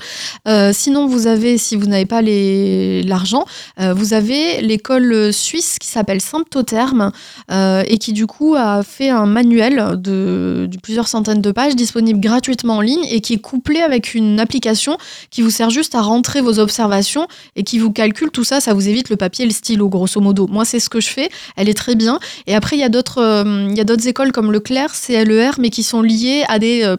Euh, 0.47 0.71
sinon 0.73 1.07
vous 1.07 1.27
avez, 1.27 1.57
si 1.57 1.75
vous 1.75 1.87
n'avez 1.87 2.05
pas 2.05 2.21
l'argent, 2.21 3.45
euh, 3.79 3.93
vous 3.93 4.13
avez 4.13 4.61
l'école 4.61 5.33
suisse 5.33 5.77
qui 5.79 5.87
s'appelle 5.87 6.21
Symptotherme 6.21 7.11
et 7.51 7.97
qui 7.97 8.13
du 8.13 8.27
coup 8.27 8.55
a 8.55 8.83
fait 8.83 9.09
un 9.09 9.25
manuel 9.25 9.99
de, 9.99 10.69
plusieurs 10.83 11.07
centaines 11.07 11.41
de 11.41 11.51
pages 11.51 11.75
disponible 11.75 12.19
gratuitement 12.19 12.77
en 12.77 12.81
ligne 12.81 13.03
et 13.09 13.21
qui 13.21 13.33
est 13.33 13.41
couplé 13.41 13.79
avec 13.79 14.13
une 14.13 14.39
application 14.39 14.97
qui 15.29 15.41
vous 15.41 15.49
sert 15.49 15.69
juste 15.69 15.95
à 15.95 16.01
rentrer 16.01 16.41
vos 16.41 16.59
observations 16.59 17.27
et 17.55 17.63
qui 17.63 17.79
vous 17.79 17.91
calcule 17.91 18.29
tout 18.29 18.43
ça, 18.43 18.59
ça 18.59 18.73
vous 18.73 18.87
évite 18.87 19.09
le 19.09 19.15
papier 19.15 19.45
et 19.45 19.47
le 19.47 19.53
stylo 19.53 19.89
grosso 19.89 20.21
modo. 20.21 20.47
Moi 20.47 20.65
c'est 20.65 20.79
ce 20.79 20.89
que 20.89 21.01
je 21.01 21.09
fais, 21.09 21.29
elle 21.55 21.69
est 21.69 21.73
très 21.73 21.95
bien. 21.95 22.19
Et 22.47 22.55
après 22.55 22.75
il 22.75 22.79
y 22.79 22.83
a 22.83 22.89
d'autres 22.89 24.07
écoles 24.07 24.31
comme 24.31 24.51
Leclerc, 24.51 24.91
CLER 24.93 25.51
mais 25.57 25.69
qui 25.69 25.83
sont 25.83 26.01
liées 26.01 26.18
à 26.47 26.59
des 26.59 26.83
euh, 26.83 26.97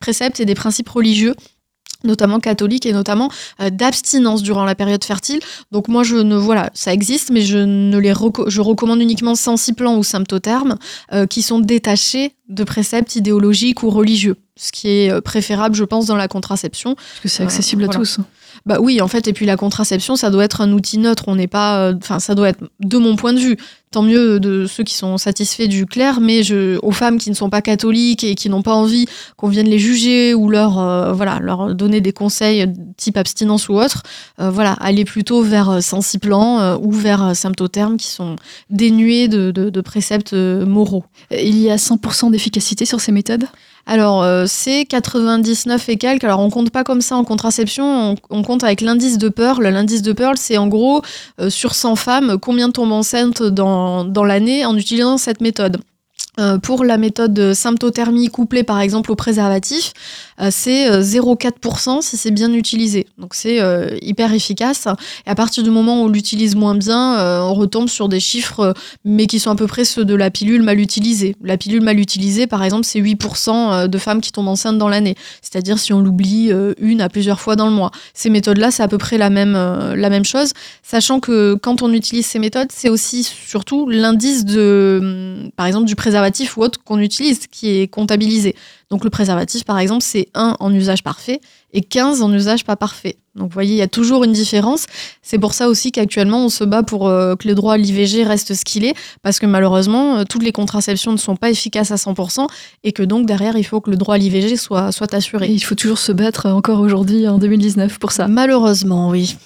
préceptes 0.00 0.40
et 0.40 0.44
des 0.44 0.54
principes 0.54 0.88
religieux 0.88 1.34
notamment 2.04 2.38
catholiques 2.38 2.86
et 2.86 2.92
notamment 2.92 3.28
euh, 3.60 3.70
d'abstinence 3.70 4.44
durant 4.44 4.64
la 4.64 4.76
période 4.76 5.02
fertile. 5.02 5.40
Donc 5.72 5.88
moi 5.88 6.04
je 6.04 6.14
ne 6.14 6.36
voilà, 6.36 6.70
ça 6.72 6.92
existe 6.92 7.30
mais 7.30 7.40
je 7.40 7.58
ne 7.58 7.98
les 7.98 8.14
je 8.46 8.60
recommande 8.60 9.00
uniquement 9.00 9.34
sensiplan 9.34 9.96
ou 9.96 10.04
symptothermes 10.04 10.76
euh, 11.12 11.26
qui 11.26 11.42
sont 11.42 11.58
détachés 11.58 12.34
de 12.48 12.62
préceptes 12.62 13.16
idéologiques 13.16 13.82
ou 13.82 13.90
religieux, 13.90 14.36
ce 14.56 14.70
qui 14.70 14.88
est 14.88 15.20
préférable 15.22 15.74
je 15.74 15.82
pense 15.82 16.06
dans 16.06 16.16
la 16.16 16.28
contraception 16.28 16.94
parce 16.94 17.20
que 17.20 17.28
c'est 17.28 17.42
accessible 17.42 17.84
à 17.84 17.88
tous. 17.88 18.20
Bah 18.66 18.78
oui, 18.80 19.00
en 19.00 19.08
fait, 19.08 19.28
et 19.28 19.32
puis 19.32 19.46
la 19.46 19.56
contraception, 19.56 20.16
ça 20.16 20.30
doit 20.30 20.44
être 20.44 20.60
un 20.60 20.72
outil 20.72 20.98
neutre. 20.98 21.24
On 21.26 21.36
n'est 21.36 21.46
pas, 21.46 21.92
enfin, 21.94 22.18
ça 22.18 22.34
doit 22.34 22.50
être, 22.50 22.60
de 22.80 22.98
mon 22.98 23.16
point 23.16 23.32
de 23.32 23.38
vue, 23.38 23.56
tant 23.90 24.02
mieux 24.02 24.38
de 24.40 24.66
ceux 24.66 24.84
qui 24.84 24.94
sont 24.94 25.18
satisfaits 25.18 25.66
du 25.66 25.86
clair, 25.86 26.20
mais 26.20 26.42
aux 26.82 26.92
femmes 26.92 27.18
qui 27.18 27.30
ne 27.30 27.34
sont 27.34 27.50
pas 27.50 27.62
catholiques 27.62 28.24
et 28.24 28.34
qui 28.34 28.48
n'ont 28.48 28.62
pas 28.62 28.74
envie 28.74 29.06
qu'on 29.36 29.48
vienne 29.48 29.68
les 29.68 29.78
juger 29.78 30.34
ou 30.34 30.48
leur, 30.48 30.78
euh, 30.78 31.12
voilà, 31.12 31.38
leur 31.40 31.74
donner 31.74 32.00
des 32.00 32.12
conseils 32.12 32.66
type 32.96 33.16
abstinence 33.16 33.68
ou 33.68 33.74
autre, 33.74 34.02
euh, 34.40 34.50
voilà, 34.50 34.72
aller 34.74 35.04
plutôt 35.04 35.42
vers 35.42 35.70
euh, 35.70 35.80
Sensiplan 35.80 36.76
ou 36.80 36.92
vers 36.92 37.34
Symptotherme 37.34 37.96
qui 37.96 38.08
sont 38.08 38.36
dénués 38.70 39.28
de, 39.28 39.50
de, 39.50 39.70
de 39.70 39.80
préceptes 39.80 40.34
moraux. 40.34 41.04
Il 41.30 41.58
y 41.58 41.70
a 41.70 41.76
100% 41.76 42.30
d'efficacité 42.30 42.84
sur 42.84 43.00
ces 43.00 43.12
méthodes? 43.12 43.46
Alors, 43.90 44.24
c'est 44.46 44.84
99 44.84 45.88
et 45.88 45.96
quelques. 45.96 46.24
Alors, 46.24 46.40
on 46.40 46.50
compte 46.50 46.70
pas 46.70 46.84
comme 46.84 47.00
ça 47.00 47.16
en 47.16 47.24
contraception, 47.24 48.16
on, 48.28 48.42
compte 48.42 48.62
avec 48.62 48.82
l'indice 48.82 49.16
de 49.16 49.30
Pearl. 49.30 49.66
L'indice 49.66 50.02
de 50.02 50.12
Pearl, 50.12 50.36
c'est 50.36 50.58
en 50.58 50.66
gros, 50.66 51.02
sur 51.48 51.74
100 51.74 51.96
femmes, 51.96 52.36
combien 52.38 52.70
tombent 52.70 52.92
enceintes 52.92 53.42
dans 53.42 54.04
dans, 54.04 54.24
l'année 54.24 54.66
en 54.66 54.76
utilisant 54.76 55.16
cette 55.16 55.40
méthode. 55.40 55.78
Euh, 56.38 56.58
pour 56.58 56.84
la 56.84 56.98
méthode 56.98 57.52
symptothermie 57.52 58.28
couplée 58.28 58.62
par 58.62 58.80
exemple 58.80 59.10
au 59.10 59.16
préservatif, 59.16 59.92
euh, 60.40 60.48
c'est 60.52 60.88
0,4% 61.00 61.98
euh, 61.98 62.00
si 62.00 62.16
c'est 62.16 62.30
bien 62.30 62.52
utilisé. 62.52 63.06
Donc 63.18 63.34
c'est 63.34 63.58
hyper 64.02 64.32
efficace. 64.32 64.86
Et 65.26 65.30
à 65.30 65.34
partir 65.34 65.62
du 65.62 65.70
moment 65.70 66.00
où 66.00 66.04
on 66.04 66.08
l'utilise 66.08 66.54
moins 66.54 66.74
bien, 66.74 67.42
on 67.42 67.54
retombe 67.54 67.88
sur 67.88 68.08
des 68.08 68.20
chiffres, 68.20 68.74
mais 69.04 69.26
qui 69.26 69.40
sont 69.40 69.50
à 69.50 69.56
peu 69.56 69.66
près 69.66 69.84
ceux 69.84 70.04
de 70.04 70.14
la 70.14 70.30
pilule 70.30 70.62
mal 70.62 70.78
utilisée. 70.78 71.34
La 71.42 71.56
pilule 71.56 71.82
mal 71.82 71.98
utilisée, 71.98 72.46
par 72.46 72.62
exemple, 72.62 72.84
c'est 72.84 73.00
8% 73.00 73.88
de 73.88 73.98
femmes 73.98 74.20
qui 74.20 74.32
tombent 74.32 74.48
enceintes 74.48 74.78
dans 74.78 74.88
l'année. 74.88 75.16
C'est-à-dire 75.42 75.78
si 75.78 75.92
on 75.92 76.00
l'oublie 76.00 76.52
une 76.78 77.00
à 77.00 77.08
plusieurs 77.08 77.40
fois 77.40 77.56
dans 77.56 77.66
le 77.66 77.74
mois. 77.74 77.90
Ces 78.14 78.30
méthodes-là, 78.30 78.70
c'est 78.70 78.82
à 78.82 78.88
peu 78.88 78.98
près 78.98 79.18
la 79.18 79.30
même, 79.30 79.54
la 79.54 80.10
même 80.10 80.24
chose, 80.24 80.52
sachant 80.82 81.20
que 81.20 81.54
quand 81.54 81.82
on 81.82 81.92
utilise 81.92 82.26
ces 82.26 82.38
méthodes, 82.38 82.68
c'est 82.70 82.88
aussi 82.88 83.24
surtout 83.24 83.88
l'indice 83.88 84.44
de, 84.44 85.50
par 85.56 85.66
exemple, 85.66 85.86
du 85.86 85.96
préservatif 85.96 86.27
ou 86.56 86.62
autre 86.62 86.82
qu'on 86.84 86.98
utilise 86.98 87.46
qui 87.46 87.80
est 87.80 87.88
comptabilisé. 87.88 88.54
Donc 88.90 89.04
le 89.04 89.10
préservatif, 89.10 89.64
par 89.64 89.78
exemple, 89.78 90.02
c'est 90.02 90.28
1 90.34 90.56
en 90.60 90.72
usage 90.72 91.02
parfait 91.02 91.40
et 91.72 91.82
15 91.82 92.22
en 92.22 92.32
usage 92.32 92.64
pas 92.64 92.76
parfait. 92.76 93.16
Donc 93.34 93.50
vous 93.50 93.54
voyez, 93.54 93.74
il 93.74 93.78
y 93.78 93.82
a 93.82 93.88
toujours 93.88 94.24
une 94.24 94.32
différence. 94.32 94.86
C'est 95.22 95.38
pour 95.38 95.54
ça 95.54 95.68
aussi 95.68 95.92
qu'actuellement, 95.92 96.44
on 96.44 96.48
se 96.48 96.64
bat 96.64 96.82
pour 96.82 97.06
euh, 97.06 97.36
que 97.36 97.46
le 97.46 97.54
droit 97.54 97.74
à 97.74 97.76
l'IVG 97.76 98.24
reste 98.24 98.54
ce 98.54 98.64
qu'il 98.64 98.84
est, 98.84 98.94
parce 99.22 99.38
que 99.38 99.46
malheureusement, 99.46 100.18
euh, 100.18 100.24
toutes 100.28 100.42
les 100.42 100.52
contraceptions 100.52 101.12
ne 101.12 101.18
sont 101.18 101.36
pas 101.36 101.50
efficaces 101.50 101.90
à 101.90 101.96
100%, 101.96 102.46
et 102.84 102.92
que 102.92 103.02
donc 103.02 103.26
derrière, 103.26 103.56
il 103.56 103.64
faut 103.64 103.80
que 103.80 103.90
le 103.90 103.96
droit 103.96 104.16
à 104.16 104.18
l'IVG 104.18 104.56
soit, 104.56 104.92
soit 104.92 105.12
assuré. 105.14 105.48
il 105.48 105.62
faut 105.62 105.74
toujours 105.74 105.98
se 105.98 106.12
battre 106.12 106.46
encore 106.46 106.80
aujourd'hui, 106.80 107.28
en 107.28 107.38
2019, 107.38 107.98
pour 107.98 108.12
ça. 108.12 108.26
Malheureusement, 108.28 109.10
oui. 109.10 109.36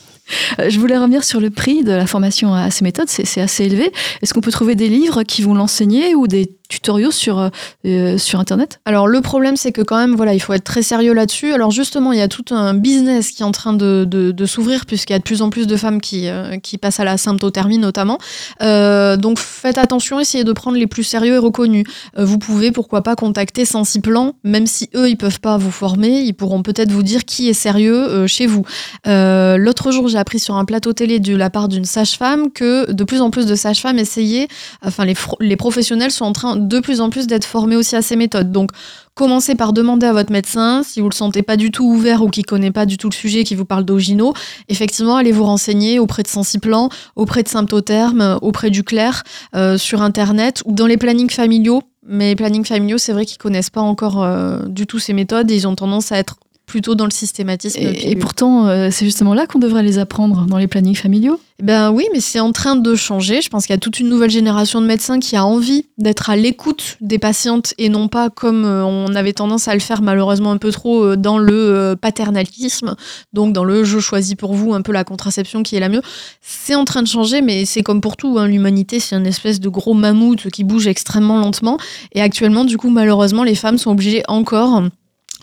Euh, 0.58 0.70
je 0.70 0.78
voulais 0.78 0.96
revenir 0.96 1.24
sur 1.24 1.40
le 1.40 1.50
prix 1.50 1.82
de 1.82 1.92
la 1.92 2.06
formation 2.06 2.54
à 2.54 2.70
ces 2.70 2.84
méthodes. 2.84 3.08
C'est 3.08 3.40
assez 3.40 3.64
élevé. 3.64 3.92
Est-ce 4.22 4.34
qu'on 4.34 4.40
peut 4.40 4.50
trouver 4.50 4.74
des 4.74 4.88
livres 4.88 5.22
qui 5.22 5.42
vont 5.42 5.54
l'enseigner 5.54 6.14
ou 6.14 6.26
des 6.26 6.56
tutoriaux 6.68 7.10
sur, 7.10 7.50
euh, 7.84 8.18
sur 8.18 8.40
Internet? 8.40 8.80
Alors 8.84 9.06
le 9.06 9.20
problème, 9.20 9.56
c'est 9.56 9.72
que 9.72 9.82
quand 9.82 9.98
même, 9.98 10.14
voilà, 10.14 10.34
il 10.34 10.40
faut 10.40 10.52
être 10.52 10.64
très 10.64 10.82
sérieux 10.82 11.12
là-dessus. 11.12 11.52
Alors 11.52 11.70
justement, 11.70 12.12
il 12.12 12.18
y 12.18 12.22
a 12.22 12.28
tout 12.28 12.44
un 12.50 12.74
business 12.74 13.30
qui 13.30 13.42
est 13.42 13.46
en 13.46 13.52
train 13.52 13.72
de, 13.72 14.04
de, 14.08 14.46
s'ouvrir 14.46 14.86
puisqu'il 14.86 15.12
y 15.12 15.16
a 15.16 15.18
de 15.18 15.24
plus 15.24 15.42
en 15.42 15.50
plus 15.50 15.66
de 15.66 15.76
femmes 15.76 16.00
qui, 16.00 16.28
euh, 16.28 16.58
qui 16.58 16.78
passent 16.78 17.00
à 17.00 17.04
la 17.04 17.16
symptothermie 17.16 17.78
notamment. 17.78 18.18
donc 18.60 19.38
faites 19.38 19.78
attention, 19.78 20.18
essayez 20.18 20.44
de 20.44 20.52
prendre 20.52 20.76
les 20.76 20.86
plus 20.86 21.04
sérieux 21.04 21.34
et 21.34 21.38
reconnus. 21.38 21.84
vous 22.16 22.38
pouvez, 22.38 22.72
pourquoi 22.72 23.02
pas, 23.02 23.14
contacter 23.14 23.64
Sensiplan, 23.64 24.34
même 24.44 24.66
si 24.66 24.88
eux, 24.94 25.08
ils 25.08 25.16
peuvent 25.16 25.40
pas 25.40 25.56
vous 25.56 25.70
former, 25.70 26.20
ils 26.20 26.32
pourront 26.32 26.62
peut-être 26.62 26.90
vous 26.90 27.02
dire 27.02 27.24
qui 27.24 27.48
est 27.48 27.54
sérieux 27.54 28.26
chez 28.26 28.46
vous. 28.46 28.64
L'autre 29.06 29.90
jour, 29.92 30.08
j'ai 30.08 30.18
appris 30.22 30.38
sur 30.38 30.54
un 30.54 30.64
plateau 30.64 30.92
télé 30.92 31.20
de 31.20 31.36
la 31.36 31.50
part 31.50 31.68
d'une 31.68 31.84
sage-femme 31.84 32.50
que 32.50 32.90
de 32.90 33.04
plus 33.04 33.20
en 33.20 33.30
plus 33.30 33.44
de 33.44 33.54
sages-femmes 33.54 33.98
essayaient, 33.98 34.48
enfin 34.82 35.04
les, 35.04 35.56
professionnels 35.56 36.10
sont 36.10 36.24
en 36.24 36.32
train 36.32 36.56
de 36.56 36.80
plus 36.80 37.00
en 37.00 37.10
plus 37.10 37.26
d'être 37.26 37.44
formés 37.44 37.76
aussi 37.76 37.94
à 37.94 38.02
ces 38.02 38.16
méthodes. 38.16 38.50
Donc, 38.50 38.70
commencez 39.14 39.54
par 39.54 39.72
demander 39.72 40.06
à 40.06 40.12
votre 40.12 40.32
médecin, 40.32 40.82
si 40.82 41.00
vous 41.00 41.08
le 41.08 41.14
sentez 41.14 41.42
pas 41.42 41.56
du 41.56 41.70
tout 41.70 41.84
ouvert 41.84 42.22
ou 42.22 42.30
qui 42.30 42.42
connaît 42.42 42.70
pas 42.70 42.86
du 42.86 42.96
tout 42.96 43.10
le 43.10 43.14
sujet, 43.14 43.44
qui 43.44 43.54
vous 43.54 43.64
parle 43.64 43.84
d'Ogino, 43.84 44.32
effectivement, 44.68 45.16
allez 45.16 45.32
vous 45.32 45.44
renseigner 45.44 45.98
auprès 45.98 46.22
de 46.22 46.28
Sensiplan, 46.28 46.88
auprès 47.16 47.42
de 47.42 47.48
Symptotherme, 47.48 48.38
auprès 48.40 48.70
du 48.70 48.84
Clair, 48.84 49.24
euh, 49.54 49.76
sur 49.76 50.00
Internet 50.00 50.62
ou 50.64 50.72
dans 50.72 50.86
les 50.86 50.96
plannings 50.96 51.30
familiaux. 51.30 51.82
Mais 52.06 52.28
les 52.28 52.36
plannings 52.36 52.64
familiaux, 52.64 52.98
c'est 52.98 53.12
vrai 53.12 53.26
qu'ils 53.26 53.38
connaissent 53.38 53.70
pas 53.70 53.80
encore 53.80 54.22
euh, 54.22 54.58
du 54.66 54.86
tout 54.86 54.98
ces 54.98 55.12
méthodes 55.12 55.50
et 55.50 55.54
ils 55.54 55.68
ont 55.68 55.76
tendance 55.76 56.10
à 56.10 56.18
être 56.18 56.36
plutôt 56.72 56.94
dans 56.94 57.04
le 57.04 57.10
systématisme. 57.10 57.78
Et, 57.82 58.16
pourtant, 58.16 58.66
euh, 58.66 58.88
c'est 58.90 59.04
justement 59.04 59.34
là 59.34 59.46
qu'on 59.46 59.58
devrait 59.58 59.82
les 59.82 59.98
apprendre, 59.98 60.46
dans 60.46 60.56
les 60.56 60.68
plannings 60.68 60.96
familiaux 60.96 61.38
eh 61.58 61.64
Ben 61.64 61.90
oui, 61.90 62.06
mais 62.14 62.20
c'est 62.20 62.40
en 62.40 62.50
train 62.50 62.76
de 62.76 62.94
changer. 62.94 63.42
Je 63.42 63.50
pense 63.50 63.66
qu'il 63.66 63.74
y 63.74 63.76
a 63.76 63.78
toute 63.78 64.00
une 64.00 64.08
nouvelle 64.08 64.30
génération 64.30 64.80
de 64.80 64.86
médecins 64.86 65.20
qui 65.20 65.36
a 65.36 65.44
envie 65.44 65.84
d'être 65.98 66.30
à 66.30 66.36
l'écoute 66.36 66.96
des 67.02 67.18
patientes 67.18 67.74
et 67.76 67.90
non 67.90 68.08
pas 68.08 68.30
comme 68.30 68.64
euh, 68.64 68.86
on 68.86 69.14
avait 69.14 69.34
tendance 69.34 69.68
à 69.68 69.74
le 69.74 69.80
faire 69.80 70.00
malheureusement 70.00 70.50
un 70.50 70.56
peu 70.56 70.70
trop 70.70 71.04
euh, 71.04 71.16
dans 71.16 71.36
le 71.36 71.94
paternalisme, 72.00 72.96
donc 73.34 73.52
dans 73.52 73.64
le 73.64 73.84
je 73.84 73.98
choisis 73.98 74.34
pour 74.34 74.54
vous 74.54 74.72
un 74.72 74.80
peu 74.80 74.92
la 74.92 75.04
contraception 75.04 75.62
qui 75.62 75.76
est 75.76 75.80
la 75.80 75.90
mieux. 75.90 76.00
C'est 76.40 76.74
en 76.74 76.86
train 76.86 77.02
de 77.02 77.08
changer, 77.08 77.42
mais 77.42 77.66
c'est 77.66 77.82
comme 77.82 78.00
pour 78.00 78.16
tout. 78.16 78.38
Hein. 78.38 78.46
L'humanité, 78.46 78.98
c'est 78.98 79.14
une 79.14 79.26
espèce 79.26 79.60
de 79.60 79.68
gros 79.68 79.92
mammouth 79.92 80.48
qui 80.48 80.64
bouge 80.64 80.86
extrêmement 80.86 81.38
lentement. 81.38 81.76
Et 82.12 82.22
actuellement, 82.22 82.64
du 82.64 82.78
coup, 82.78 82.88
malheureusement, 82.88 83.42
les 83.42 83.56
femmes 83.56 83.76
sont 83.76 83.90
obligées 83.90 84.22
encore 84.26 84.84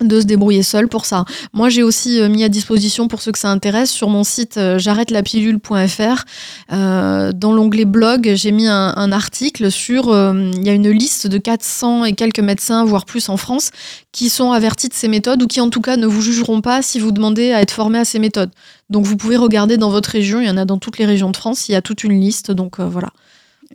de 0.01 0.21
se 0.21 0.25
débrouiller 0.25 0.63
seul 0.63 0.87
pour 0.87 1.05
ça. 1.05 1.25
Moi, 1.53 1.69
j'ai 1.69 1.83
aussi 1.83 2.19
euh, 2.19 2.29
mis 2.29 2.43
à 2.43 2.49
disposition 2.49 3.07
pour 3.07 3.21
ceux 3.21 3.31
que 3.31 3.39
ça 3.39 3.49
intéresse 3.49 3.91
sur 3.91 4.09
mon 4.09 4.23
site 4.23 4.57
euh, 4.57 4.79
j'arrête-la-pilule.fr. 4.79 6.25
Euh, 6.71 7.31
dans 7.33 7.51
l'onglet 7.51 7.85
blog, 7.85 8.31
j'ai 8.35 8.51
mis 8.51 8.67
un, 8.67 9.11
article 9.11 9.71
sur. 9.71 10.09
Il 10.09 10.63
y 10.63 10.69
a 10.69 10.73
une 10.73 10.89
liste 10.89 11.25
de 11.27 11.37
400 11.37 12.05
et 12.05 12.13
quelques 12.13 12.39
médecins, 12.39 12.85
voire 12.85 13.05
plus 13.05 13.29
en 13.29 13.37
France, 13.37 13.71
qui 14.11 14.29
sont 14.29 14.51
avertis 14.51 14.87
de 14.87 14.93
ces 14.93 15.07
méthodes 15.07 15.41
ou 15.41 15.47
qui, 15.47 15.61
en 15.61 15.69
tout 15.69 15.81
cas, 15.81 15.97
ne 15.97 16.05
vous 16.05 16.21
jugeront 16.21 16.61
pas 16.61 16.81
si 16.81 16.99
vous 16.99 17.11
demandez 17.11 17.51
à 17.51 17.61
être 17.61 17.71
formé 17.71 17.97
à 17.97 18.05
ces 18.05 18.19
méthodes. 18.19 18.51
Donc, 18.89 19.05
vous 19.05 19.17
pouvez 19.17 19.37
regarder 19.37 19.77
dans 19.77 19.89
votre 19.89 20.09
région. 20.09 20.41
Il 20.41 20.47
y 20.47 20.49
en 20.49 20.57
a 20.57 20.65
dans 20.65 20.77
toutes 20.77 20.99
les 20.99 21.05
régions 21.05 21.31
de 21.31 21.37
France. 21.37 21.69
Il 21.69 21.71
y 21.71 21.75
a 21.75 21.81
toute 21.81 22.03
une 22.03 22.19
liste. 22.19 22.51
Donc, 22.51 22.79
voilà. 22.79 23.09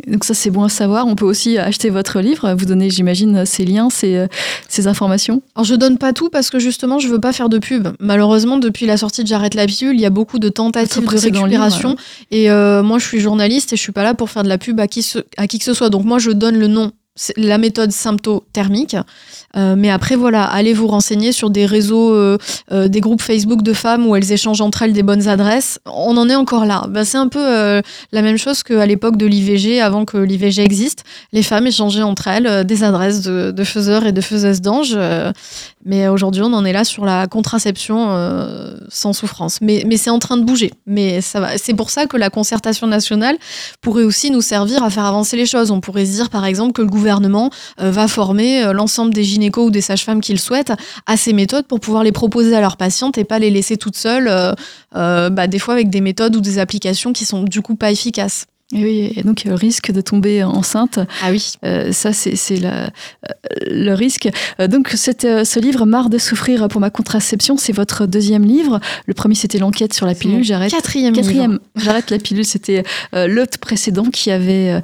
Donc 0.09 0.25
ça 0.25 0.35
c'est 0.35 0.51
bon 0.51 0.65
à 0.65 0.69
savoir. 0.69 1.07
On 1.07 1.15
peut 1.15 1.25
aussi 1.25 1.59
acheter 1.59 1.91
votre 1.91 2.21
livre. 2.21 2.55
Vous 2.55 2.65
donnez, 2.65 2.91
j'imagine, 2.91 3.47
ces 3.47 3.65
liens, 3.65 3.91
ces, 3.91 4.27
ces, 4.69 4.89
informations. 4.89 5.43
Alors 5.55 5.65
je 5.65 5.75
donne 5.75 5.99
pas 5.99 6.13
tout 6.13 6.31
parce 6.31 6.51
que 6.51 6.59
justement 6.59 6.99
je 6.99 7.09
veux 7.09 7.21
pas 7.21 7.33
faire 7.33 7.49
de 7.49 7.59
pub. 7.59 7.89
Malheureusement 8.01 8.59
depuis 8.59 8.87
la 8.87 8.97
sortie 8.97 9.23
de 9.23 9.29
J'arrête 9.29 9.55
la 9.55 9.67
pilule, 9.67 9.95
il 9.95 10.01
y 10.01 10.07
a 10.07 10.11
beaucoup 10.11 10.39
de 10.39 10.49
tentatives 10.49 11.05
de 11.05 11.17
récupération. 11.17 11.97
Et 12.31 12.51
euh, 12.51 12.83
moi 12.83 12.99
je 12.99 13.07
suis 13.07 13.21
journaliste 13.21 13.73
et 13.73 13.77
je 13.77 13.83
suis 13.83 13.93
pas 13.93 14.03
là 14.03 14.15
pour 14.15 14.31
faire 14.31 14.43
de 14.43 14.49
la 14.49 14.59
pub 14.59 14.81
à 14.81 14.89
qui, 14.89 15.07
à 15.37 15.47
qui 15.47 15.59
que 15.59 15.65
ce 15.65 15.75
soit. 15.75 15.91
Donc 15.91 16.05
moi 16.05 16.19
je 16.19 16.31
donne 16.31 16.57
le 16.57 16.67
nom 16.67 16.93
la 17.37 17.59
méthode 17.59 17.93
symptothermique. 17.93 18.97
Euh, 19.57 19.77
mais 19.77 19.91
après, 19.91 20.17
voilà, 20.17 20.45
allez 20.45 20.73
vous 20.73 20.89
renseigner 20.89 21.31
sur 21.31 21.49
des 21.49 21.65
réseaux, 21.65 22.13
euh, 22.13 22.39
euh, 22.73 22.89
des 22.89 23.01
groupes 23.01 23.23
Facebook 23.23 23.63
de 23.63 23.73
femmes 23.73 24.07
où 24.07 24.17
elles 24.17 24.33
échangent 24.33 24.61
entre 24.61 24.83
elles 24.83 24.93
des 24.93 25.05
bonnes 25.05 25.29
adresses. 25.29 25.79
On 25.87 26.17
en 26.17 26.29
est 26.29 26.35
encore 26.35 26.67
là. 26.67 26.87
Bah, 26.89 27.05
c'est 27.05 27.19
un 27.19 27.29
peu 27.29 27.83
la 28.13 28.23
même 28.23 28.37
chose 28.37 28.63
qu'à 28.63 28.87
l'époque 28.87 29.17
de 29.17 29.27
l'IVG, 29.27 29.81
avant 29.81 30.05
que 30.05 30.17
l'IVG 30.17 30.63
existe. 30.63 31.05
Les 31.33 31.43
femmes 31.43 31.67
échangeaient 31.67 32.03
entre 32.03 32.27
elles 32.29 32.65
des 32.65 32.83
adresses 32.83 33.23
de, 33.23 33.53
de 33.53 33.65
faiseurs 33.65 34.07
et 34.07 34.13
de 34.13 34.21
faiseuses 34.21 34.61
d'anges. 34.61 34.99
mais 35.85 36.09
aujourd'hui, 36.09 36.43
on 36.43 36.53
en 36.53 36.65
est 36.65 36.73
là 36.73 36.85
sur 36.85 37.05
la 37.05 37.27
contraception 37.27 38.09
sans 38.89 39.13
souffrance. 39.13 39.61
Mais, 39.61 39.85
mais 39.87 39.97
c'est 39.97 40.11
en 40.11 40.19
train 40.19 40.37
de 40.37 40.45
bouger. 40.45 40.73
Mais 40.87 41.21
ça 41.21 41.41
va. 41.41 41.59
C'est 41.59 41.75
pour 41.75 41.91
ça 41.91 42.07
que 42.07 42.17
la 42.17 42.31
concertation 42.31 42.87
nationale 42.87 43.37
pourrait 43.81 44.05
aussi 44.05 44.31
nous 44.31 44.43
servir 44.43 44.83
à 44.83 44.91
faire 44.91 45.05
avancer 45.05 45.37
les 45.37 45.47
choses. 45.47 45.71
On 45.71 45.81
pourrait 45.81 46.07
se 46.07 46.13
dire, 46.13 46.31
par 46.31 46.45
exemple, 46.45 46.73
que 46.73 46.83
le 46.83 46.89
gouvernement 46.89 47.04
va 47.79 48.09
former 48.09 48.73
l'ensemble 48.73 49.13
des 49.15 49.25
gynécologues 49.25 49.69
ou 49.69 49.71
des 49.71 49.81
sages-femmes 49.81 50.21
qui 50.21 50.33
le 50.33 50.39
souhaitent 50.39 50.73
à 51.07 51.17
ces 51.17 51.33
méthodes 51.33 51.67
pour 51.67 51.81
pouvoir 51.81 52.03
les 52.03 52.13
proposer 52.13 52.55
à 52.57 52.61
leurs 52.61 52.77
patientes 52.77 53.19
et 53.19 53.25
pas 53.25 53.39
les 53.39 53.51
laisser 53.51 53.77
toutes 53.77 53.97
seules, 53.97 54.29
euh, 54.29 54.53
euh, 54.97 55.31
bah, 55.31 55.47
des 55.47 55.59
fois 55.59 55.75
avec 55.75 55.91
des 55.91 56.01
méthodes 56.01 56.37
ou 56.37 56.41
des 56.41 56.59
applications 56.59 57.13
qui 57.13 57.25
sont 57.25 57.43
du 57.43 57.63
coup 57.63 57.77
pas 57.77 57.91
efficaces. 57.91 58.47
Et 58.73 58.83
oui, 58.83 59.13
et 59.15 59.23
donc 59.23 59.45
le 59.45 59.55
risque 59.55 59.93
de 59.93 60.01
tomber 60.01 60.43
enceinte. 60.43 60.99
Ah 61.23 61.31
oui. 61.31 61.53
Euh, 61.65 61.93
ça, 61.93 62.13
c'est 62.13 62.61
le 63.67 63.93
risque. 63.93 64.29
donc, 64.69 64.89
ce 64.89 65.61
livre, 65.61 65.85
Marre 65.85 66.09
de 66.09 66.19
souffrir 66.19 66.67
pour 66.69 66.81
ma 66.81 66.91
contraception, 66.91 67.57
c'est 67.57 67.73
votre 67.73 68.07
deuxième 68.07 68.45
livre. 68.45 68.81
Le 69.07 69.15
premier, 69.15 69.35
c'était 69.35 69.59
l'enquête 69.59 69.93
sur 69.93 70.07
la 70.07 70.15
pilule. 70.15 70.43
J'arrête. 70.43 70.71
Quatrième. 70.71 71.15
Quatrième. 71.15 71.59
J'arrête 71.77 72.11
la 72.11 72.19
pilule. 72.19 72.45
C'était 72.45 72.85
le 73.13 73.45
précédent 73.61 74.07
qui 74.07 74.31
avait, 74.31 74.81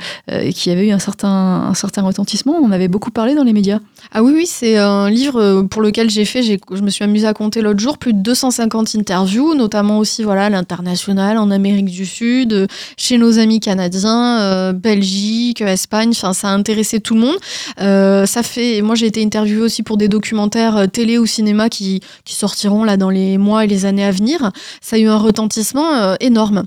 qui 0.54 0.70
avait 0.70 0.88
eu 0.88 0.92
un 0.92 0.98
certain, 0.98 1.28
un 1.28 1.74
certain 1.74 2.02
retentissement. 2.02 2.60
On 2.62 2.72
avait 2.72 2.88
beaucoup 2.88 3.10
parlé 3.10 3.34
dans 3.34 3.44
les 3.44 3.54
médias. 3.54 3.80
Ah 4.12 4.24
oui, 4.24 4.32
oui, 4.34 4.46
c'est 4.46 4.76
un 4.76 5.08
livre 5.08 5.62
pour 5.70 5.82
lequel 5.82 6.10
j'ai 6.10 6.24
fait, 6.24 6.42
je 6.42 6.82
me 6.82 6.90
suis 6.90 7.04
amusée 7.04 7.28
à 7.28 7.32
compter 7.32 7.62
l'autre 7.62 7.78
jour, 7.78 7.96
plus 7.96 8.12
de 8.12 8.18
250 8.18 8.96
interviews, 8.96 9.54
notamment 9.54 9.98
aussi 9.98 10.24
voilà, 10.24 10.46
à 10.46 10.50
l'international, 10.50 11.38
en 11.38 11.52
Amérique 11.52 11.86
du 11.86 12.04
Sud, 12.04 12.66
chez 12.96 13.18
nos 13.18 13.38
amis 13.38 13.60
canadiens, 13.60 14.40
euh, 14.40 14.72
Belgique, 14.72 15.60
Espagne, 15.60 16.10
enfin 16.10 16.32
ça 16.32 16.48
a 16.48 16.52
intéressé 16.52 16.98
tout 16.98 17.14
le 17.14 17.20
monde. 17.20 17.36
Euh, 17.80 18.26
ça 18.26 18.42
fait, 18.42 18.82
moi 18.82 18.96
j'ai 18.96 19.06
été 19.06 19.22
interviewée 19.22 19.62
aussi 19.62 19.84
pour 19.84 19.96
des 19.96 20.08
documentaires 20.08 20.76
euh, 20.76 20.86
télé 20.86 21.16
ou 21.16 21.26
cinéma 21.26 21.68
qui, 21.68 22.00
qui 22.24 22.34
sortiront 22.34 22.82
là 22.82 22.96
dans 22.96 23.10
les 23.10 23.38
mois 23.38 23.64
et 23.64 23.68
les 23.68 23.86
années 23.86 24.04
à 24.04 24.10
venir. 24.10 24.50
Ça 24.80 24.96
a 24.96 24.98
eu 24.98 25.06
un 25.06 25.18
retentissement 25.18 26.16
énorme. 26.18 26.64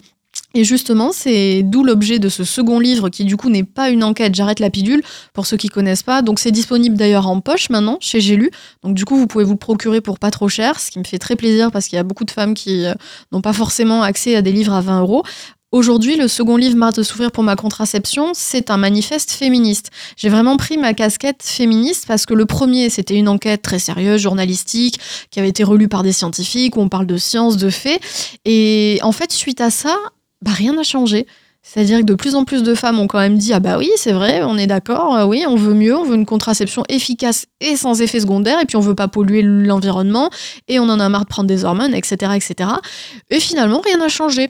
Et 0.56 0.64
justement, 0.64 1.12
c'est 1.12 1.64
d'où 1.64 1.84
l'objet 1.84 2.20
de 2.20 2.30
ce 2.30 2.44
second 2.44 2.80
livre 2.80 3.10
qui 3.10 3.26
du 3.26 3.38
coup 3.38 3.50
n'est 3.50 3.64
pas 3.64 3.90
une 3.90 4.04
enquête, 4.04 4.36
j'arrête 4.36 4.60
la 4.60 4.70
pilule, 4.70 5.02
pour 5.34 5.48
ceux 5.48 5.58
qui 5.58 5.68
connaissent 5.68 6.04
pas. 6.04 6.22
Donc 6.22 6.40
c'est 6.40 6.52
disponible 6.52 6.96
d'ailleurs 6.96 7.28
en 7.28 7.40
poche 7.42 7.72
maintenant 7.72 7.98
chez 8.00 8.22
J'ai 8.22 8.36
lu. 8.36 8.52
Donc 8.84 8.94
du 8.94 9.04
coup, 9.04 9.16
vous 9.16 9.26
pouvez 9.26 9.44
vous 9.44 9.54
le 9.54 9.58
procurer 9.58 10.00
pour 10.00 10.20
pas 10.20 10.30
trop 10.30 10.50
cher, 10.50 10.80
ce 10.80 10.92
qui 10.92 11.00
me 11.00 11.04
fait 11.04 11.18
très 11.18 11.36
plaisir 11.36 11.72
parce 11.72 11.88
qu'il 11.88 11.96
y 11.96 12.00
a 12.00 12.04
beaucoup 12.04 12.24
de 12.24 12.32
femmes 12.32 12.54
qui 12.54 12.86
euh, 12.86 12.94
n'ont 13.32 13.42
pas 13.42 13.54
forcément 13.54 14.04
accès 14.04 14.36
à 14.36 14.44
des 14.44 14.52
livres 14.52 14.74
à 14.74 14.82
20 14.82 15.02
euros. 15.02 15.24
Aujourd'hui, 15.74 16.18
le 16.18 16.28
second 16.28 16.56
livre, 16.56 16.76
Marre 16.76 16.94
de 16.94 17.02
souffrir 17.02 17.32
pour 17.32 17.42
ma 17.42 17.56
contraception, 17.56 18.34
c'est 18.36 18.70
un 18.70 18.78
manifeste 18.78 19.32
féministe. 19.32 19.90
J'ai 20.18 20.30
vraiment 20.30 20.56
pris 20.56 20.78
ma 20.78 20.94
casquette 20.94 21.42
féministe 21.42 22.06
parce 22.08 22.28
que 22.28 22.36
le 22.36 22.46
premier, 22.46 22.92
c'était 22.92 23.16
une 23.16 23.28
enquête 23.28 23.64
très 23.64 23.80
sérieuse, 23.80 24.22
journalistique, 24.22 25.00
qui 25.32 25.40
avait 25.40 25.50
été 25.50 25.64
relue 25.64 25.88
par 25.88 26.04
des 26.04 26.12
scientifiques, 26.12 26.78
où 26.78 26.82
on 26.82 26.90
parle 26.90 27.08
de 27.08 27.18
science, 27.18 27.58
de 27.58 27.72
faits. 27.72 28.00
Et 28.46 29.00
en 29.02 29.12
fait, 29.12 29.32
suite 29.32 29.62
à 29.62 29.72
ça, 29.72 29.98
bah, 30.44 30.52
rien 30.52 30.74
n'a 30.74 30.84
changé. 30.84 31.26
C'est-à-dire 31.66 32.00
que 32.00 32.04
de 32.04 32.14
plus 32.14 32.36
en 32.36 32.44
plus 32.44 32.62
de 32.62 32.76
femmes 32.76 33.00
ont 33.00 33.08
quand 33.08 33.20
même 33.20 33.38
dit 33.38 33.54
Ah 33.54 33.62
bah 33.62 33.78
oui, 33.78 33.90
c'est 33.96 34.12
vrai, 34.12 34.44
on 34.44 34.58
est 34.58 34.68
d'accord, 34.68 35.16
euh, 35.16 35.26
oui, 35.26 35.46
on 35.48 35.56
veut 35.56 35.74
mieux, 35.74 35.96
on 35.96 36.04
veut 36.04 36.16
une 36.16 36.26
contraception 36.26 36.84
efficace 36.90 37.46
et 37.62 37.78
sans 37.78 38.02
effet 38.02 38.20
secondaire, 38.20 38.60
et 38.60 38.66
puis 38.66 38.76
on 38.76 38.82
veut 38.82 38.96
pas 38.96 39.08
polluer 39.08 39.42
l'environnement, 39.42 40.30
et 40.68 40.80
on 40.80 40.84
en 40.84 41.00
a 41.00 41.08
marre 41.08 41.24
de 41.24 41.30
prendre 41.30 41.48
des 41.48 41.64
hormones, 41.64 41.94
etc. 41.96 42.34
etc. 42.36 42.70
Et 43.30 43.40
finalement, 43.40 43.80
rien 43.80 43.98
n'a 43.98 44.10
changé. 44.10 44.50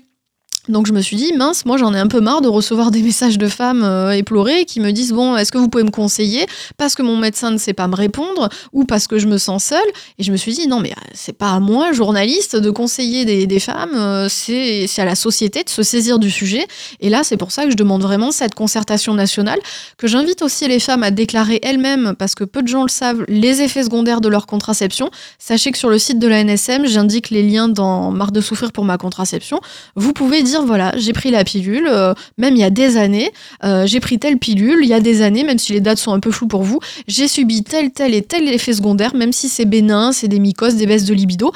Donc 0.69 0.87
je 0.87 0.93
me 0.93 1.01
suis 1.01 1.17
dit, 1.17 1.33
mince, 1.33 1.65
moi 1.65 1.75
j'en 1.75 1.93
ai 1.93 1.99
un 1.99 2.07
peu 2.07 2.21
marre 2.21 2.39
de 2.39 2.47
recevoir 2.47 2.89
des 2.89 3.01
messages 3.01 3.37
de 3.37 3.49
femmes 3.49 3.83
euh, 3.83 4.11
éplorées 4.11 4.63
qui 4.63 4.79
me 4.79 4.91
disent, 4.91 5.11
bon, 5.11 5.35
est-ce 5.35 5.51
que 5.51 5.57
vous 5.57 5.67
pouvez 5.67 5.83
me 5.83 5.91
conseiller 5.91 6.45
parce 6.77 6.95
que 6.95 7.01
mon 7.01 7.17
médecin 7.17 7.51
ne 7.51 7.57
sait 7.57 7.73
pas 7.73 7.87
me 7.89 7.95
répondre 7.95 8.47
ou 8.71 8.85
parce 8.85 9.07
que 9.07 9.19
je 9.19 9.27
me 9.27 9.37
sens 9.37 9.65
seule? 9.65 9.79
Et 10.19 10.23
je 10.23 10.31
me 10.31 10.37
suis 10.37 10.53
dit, 10.53 10.67
non, 10.69 10.79
mais 10.79 10.91
euh, 10.91 11.09
c'est 11.13 11.37
pas 11.37 11.51
à 11.51 11.59
moi, 11.59 11.91
journaliste, 11.91 12.55
de 12.55 12.71
conseiller 12.71 13.45
des, 13.45 13.59
femmes, 13.59 13.95
euh, 13.95 14.29
c'est 14.29 14.87
à 14.99 15.05
la 15.05 15.15
société 15.15 15.65
de 15.65 15.69
se 15.69 15.83
saisir 15.83 16.17
du 16.17 16.31
sujet. 16.31 16.65
Et 17.01 17.09
là, 17.09 17.25
c'est 17.25 17.37
pour 17.37 17.51
ça 17.51 17.65
que 17.65 17.71
je 17.71 17.75
demande 17.75 18.01
vraiment 18.01 18.31
cette 18.31 18.55
concertation 18.55 19.13
nationale, 19.13 19.59
que 19.97 20.07
j'invite 20.07 20.41
aussi 20.41 20.65
les 20.69 20.79
femmes 20.79 21.03
à 21.03 21.11
déclarer 21.11 21.59
elles-mêmes, 21.61 22.15
parce 22.17 22.35
que 22.35 22.45
peu 22.45 22.61
de 22.61 22.69
gens 22.69 22.83
le 22.83 22.89
savent, 22.89 23.25
les 23.27 23.61
effets 23.61 23.83
secondaires 23.83 24.21
de 24.21 24.29
leur 24.29 24.47
contraception. 24.47 25.11
Sachez 25.39 25.73
que 25.73 25.77
sur 25.77 25.89
le 25.89 25.99
site 25.99 26.19
de 26.19 26.27
la 26.27 26.41
NSM, 26.41 26.85
j'indique 26.85 27.31
les 27.31 27.43
liens 27.43 27.67
dans 27.67 28.11
Marre 28.11 28.31
de 28.31 28.39
souffrir 28.39 28.71
pour 28.71 28.85
ma 28.85 28.97
contraception. 28.97 29.59
Vous 29.97 30.13
pouvez 30.13 30.41
dire 30.41 30.52
voilà, 30.61 30.93
j'ai 30.97 31.13
pris 31.13 31.31
la 31.31 31.43
pilule, 31.43 31.87
euh, 31.89 32.13
même 32.37 32.55
il 32.55 32.59
y 32.59 32.63
a 32.63 32.69
des 32.69 32.97
années, 32.97 33.31
euh, 33.63 33.85
j'ai 33.87 33.99
pris 33.99 34.19
telle 34.19 34.37
pilule, 34.37 34.79
il 34.81 34.87
y 34.87 34.93
a 34.93 34.99
des 34.99 35.21
années, 35.21 35.43
même 35.43 35.59
si 35.59 35.73
les 35.73 35.81
dates 35.81 35.97
sont 35.97 36.13
un 36.13 36.19
peu 36.19 36.31
floues 36.31 36.47
pour 36.47 36.63
vous, 36.63 36.79
j'ai 37.07 37.27
subi 37.27 37.63
tel, 37.63 37.91
tel 37.91 38.13
et 38.13 38.21
tel 38.21 38.47
effet 38.47 38.73
secondaire, 38.73 39.15
même 39.15 39.33
si 39.33 39.49
c'est 39.49 39.65
bénin, 39.65 40.11
c'est 40.11 40.27
des 40.27 40.39
mycoses, 40.39 40.75
des 40.75 40.85
baisses 40.85 41.05
de 41.05 41.13
libido, 41.13 41.51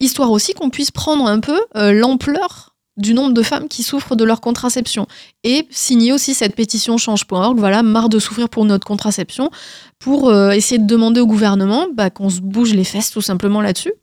histoire 0.00 0.30
aussi 0.30 0.52
qu'on 0.52 0.70
puisse 0.70 0.90
prendre 0.90 1.26
un 1.26 1.40
peu 1.40 1.60
euh, 1.76 1.92
l'ampleur 1.92 2.74
du 2.98 3.14
nombre 3.14 3.32
de 3.32 3.42
femmes 3.42 3.68
qui 3.68 3.82
souffrent 3.82 4.16
de 4.16 4.24
leur 4.24 4.42
contraception. 4.42 5.06
Et 5.44 5.66
signer 5.70 6.12
aussi 6.12 6.34
cette 6.34 6.54
pétition 6.54 6.98
change.org, 6.98 7.58
voilà, 7.58 7.82
marre 7.82 8.10
de 8.10 8.18
souffrir 8.18 8.50
pour 8.50 8.66
notre 8.66 8.86
contraception, 8.86 9.50
pour 9.98 10.30
essayer 10.52 10.78
de 10.78 10.86
demander 10.86 11.20
au 11.20 11.26
gouvernement 11.26 11.86
bah, 11.94 12.10
qu'on 12.10 12.28
se 12.28 12.40
bouge 12.40 12.74
les 12.74 12.84
fesses 12.84 13.10
tout 13.10 13.22
simplement 13.22 13.62
là-dessus. 13.62 13.94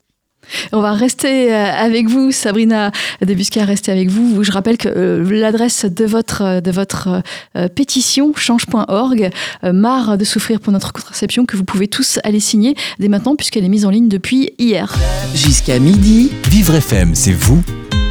On 0.72 0.82
va 0.82 0.94
rester 0.94 1.54
euh, 1.54 1.72
avec 1.72 2.08
vous, 2.08 2.32
Sabrina 2.32 2.92
Debusca, 3.22 3.66
rester 3.66 3.92
avec 3.92 4.10
vous. 4.10 4.44
Je 4.44 4.52
rappelle 4.52 4.78
que 4.78 4.90
euh, 4.90 5.24
l'adresse 5.30 5.86
de 5.86 6.06
votre, 6.06 6.62
de 6.62 6.72
votre 6.72 7.22
pétition, 7.76 8.34
change.org, 8.36 9.30
marre 9.64 10.18
de 10.18 10.26
souffrir 10.26 10.60
pour 10.60 10.72
notre 10.74 10.94
contraception, 10.94 11.46
que 11.46 11.58
vous 11.58 11.64
pouvez 11.64 11.88
tous 11.88 12.20
aller 12.24 12.40
signer 12.40 12.76
dès 13.00 13.08
maintenant, 13.08 13.36
puisqu'elle 13.36 13.66
est 13.66 13.70
mise 13.70 13.86
en 13.86 13.90
ligne 13.90 14.08
depuis 14.08 14.52
hier. 14.58 14.96
Jusqu'à 15.34 15.80
midi, 15.80 16.32
Vivre 16.50 16.76
FM, 16.76 17.16
c'est 17.16 17.34
vous, 17.34 17.64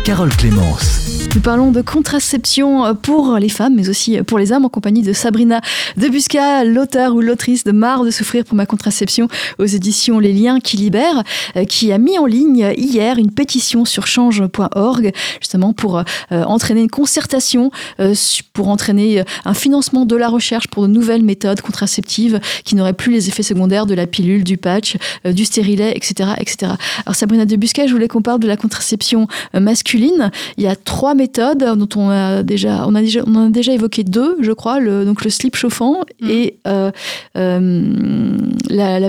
Carole 0.09 0.35
Clémence. 0.37 1.29
Nous 1.35 1.43
parlons 1.43 1.71
de 1.71 1.83
contraception 1.83 2.95
pour 2.95 3.37
les 3.37 3.51
femmes, 3.51 3.75
mais 3.75 3.91
aussi 3.91 4.17
pour 4.23 4.39
les 4.39 4.51
hommes, 4.51 4.65
en 4.65 4.71
compagnie 4.71 5.03
de 5.03 5.13
Sabrina 5.13 5.61
Debusca, 5.97 6.65
l'auteur 6.65 7.15
ou 7.15 7.21
l'autrice 7.21 7.65
de 7.65 7.73
Marre 7.73 8.05
de 8.05 8.11
souffrir 8.11 8.45
pour 8.45 8.57
ma 8.57 8.65
contraception 8.65 9.29
aux 9.59 9.67
éditions 9.67 10.19
Les 10.19 10.33
Liens 10.33 10.59
qui 10.59 10.79
libèrent, 10.79 11.23
euh, 11.57 11.65
qui 11.65 11.93
a 11.93 11.99
mis 11.99 12.19
en 12.19 12.25
ligne 12.25 12.73
hier 12.77 13.19
une 13.19 13.31
pétition 13.31 13.85
sur 13.85 14.07
change.org, 14.07 15.13
justement 15.41 15.75
pour 15.75 15.99
euh, 15.99 16.03
entraîner 16.31 16.81
une 16.81 16.91
concertation, 16.91 17.71
euh, 18.01 18.15
pour 18.55 18.69
entraîner 18.69 19.23
un 19.45 19.55
financement 19.55 20.07
de 20.07 20.17
la 20.17 20.29
recherche 20.29 20.69
pour 20.69 20.85
de 20.85 20.89
nouvelles 20.89 21.23
méthodes 21.23 21.61
contraceptives 21.61 22.41
qui 22.65 22.75
n'auraient 22.75 22.95
plus 22.95 23.13
les 23.13 23.29
effets 23.29 23.43
secondaires 23.43 23.85
de 23.85 23.95
la 23.95 24.07
pilule, 24.07 24.45
du 24.45 24.57
patch, 24.57 24.97
du 25.27 25.45
stérilet, 25.45 25.93
etc., 25.95 26.31
etc. 26.39 26.73
Alors 27.05 27.15
Sabrina 27.15 27.45
Debusca, 27.45 27.87
je 27.87 27.93
voulais 27.93 28.09
qu'on 28.09 28.23
parle 28.23 28.41
de 28.41 28.49
la 28.49 28.57
contraception 28.57 29.29
masculine. 29.53 29.98
Il 29.99 30.65
y 30.65 30.67
a 30.67 30.77
trois 30.77 31.15
méthodes 31.15 31.65
dont 31.77 31.89
on 31.97 32.11
a 32.11 32.43
déjà, 32.43 32.87
on 32.87 32.95
a 32.95 33.01
déjà, 33.01 33.21
on 33.27 33.47
a 33.47 33.49
déjà 33.51 33.73
évoqué 33.73 34.05
deux, 34.05 34.37
je 34.41 34.53
crois, 34.53 34.81
le, 34.81 35.05
donc 35.05 35.25
le 35.25 35.31
slip 35.31 35.57
chauffant 35.57 36.01
mm. 36.21 36.31
et 36.31 36.59
euh, 36.67 36.91
euh, 37.37 38.37
la, 38.69 39.01
la, 39.01 39.09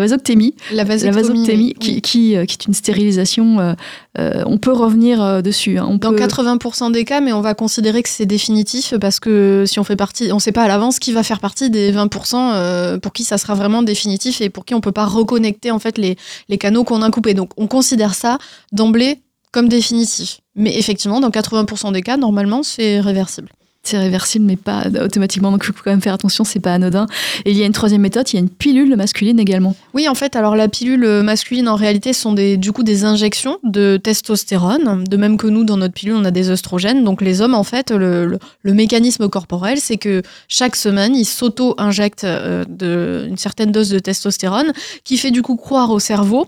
vasoctémie. 0.00 0.54
La 0.72 0.84
vasoctémie, 0.84 1.74
qui, 1.74 2.00
qui, 2.00 2.36
euh, 2.36 2.44
qui, 2.44 2.54
est 2.54 2.66
une 2.66 2.74
stérilisation. 2.74 3.76
on 4.16 4.58
peut 4.58 4.72
revenir 4.72 5.42
dessus. 5.42 5.78
Hein. 5.78 5.98
Dans 6.00 6.12
80% 6.12 6.92
des 6.92 7.04
cas, 7.04 7.20
mais 7.20 7.32
on 7.32 7.40
va 7.40 7.54
considérer 7.54 8.02
que 8.02 8.08
c'est 8.08 8.26
définitif 8.26 8.94
parce 9.00 9.20
que 9.20 9.64
si 9.66 9.78
on 9.78 9.84
fait 9.84 9.96
partie, 9.96 10.30
on 10.32 10.36
ne 10.36 10.40
sait 10.40 10.52
pas 10.52 10.62
à 10.62 10.68
l'avance 10.68 10.98
qui 10.98 11.12
va 11.12 11.22
faire 11.22 11.40
partie 11.40 11.70
des 11.70 11.92
20% 11.92 12.98
pour 13.00 13.12
qui 13.12 13.24
ça 13.24 13.38
sera 13.38 13.54
vraiment 13.54 13.82
définitif 13.82 14.40
et 14.40 14.50
pour 14.50 14.64
qui 14.64 14.74
on 14.74 14.80
peut 14.80 14.92
pas 14.92 15.06
reconnecter 15.06 15.70
en 15.70 15.78
fait 15.78 15.98
les, 15.98 16.16
les 16.48 16.58
canaux 16.58 16.84
qu'on 16.84 17.02
a 17.02 17.10
coupés. 17.10 17.34
Donc 17.34 17.50
on 17.56 17.66
considère 17.66 18.14
ça 18.14 18.38
d'emblée 18.72 19.20
comme 19.52 19.68
définitif. 19.68 20.40
Mais 20.54 20.76
effectivement, 20.76 21.20
dans 21.20 21.30
80% 21.30 21.92
des 21.92 22.02
cas, 22.02 22.16
normalement, 22.16 22.62
c'est 22.62 23.00
réversible. 23.00 23.48
C'est 23.84 23.96
réversible, 23.96 24.44
mais 24.44 24.56
pas 24.56 24.86
automatiquement. 25.02 25.50
Donc, 25.50 25.62
il 25.66 25.72
faut 25.72 25.82
quand 25.82 25.90
même 25.90 26.02
faire 26.02 26.12
attention, 26.12 26.44
c'est 26.44 26.60
pas 26.60 26.74
anodin. 26.74 27.06
Et 27.46 27.52
il 27.52 27.56
y 27.56 27.62
a 27.62 27.66
une 27.66 27.72
troisième 27.72 28.02
méthode, 28.02 28.28
il 28.30 28.34
y 28.34 28.36
a 28.36 28.40
une 28.40 28.50
pilule 28.50 28.94
masculine 28.96 29.40
également. 29.40 29.74
Oui, 29.94 30.08
en 30.08 30.14
fait, 30.14 30.36
alors 30.36 30.56
la 30.56 30.68
pilule 30.68 31.22
masculine, 31.22 31.68
en 31.68 31.76
réalité, 31.76 32.12
sont 32.12 32.34
des, 32.34 32.58
du 32.58 32.72
coup 32.72 32.82
des 32.82 33.04
injections 33.04 33.56
de 33.64 33.96
testostérone. 33.96 35.04
De 35.04 35.16
même 35.16 35.38
que 35.38 35.46
nous, 35.46 35.64
dans 35.64 35.78
notre 35.78 35.94
pilule, 35.94 36.16
on 36.16 36.24
a 36.24 36.30
des 36.30 36.50
oestrogènes. 36.50 37.02
Donc, 37.02 37.22
les 37.22 37.40
hommes, 37.40 37.54
en 37.54 37.64
fait, 37.64 37.90
le, 37.90 38.38
mécanisme 38.64 39.28
corporel, 39.28 39.78
c'est 39.80 39.96
que 39.96 40.22
chaque 40.48 40.76
semaine, 40.76 41.16
ils 41.16 41.24
s'auto-injectent 41.24 42.24
euh, 42.24 43.26
une 43.26 43.38
certaine 43.38 43.72
dose 43.72 43.88
de 43.88 44.00
testostérone 44.00 44.72
qui 45.04 45.16
fait 45.16 45.30
du 45.30 45.40
coup 45.40 45.56
croire 45.56 45.90
au 45.90 45.98
cerveau 45.98 46.46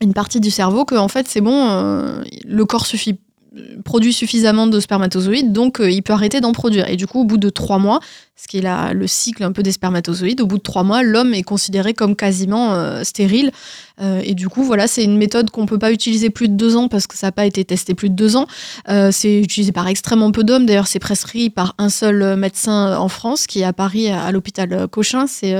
une 0.00 0.14
partie 0.14 0.40
du 0.40 0.50
cerveau 0.50 0.84
que 0.84 0.94
en 0.94 1.08
fait 1.08 1.28
c'est 1.28 1.40
bon, 1.40 1.68
euh, 1.70 2.22
le 2.44 2.64
corps 2.64 2.86
suffit 2.86 3.18
produit 3.84 4.12
suffisamment 4.12 4.66
de 4.66 4.78
spermatozoïdes, 4.80 5.52
donc 5.52 5.80
euh, 5.80 5.90
il 5.90 6.02
peut 6.02 6.12
arrêter 6.12 6.40
d'en 6.40 6.52
produire. 6.52 6.88
Et 6.88 6.96
du 6.96 7.06
coup, 7.06 7.20
au 7.20 7.24
bout 7.24 7.38
de 7.38 7.50
trois 7.50 7.78
mois, 7.78 8.00
ce 8.40 8.48
qui 8.48 8.58
est 8.58 8.62
la, 8.62 8.92
le 8.94 9.06
cycle 9.06 9.44
un 9.44 9.52
peu 9.52 9.62
des 9.62 9.72
spermatozoïdes, 9.72 10.40
au 10.40 10.46
bout 10.46 10.58
de 10.58 10.62
trois 10.62 10.82
mois, 10.82 11.02
l'homme 11.02 11.34
est 11.34 11.42
considéré 11.42 11.92
comme 11.92 12.16
quasiment 12.16 12.72
euh, 12.72 13.02
stérile. 13.04 13.50
Euh, 14.00 14.22
et 14.24 14.34
du 14.34 14.48
coup, 14.48 14.62
voilà, 14.62 14.86
c'est 14.86 15.04
une 15.04 15.18
méthode 15.18 15.50
qu'on 15.50 15.66
peut 15.66 15.78
pas 15.78 15.92
utiliser 15.92 16.30
plus 16.30 16.48
de 16.48 16.54
deux 16.54 16.74
ans 16.74 16.88
parce 16.88 17.06
que 17.06 17.18
ça 17.18 17.26
n'a 17.26 17.32
pas 17.32 17.44
été 17.44 17.64
testé 17.66 17.92
plus 17.92 18.08
de 18.08 18.14
deux 18.14 18.36
ans. 18.36 18.46
c'est 19.10 19.40
utilisé 19.40 19.72
par 19.72 19.88
extrêmement 19.88 20.32
peu 20.32 20.42
d'hommes. 20.42 20.64
D'ailleurs, 20.64 20.86
c'est 20.86 20.98
prescrit 20.98 21.50
par 21.50 21.74
un 21.76 21.90
seul 21.90 22.36
médecin 22.36 22.96
en 22.96 23.08
France 23.08 23.46
qui 23.46 23.60
est 23.60 23.64
à 23.64 23.74
Paris 23.74 24.08
à, 24.08 24.32
l'hôpital 24.32 24.88
Cochin, 24.88 25.26
c'est 25.26 25.54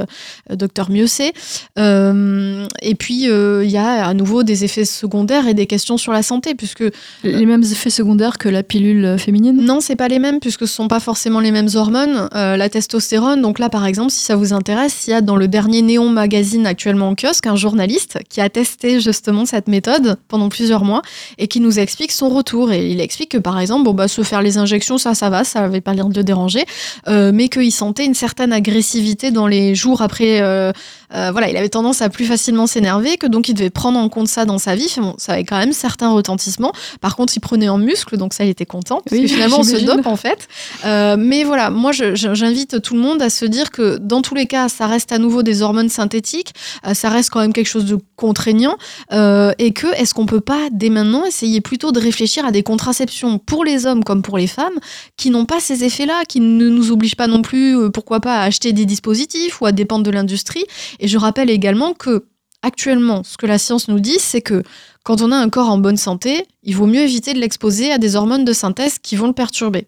docteur 0.48 0.90
Mieuxet. 0.90 1.32
et 1.76 2.94
puis, 2.98 3.24
il 3.24 3.70
y 3.70 3.76
a 3.76 4.06
à 4.06 4.14
nouveau 4.14 4.42
des 4.42 4.64
effets 4.64 4.86
secondaires 4.86 5.46
et 5.46 5.54
des 5.54 5.66
questions 5.66 5.98
sur 5.98 6.12
la 6.12 6.22
santé, 6.22 6.54
puisque... 6.54 6.84
Les 7.24 7.46
mêmes 7.46 7.62
effets 7.62 7.90
secondaires 7.90 8.38
que 8.38 8.48
la 8.48 8.62
pilule 8.62 9.18
féminine? 9.18 9.62
Non, 9.62 9.80
c'est 9.80 9.96
pas 9.96 10.08
les 10.08 10.18
mêmes 10.18 10.40
puisque 10.40 10.66
ce 10.66 10.74
sont 10.74 10.88
pas 10.88 11.00
forcément 11.00 11.40
les 11.40 11.50
mêmes 11.50 11.68
hormones. 11.74 12.28
Euh, 12.34 12.56
la 12.56 12.69
testostérone, 12.70 13.42
donc 13.42 13.58
là 13.58 13.68
par 13.68 13.84
exemple, 13.84 14.10
si 14.10 14.24
ça 14.24 14.36
vous 14.36 14.52
intéresse, 14.52 15.06
il 15.06 15.10
y 15.10 15.12
a 15.12 15.20
dans 15.20 15.36
le 15.36 15.48
dernier 15.48 15.82
Néon 15.82 16.08
Magazine 16.08 16.66
actuellement 16.66 17.08
en 17.08 17.14
kiosque 17.14 17.46
un 17.46 17.56
journaliste 17.56 18.18
qui 18.28 18.40
a 18.40 18.48
testé 18.48 19.00
justement 19.00 19.44
cette 19.44 19.68
méthode 19.68 20.16
pendant 20.28 20.48
plusieurs 20.48 20.84
mois 20.84 21.02
et 21.36 21.48
qui 21.48 21.60
nous 21.60 21.78
explique 21.78 22.12
son 22.12 22.28
retour. 22.28 22.72
Et 22.72 22.90
il 22.90 23.00
explique 23.00 23.32
que 23.32 23.38
par 23.38 23.60
exemple, 23.60 23.84
bon 23.84 23.92
bah 23.92 24.08
se 24.08 24.22
faire 24.22 24.40
les 24.40 24.56
injections, 24.56 24.96
ça, 24.96 25.14
ça 25.14 25.28
va, 25.28 25.44
ça 25.44 25.64
avait 25.64 25.80
pas 25.80 25.92
l'air 25.92 26.08
de 26.08 26.22
déranger, 26.22 26.64
euh, 27.08 27.32
mais 27.34 27.48
qu'il 27.48 27.72
sentait 27.72 28.06
une 28.06 28.14
certaine 28.14 28.52
agressivité 28.52 29.30
dans 29.30 29.46
les 29.46 29.74
jours 29.74 30.00
après. 30.00 30.40
Euh, 30.40 30.72
voilà, 31.10 31.48
il 31.50 31.56
avait 31.56 31.68
tendance 31.68 32.02
à 32.02 32.08
plus 32.08 32.24
facilement 32.24 32.66
s'énerver, 32.66 33.16
que 33.16 33.26
donc 33.26 33.48
il 33.48 33.54
devait 33.54 33.70
prendre 33.70 33.98
en 33.98 34.08
compte 34.08 34.28
ça 34.28 34.44
dans 34.44 34.58
sa 34.58 34.74
vie. 34.74 34.92
Bon, 34.98 35.14
ça 35.18 35.34
avait 35.34 35.44
quand 35.44 35.58
même 35.58 35.72
certains 35.72 36.10
retentissements. 36.10 36.72
Par 37.00 37.16
contre, 37.16 37.32
il 37.36 37.40
prenait 37.40 37.68
en 37.68 37.78
muscle, 37.78 38.16
donc 38.16 38.34
ça, 38.34 38.44
il 38.44 38.50
était 38.50 38.66
content. 38.66 39.02
Parce 39.04 39.20
que 39.20 39.26
finalement, 39.26 39.60
on 39.60 39.64
se 39.64 39.84
dope, 39.84 40.06
en 40.06 40.16
fait. 40.16 40.48
Euh, 40.84 41.16
mais 41.18 41.44
voilà, 41.44 41.70
moi, 41.70 41.92
j'invite 41.92 42.80
tout 42.82 42.94
le 42.94 43.00
monde 43.00 43.22
à 43.22 43.30
se 43.30 43.44
dire 43.44 43.70
que 43.70 43.98
dans 43.98 44.22
tous 44.22 44.34
les 44.34 44.46
cas, 44.46 44.68
ça 44.68 44.86
reste 44.86 45.12
à 45.12 45.18
nouveau 45.18 45.42
des 45.42 45.62
hormones 45.62 45.88
synthétiques. 45.88 46.52
Euh, 46.86 46.94
ça 46.94 47.08
reste 47.08 47.30
quand 47.30 47.40
même 47.40 47.52
quelque 47.52 47.68
chose 47.68 47.86
de 47.86 47.98
contraignant. 48.16 48.76
Euh, 49.12 49.52
et 49.58 49.72
que, 49.72 49.86
est-ce 50.00 50.14
qu'on 50.14 50.26
peut 50.26 50.40
pas, 50.40 50.68
dès 50.70 50.90
maintenant, 50.90 51.24
essayer 51.24 51.60
plutôt 51.60 51.92
de 51.92 52.00
réfléchir 52.00 52.44
à 52.44 52.50
des 52.50 52.62
contraceptions 52.62 53.38
pour 53.38 53.64
les 53.64 53.86
hommes 53.86 54.04
comme 54.04 54.22
pour 54.22 54.38
les 54.38 54.46
femmes 54.46 54.78
qui 55.16 55.30
n'ont 55.30 55.46
pas 55.46 55.60
ces 55.60 55.84
effets-là, 55.84 56.24
qui 56.28 56.40
ne 56.40 56.68
nous 56.68 56.90
obligent 56.92 57.16
pas 57.16 57.26
non 57.26 57.42
plus, 57.42 57.90
pourquoi 57.90 58.20
pas, 58.20 58.36
à 58.36 58.42
acheter 58.42 58.72
des 58.72 58.86
dispositifs 58.86 59.60
ou 59.60 59.66
à 59.66 59.72
dépendre 59.72 60.04
de 60.04 60.10
l'industrie? 60.10 60.64
Et 61.00 61.08
je 61.08 61.18
rappelle 61.18 61.50
également 61.50 61.92
que 61.92 62.26
actuellement, 62.62 63.24
ce 63.24 63.36
que 63.36 63.46
la 63.46 63.58
science 63.58 63.88
nous 63.88 64.00
dit, 64.00 64.18
c'est 64.18 64.42
que 64.42 64.62
quand 65.02 65.22
on 65.22 65.32
a 65.32 65.36
un 65.36 65.48
corps 65.48 65.70
en 65.70 65.78
bonne 65.78 65.96
santé, 65.96 66.46
il 66.62 66.76
vaut 66.76 66.86
mieux 66.86 67.00
éviter 67.00 67.32
de 67.32 67.38
l'exposer 67.38 67.90
à 67.90 67.98
des 67.98 68.16
hormones 68.16 68.44
de 68.44 68.52
synthèse 68.52 68.98
qui 68.98 69.16
vont 69.16 69.26
le 69.26 69.32
perturber. 69.32 69.86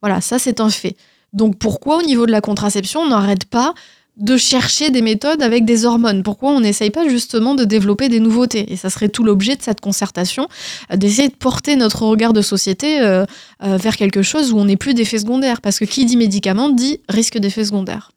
Voilà, 0.00 0.20
ça 0.20 0.38
c'est 0.38 0.60
un 0.60 0.70
fait. 0.70 0.96
Donc 1.32 1.58
pourquoi 1.58 1.98
au 1.98 2.02
niveau 2.02 2.26
de 2.26 2.32
la 2.32 2.40
contraception, 2.40 3.00
on 3.00 3.08
n'arrête 3.08 3.44
pas 3.44 3.74
de 4.18 4.36
chercher 4.36 4.90
des 4.90 5.00
méthodes 5.00 5.42
avec 5.42 5.64
des 5.64 5.86
hormones. 5.86 6.22
Pourquoi 6.22 6.50
on 6.52 6.60
n'essaye 6.60 6.90
pas 6.90 7.08
justement 7.08 7.54
de 7.54 7.64
développer 7.64 8.10
des 8.10 8.20
nouveautés? 8.20 8.70
Et 8.70 8.76
ça 8.76 8.90
serait 8.90 9.08
tout 9.08 9.24
l'objet 9.24 9.56
de 9.56 9.62
cette 9.62 9.80
concertation, 9.80 10.48
euh, 10.92 10.96
d'essayer 10.96 11.28
de 11.28 11.34
porter 11.34 11.76
notre 11.76 12.02
regard 12.02 12.34
de 12.34 12.42
société 12.42 13.00
euh, 13.00 13.24
euh, 13.62 13.78
vers 13.78 13.96
quelque 13.96 14.22
chose 14.22 14.52
où 14.52 14.58
on 14.58 14.66
n'est 14.66 14.76
plus 14.76 14.92
d'effets 14.92 15.18
secondaires. 15.18 15.62
Parce 15.62 15.78
que 15.78 15.86
qui 15.86 16.04
dit 16.04 16.18
médicament 16.18 16.68
dit 16.68 17.00
risque 17.08 17.38
d'effets 17.38 17.64
secondaires. 17.64 18.12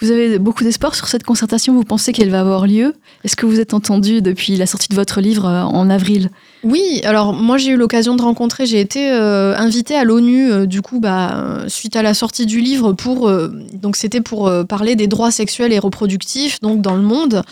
Vous 0.00 0.10
avez 0.10 0.38
beaucoup 0.38 0.64
d'espoir 0.64 0.94
sur 0.94 1.08
cette 1.08 1.24
concertation? 1.24 1.74
Vous 1.74 1.84
pensez 1.84 2.12
qu'elle 2.12 2.30
va 2.30 2.40
avoir 2.40 2.66
lieu? 2.66 2.94
Est-ce 3.24 3.34
que 3.34 3.46
vous 3.46 3.58
êtes 3.58 3.72
entendu 3.72 4.20
depuis 4.20 4.56
la 4.56 4.66
sortie 4.66 4.88
de 4.88 4.94
votre 4.94 5.20
livre 5.20 5.46
en 5.46 5.88
avril? 5.88 6.30
Oui, 6.64 7.00
alors 7.04 7.34
moi 7.34 7.56
j'ai 7.56 7.70
eu 7.70 7.76
l'occasion 7.76 8.16
de 8.16 8.22
rencontrer, 8.22 8.66
j'ai 8.66 8.80
été 8.80 9.12
euh, 9.12 9.56
invitée 9.56 9.94
à 9.94 10.02
l'ONU 10.02 10.50
euh, 10.50 10.66
du 10.66 10.82
coup 10.82 10.98
bah, 10.98 11.64
suite 11.68 11.94
à 11.94 12.02
la 12.02 12.14
sortie 12.14 12.46
du 12.46 12.60
livre 12.60 12.92
pour 12.92 13.28
euh, 13.28 13.48
donc 13.74 13.94
c'était 13.94 14.20
pour 14.20 14.50
parler 14.68 14.96
des 14.96 15.06
droits 15.06 15.30
sexuels 15.30 15.72
et 15.72 15.78
reproductifs 15.78 16.60
donc 16.60 16.80
dans 16.80 16.96
le 16.96 17.02
monde 17.02 17.42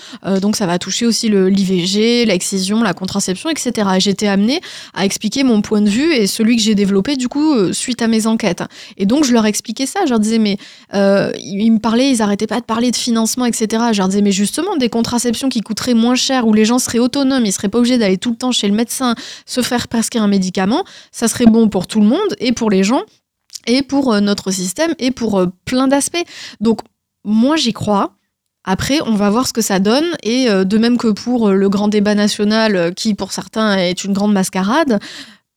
donc 0.40 0.56
ça 0.56 0.66
va 0.66 0.78
toucher 0.78 1.06
aussi 1.06 1.28
le 1.28 1.48
l'IVG, 1.48 2.24
l'excision, 2.24 2.82
la 2.82 2.94
contraception 2.94 3.48
etc. 3.48 3.90
J'étais 3.98 4.26
amenée 4.26 4.60
à 4.92 5.04
expliquer 5.04 5.44
mon 5.44 5.62
point 5.62 5.82
de 5.82 5.88
vue 5.88 6.12
et 6.12 6.26
celui 6.26 6.56
que 6.56 6.62
j'ai 6.62 6.74
développé 6.74 7.16
du 7.16 7.28
coup 7.28 7.72
suite 7.72 8.02
à 8.02 8.08
mes 8.08 8.26
enquêtes 8.26 8.64
et 8.96 9.06
donc 9.06 9.24
je 9.24 9.32
leur 9.32 9.46
expliquais 9.46 9.86
ça, 9.86 10.00
je 10.04 10.10
leur 10.10 10.18
disais 10.18 10.38
mais 10.38 10.58
ils 10.92 11.70
me 11.70 11.78
parlaient, 11.78 12.10
ils 12.10 12.22
arrêtaient 12.22 12.48
pas 12.48 12.60
de 12.60 12.64
parler 12.64 12.90
de 12.90 12.96
financement 12.96 13.44
etc. 13.44 13.84
Je 13.92 13.98
leur 13.98 14.08
disais 14.08 14.22
mais 14.22 14.32
justement 14.32 14.76
des 14.76 14.88
contraceptions 14.88 15.48
qui 15.48 15.60
coûteraient 15.60 15.94
moins 15.94 16.16
cher 16.16 16.46
où 16.46 16.52
les 16.52 16.64
gens 16.64 16.80
seraient 16.80 16.98
autonomes, 16.98 17.46
ils 17.46 17.52
seraient 17.52 17.68
pas 17.68 17.78
obligés 17.78 17.98
d'aller 17.98 18.18
tout 18.18 18.30
le 18.30 18.36
temps 18.36 18.52
chez 18.52 18.66
le 18.66 18.74
médecin 18.74 18.95
se 19.46 19.62
faire 19.62 19.88
prescrire 19.88 20.22
un 20.22 20.28
médicament, 20.28 20.84
ça 21.12 21.28
serait 21.28 21.46
bon 21.46 21.68
pour 21.68 21.86
tout 21.86 22.00
le 22.00 22.06
monde 22.06 22.36
et 22.38 22.52
pour 22.52 22.70
les 22.70 22.84
gens 22.84 23.02
et 23.66 23.82
pour 23.82 24.12
euh, 24.12 24.20
notre 24.20 24.50
système 24.50 24.94
et 24.98 25.10
pour 25.10 25.38
euh, 25.38 25.46
plein 25.64 25.88
d'aspects. 25.88 26.24
Donc 26.60 26.80
moi 27.24 27.56
j'y 27.56 27.72
crois. 27.72 28.12
Après, 28.68 28.98
on 29.06 29.14
va 29.14 29.30
voir 29.30 29.46
ce 29.46 29.52
que 29.52 29.60
ça 29.60 29.78
donne. 29.78 30.06
Et 30.24 30.50
euh, 30.50 30.64
de 30.64 30.76
même 30.76 30.98
que 30.98 31.08
pour 31.08 31.50
le 31.50 31.68
grand 31.68 31.86
débat 31.86 32.16
national, 32.16 32.92
qui 32.96 33.14
pour 33.14 33.32
certains 33.32 33.76
est 33.76 34.02
une 34.02 34.12
grande 34.12 34.32
mascarade, 34.32 34.98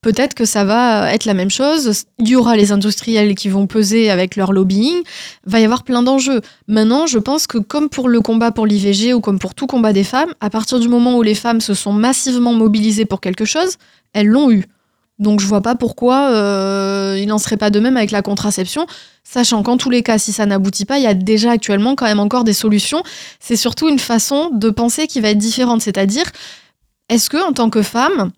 Peut-être 0.02 0.32
que 0.34 0.46
ça 0.46 0.64
va 0.64 1.12
être 1.12 1.26
la 1.26 1.34
même 1.34 1.50
chose. 1.50 2.04
Il 2.18 2.28
y 2.28 2.34
aura 2.34 2.56
les 2.56 2.72
industriels 2.72 3.34
qui 3.34 3.50
vont 3.50 3.66
peser 3.66 4.10
avec 4.10 4.34
leur 4.34 4.52
lobbying. 4.52 5.02
Va 5.44 5.60
y 5.60 5.64
avoir 5.64 5.82
plein 5.82 6.02
d'enjeux. 6.02 6.40
Maintenant, 6.68 7.06
je 7.06 7.18
pense 7.18 7.46
que 7.46 7.58
comme 7.58 7.90
pour 7.90 8.08
le 8.08 8.22
combat 8.22 8.50
pour 8.50 8.66
l'IVG 8.66 9.12
ou 9.12 9.20
comme 9.20 9.38
pour 9.38 9.54
tout 9.54 9.66
combat 9.66 9.92
des 9.92 10.04
femmes, 10.04 10.32
à 10.40 10.48
partir 10.48 10.80
du 10.80 10.88
moment 10.88 11.16
où 11.18 11.22
les 11.22 11.34
femmes 11.34 11.60
se 11.60 11.74
sont 11.74 11.92
massivement 11.92 12.54
mobilisées 12.54 13.04
pour 13.04 13.20
quelque 13.20 13.44
chose, 13.44 13.76
elles 14.14 14.26
l'ont 14.26 14.50
eu. 14.50 14.64
Donc 15.18 15.40
je 15.40 15.46
vois 15.46 15.60
pas 15.60 15.74
pourquoi 15.74 16.30
euh, 16.30 17.18
il 17.20 17.26
n'en 17.26 17.36
serait 17.36 17.58
pas 17.58 17.68
de 17.68 17.78
même 17.78 17.98
avec 17.98 18.10
la 18.10 18.22
contraception, 18.22 18.86
sachant 19.22 19.62
qu'en 19.62 19.76
tous 19.76 19.90
les 19.90 20.02
cas, 20.02 20.16
si 20.16 20.32
ça 20.32 20.46
n'aboutit 20.46 20.86
pas, 20.86 20.96
il 20.96 21.04
y 21.04 21.06
a 21.06 21.12
déjà 21.12 21.50
actuellement 21.50 21.94
quand 21.94 22.06
même 22.06 22.20
encore 22.20 22.42
des 22.42 22.54
solutions. 22.54 23.02
C'est 23.38 23.56
surtout 23.56 23.90
une 23.90 23.98
façon 23.98 24.48
de 24.50 24.70
penser 24.70 25.06
qui 25.06 25.20
va 25.20 25.28
être 25.28 25.38
différente, 25.38 25.82
c'est-à-dire 25.82 26.24
est-ce 27.10 27.28
que 27.28 27.36
en 27.46 27.52
tant 27.52 27.68
que 27.68 27.82
femme, 27.82 28.30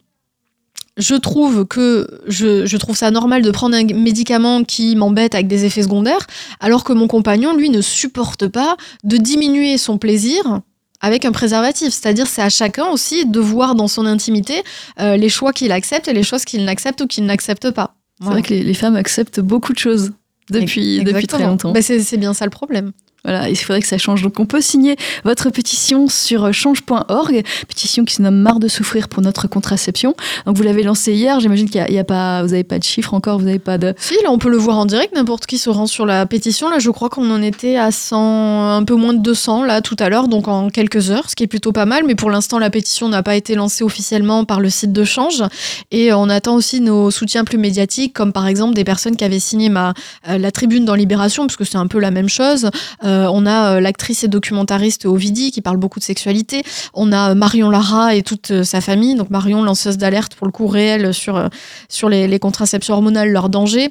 je 0.98 1.14
trouve 1.14 1.66
que 1.66 2.06
je, 2.26 2.66
je, 2.66 2.76
trouve 2.76 2.96
ça 2.96 3.10
normal 3.10 3.42
de 3.42 3.50
prendre 3.50 3.74
un 3.74 3.84
médicament 3.84 4.62
qui 4.62 4.94
m'embête 4.94 5.34
avec 5.34 5.48
des 5.48 5.64
effets 5.64 5.82
secondaires, 5.82 6.26
alors 6.60 6.84
que 6.84 6.92
mon 6.92 7.08
compagnon, 7.08 7.56
lui, 7.56 7.70
ne 7.70 7.80
supporte 7.80 8.46
pas 8.48 8.76
de 9.04 9.16
diminuer 9.16 9.78
son 9.78 9.98
plaisir 9.98 10.60
avec 11.00 11.24
un 11.24 11.32
préservatif. 11.32 11.92
C'est-à-dire, 11.92 12.26
c'est 12.26 12.42
à 12.42 12.48
chacun 12.48 12.86
aussi 12.86 13.26
de 13.26 13.40
voir 13.40 13.74
dans 13.74 13.88
son 13.88 14.06
intimité 14.06 14.62
euh, 15.00 15.16
les 15.16 15.28
choix 15.28 15.52
qu'il 15.52 15.72
accepte 15.72 16.08
et 16.08 16.12
les 16.12 16.22
choses 16.22 16.44
qu'il 16.44 16.64
n'accepte 16.64 17.00
ou 17.00 17.06
qu'il 17.06 17.24
n'accepte 17.24 17.70
pas. 17.70 17.94
C'est 18.20 18.28
vrai 18.28 18.42
que 18.42 18.54
les, 18.54 18.74
femmes 18.74 18.94
acceptent 18.94 19.40
beaucoup 19.40 19.72
de 19.72 19.78
choses 19.78 20.12
depuis, 20.48 21.02
depuis 21.02 21.26
très 21.26 21.42
longtemps. 21.42 21.72
Bah, 21.72 21.82
c'est 21.82 22.16
bien 22.18 22.34
ça 22.34 22.44
le 22.44 22.50
problème. 22.50 22.92
Voilà, 23.24 23.48
il 23.48 23.56
faudrait 23.56 23.80
que 23.80 23.86
ça 23.86 23.98
change. 23.98 24.22
Donc 24.22 24.38
on 24.40 24.46
peut 24.46 24.60
signer 24.60 24.96
votre 25.24 25.50
pétition 25.50 26.08
sur 26.08 26.52
change.org, 26.52 27.42
pétition 27.68 28.04
qui 28.04 28.14
se 28.14 28.22
nomme 28.22 28.36
Marre 28.36 28.58
de 28.58 28.68
souffrir 28.68 29.08
pour 29.08 29.22
notre 29.22 29.46
contraception. 29.48 30.14
Donc 30.46 30.56
vous 30.56 30.62
l'avez 30.62 30.82
lancée 30.82 31.12
hier, 31.12 31.38
j'imagine 31.38 31.68
qu'il 31.70 31.84
n'y 31.88 31.98
a, 31.98 32.04
pas, 32.04 32.42
vous 32.42 32.48
n'avez 32.48 32.64
pas 32.64 32.78
de 32.78 32.84
chiffres 32.84 33.14
encore, 33.14 33.38
vous 33.38 33.44
n'avez 33.44 33.58
pas 33.58 33.78
de... 33.78 33.94
Si, 33.98 34.14
là 34.22 34.30
on 34.30 34.38
peut 34.38 34.50
le 34.50 34.56
voir 34.56 34.78
en 34.78 34.86
direct, 34.86 35.14
n'importe 35.14 35.46
qui 35.46 35.58
se 35.58 35.70
rend 35.70 35.86
sur 35.86 36.06
la 36.06 36.26
pétition. 36.26 36.68
Là 36.68 36.78
je 36.80 36.90
crois 36.90 37.08
qu'on 37.08 37.30
en 37.30 37.42
était 37.42 37.76
à 37.76 37.92
100, 37.92 38.76
un 38.76 38.84
peu 38.84 38.94
moins 38.94 39.14
de 39.14 39.20
200 39.20 39.64
là 39.64 39.80
tout 39.80 39.96
à 39.98 40.08
l'heure, 40.08 40.26
donc 40.26 40.48
en 40.48 40.68
quelques 40.68 41.10
heures, 41.10 41.30
ce 41.30 41.36
qui 41.36 41.44
est 41.44 41.48
plutôt 41.48 41.72
pas 41.72 41.86
mal. 41.86 42.04
Mais 42.06 42.16
pour 42.16 42.30
l'instant 42.30 42.58
la 42.58 42.70
pétition 42.70 43.08
n'a 43.08 43.22
pas 43.22 43.36
été 43.36 43.54
lancée 43.54 43.84
officiellement 43.84 44.44
par 44.44 44.60
le 44.60 44.70
site 44.70 44.92
de 44.92 45.04
Change. 45.04 45.44
Et 45.90 46.12
on 46.12 46.28
attend 46.28 46.54
aussi 46.54 46.80
nos 46.80 47.10
soutiens 47.10 47.44
plus 47.44 47.58
médiatiques, 47.58 48.12
comme 48.14 48.32
par 48.32 48.46
exemple 48.46 48.74
des 48.74 48.84
personnes 48.84 49.16
qui 49.16 49.24
avaient 49.24 49.38
signé 49.38 49.68
ma, 49.68 49.94
euh, 50.28 50.38
la 50.38 50.50
tribune 50.50 50.84
dans 50.84 50.94
Libération, 50.94 51.46
parce 51.46 51.56
que 51.56 51.64
c'est 51.64 51.76
un 51.76 51.86
peu 51.86 51.98
la 51.98 52.10
même 52.10 52.28
chose. 52.28 52.70
Euh, 53.04 53.11
on 53.30 53.46
a 53.46 53.76
euh, 53.76 53.80
l'actrice 53.80 54.24
et 54.24 54.28
documentariste 54.28 55.06
Ovidie 55.06 55.50
qui 55.50 55.60
parle 55.60 55.76
beaucoup 55.76 55.98
de 55.98 56.04
sexualité. 56.04 56.62
On 56.94 57.12
a 57.12 57.30
euh, 57.30 57.34
Marion 57.34 57.70
Lara 57.70 58.14
et 58.14 58.22
toute 58.22 58.62
sa 58.62 58.80
famille. 58.80 59.14
Donc 59.14 59.30
Marion, 59.30 59.62
lanceuse 59.62 59.98
d'alerte 59.98 60.34
pour 60.34 60.46
le 60.46 60.52
coup 60.52 60.66
réel 60.66 61.14
sur, 61.14 61.48
sur 61.88 62.08
les, 62.08 62.28
les 62.28 62.38
contraceptions 62.38 62.94
hormonales, 62.94 63.30
leur 63.30 63.48
danger. 63.48 63.90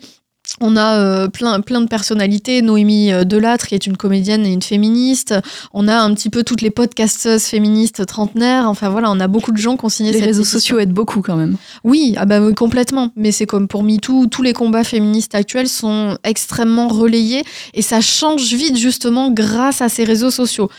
On 0.60 0.76
a 0.76 1.00
euh, 1.00 1.28
plein, 1.28 1.62
plein 1.62 1.82
de 1.82 1.88
personnalités. 1.88 2.62
Noémie 2.62 3.12
euh, 3.12 3.24
Delattre, 3.24 3.68
qui 3.68 3.76
est 3.76 3.88
une 3.88 3.98
comédienne 3.98 4.46
et 4.46 4.52
une 4.52 4.62
féministe. 4.62 5.34
On 5.74 5.88
a 5.88 5.98
un 5.98 6.14
petit 6.14 6.30
peu 6.30 6.44
toutes 6.44 6.62
les 6.62 6.72
podcasteuses 6.72 7.44
féministes 7.44 8.06
trentenaires. 8.06 8.68
Enfin 8.68 8.90
voilà, 8.90 9.10
on 9.12 9.20
a 9.20 9.28
beaucoup 9.28 9.52
de 9.52 9.58
gens 9.58 9.78
qui 9.78 9.86
ont 9.86 9.90
signé 9.90 10.12
les 10.12 10.20
cette 10.20 10.28
réseaux 10.28 10.44
sociaux 10.44 10.80
aident 10.80 10.94
beaucoup 10.94 11.22
quand 11.22 11.36
même. 11.36 11.56
Oui, 11.84 12.16
ah 12.18 12.26
bah, 12.26 12.40
complètement. 12.56 13.12
Mais 13.16 13.32
c'est 13.32 13.46
comme 13.46 13.68
pour 13.68 13.84
MeToo, 13.84 14.28
tous 14.28 14.42
les 14.42 14.54
combats 14.54 14.84
féministes 14.84 15.36
actuels 15.36 15.70
sont 15.70 16.18
extrêmement 16.24 16.90
relayés 16.90 17.44
et 17.74 17.82
ça 17.82 18.02
change 18.02 18.54
vite 18.54 18.78
justement 18.78 19.32
grâce 19.32 19.82
à 19.82 19.90
ces 19.90 20.04
réseaux 20.04 20.32
sociaux 20.32 20.70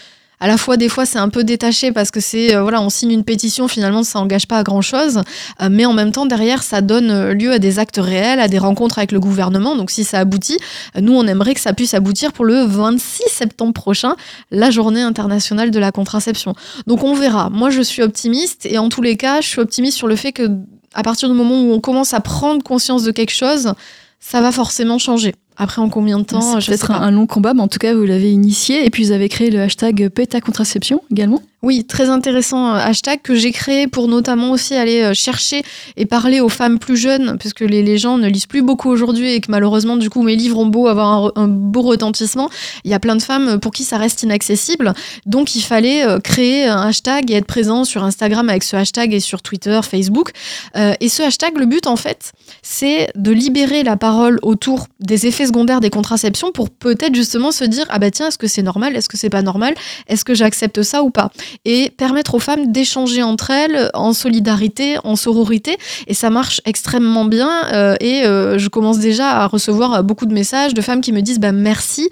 à 0.42 0.48
la 0.48 0.56
fois 0.56 0.76
des 0.76 0.88
fois 0.88 1.06
c'est 1.06 1.20
un 1.20 1.28
peu 1.28 1.44
détaché 1.44 1.92
parce 1.92 2.10
que 2.10 2.18
c'est 2.18 2.56
euh, 2.56 2.62
voilà 2.62 2.82
on 2.82 2.90
signe 2.90 3.12
une 3.12 3.22
pétition 3.22 3.68
finalement 3.68 4.02
ça 4.02 4.18
engage 4.18 4.48
pas 4.48 4.58
à 4.58 4.62
grand 4.64 4.82
chose 4.82 5.22
euh, 5.62 5.68
mais 5.70 5.86
en 5.86 5.92
même 5.92 6.10
temps 6.10 6.26
derrière 6.26 6.64
ça 6.64 6.80
donne 6.80 7.10
euh, 7.12 7.32
lieu 7.32 7.52
à 7.52 7.60
des 7.60 7.78
actes 7.78 8.00
réels 8.02 8.40
à 8.40 8.48
des 8.48 8.58
rencontres 8.58 8.98
avec 8.98 9.12
le 9.12 9.20
gouvernement. 9.20 9.76
Donc 9.76 9.92
si 9.92 10.02
ça 10.02 10.18
aboutit 10.18 10.58
nous 11.00 11.14
on 11.14 11.28
aimerait 11.28 11.54
que 11.54 11.60
ça 11.60 11.72
puisse 11.72 11.94
aboutir 11.94 12.32
pour 12.32 12.44
le 12.44 12.64
26 12.64 13.22
septembre 13.28 13.72
prochain 13.72 14.16
la 14.50 14.72
journée 14.72 15.02
internationale 15.02 15.70
de 15.70 15.78
la 15.78 15.92
contraception. 15.92 16.54
Donc 16.88 17.04
on 17.04 17.14
verra. 17.14 17.48
Moi 17.48 17.70
je 17.70 17.80
suis 17.80 18.02
optimiste 18.02 18.66
et 18.66 18.78
en 18.78 18.88
tous 18.88 19.02
les 19.02 19.16
cas 19.16 19.40
je 19.42 19.46
suis 19.46 19.60
optimiste 19.60 19.96
sur 19.96 20.08
le 20.08 20.16
fait 20.16 20.32
que 20.32 20.50
à 20.92 21.04
partir 21.04 21.28
du 21.28 21.36
moment 21.36 21.62
où 21.62 21.72
on 21.72 21.78
commence 21.78 22.14
à 22.14 22.20
prendre 22.20 22.64
conscience 22.64 23.04
de 23.04 23.12
quelque 23.12 23.32
chose 23.32 23.74
ça 24.18 24.40
va 24.40 24.50
forcément 24.50 24.98
changer. 24.98 25.34
Après, 25.56 25.80
en 25.82 25.88
combien 25.88 26.18
de 26.18 26.24
temps 26.24 26.60
C'est 26.60 26.66
peut-être 26.66 26.90
un, 26.90 27.10
long 27.10 27.26
combat, 27.26 27.54
mais 27.54 27.62
en 27.62 27.68
tout 27.68 27.78
cas, 27.78 27.94
vous 27.94 28.04
l'avez 28.04 28.32
initié. 28.32 28.86
Et 28.86 28.90
puis, 28.90 29.04
vous 29.04 29.12
avez 29.12 29.28
créé 29.28 29.50
le 29.50 29.60
hashtag 29.60 30.08
PETA 30.08 30.40
Contraception 30.40 31.02
également. 31.10 31.42
Oui, 31.64 31.84
très 31.84 32.08
intéressant 32.08 32.74
euh, 32.74 32.78
hashtag 32.78 33.22
que 33.22 33.36
j'ai 33.36 33.52
créé 33.52 33.86
pour 33.86 34.08
notamment 34.08 34.50
aussi 34.50 34.74
aller 34.74 35.00
euh, 35.02 35.14
chercher 35.14 35.62
et 35.96 36.06
parler 36.06 36.40
aux 36.40 36.48
femmes 36.48 36.80
plus 36.80 36.96
jeunes, 36.96 37.36
puisque 37.38 37.60
les, 37.60 37.84
les 37.84 37.98
gens 37.98 38.18
ne 38.18 38.28
lisent 38.28 38.46
plus 38.46 38.62
beaucoup 38.62 38.90
aujourd'hui 38.90 39.34
et 39.34 39.40
que 39.40 39.48
malheureusement, 39.48 39.96
du 39.96 40.10
coup, 40.10 40.24
mes 40.24 40.34
livres 40.34 40.58
ont 40.58 40.66
beau 40.66 40.88
avoir 40.88 41.30
un, 41.36 41.46
beau 41.46 41.82
retentissement. 41.82 42.50
Il 42.82 42.90
y 42.90 42.94
a 42.94 42.98
plein 42.98 43.14
de 43.14 43.22
femmes 43.22 43.60
pour 43.60 43.70
qui 43.70 43.84
ça 43.84 43.96
reste 43.96 44.24
inaccessible. 44.24 44.92
Donc, 45.24 45.54
il 45.54 45.60
fallait 45.60 46.04
euh, 46.04 46.18
créer 46.18 46.66
un 46.66 46.80
hashtag 46.88 47.30
et 47.30 47.34
être 47.34 47.46
présent 47.46 47.84
sur 47.84 48.02
Instagram 48.02 48.48
avec 48.48 48.64
ce 48.64 48.74
hashtag 48.74 49.14
et 49.14 49.20
sur 49.20 49.40
Twitter, 49.40 49.78
Facebook. 49.88 50.32
et 50.74 51.08
ce 51.08 51.22
hashtag, 51.22 51.56
le 51.58 51.66
but, 51.66 51.86
en 51.86 51.94
fait, 51.94 52.32
c'est 52.62 53.08
de 53.14 53.30
libérer 53.30 53.84
la 53.84 53.96
parole 53.96 54.40
autour 54.42 54.88
des 54.98 55.28
effets 55.28 55.46
secondaires 55.46 55.80
des 55.80 55.90
contraceptions 55.90 56.50
pour 56.50 56.70
peut-être 56.70 57.14
justement 57.14 57.52
se 57.52 57.62
dire, 57.62 57.86
ah 57.88 58.00
bah 58.00 58.10
tiens, 58.10 58.28
est-ce 58.28 58.38
que 58.38 58.48
c'est 58.48 58.62
normal? 58.62 58.96
Est-ce 58.96 59.08
que 59.08 59.16
c'est 59.16 59.30
pas 59.30 59.42
normal? 59.42 59.74
Est-ce 60.08 60.24
que 60.24 60.34
j'accepte 60.34 60.82
ça 60.82 61.04
ou 61.04 61.10
pas? 61.10 61.30
Et 61.64 61.90
permettre 61.90 62.34
aux 62.34 62.38
femmes 62.38 62.72
d'échanger 62.72 63.22
entre 63.22 63.50
elles 63.50 63.90
en 63.94 64.12
solidarité, 64.12 64.96
en 65.04 65.16
sororité. 65.16 65.76
Et 66.06 66.14
ça 66.14 66.30
marche 66.30 66.60
extrêmement 66.64 67.24
bien. 67.24 67.50
Euh, 67.72 67.96
et 68.00 68.24
euh, 68.24 68.58
je 68.58 68.68
commence 68.68 68.98
déjà 68.98 69.30
à 69.30 69.46
recevoir 69.46 70.02
beaucoup 70.04 70.26
de 70.26 70.34
messages 70.34 70.74
de 70.74 70.80
femmes 70.80 71.00
qui 71.00 71.12
me 71.12 71.20
disent 71.20 71.40
bah, 71.40 71.52
merci 71.52 72.08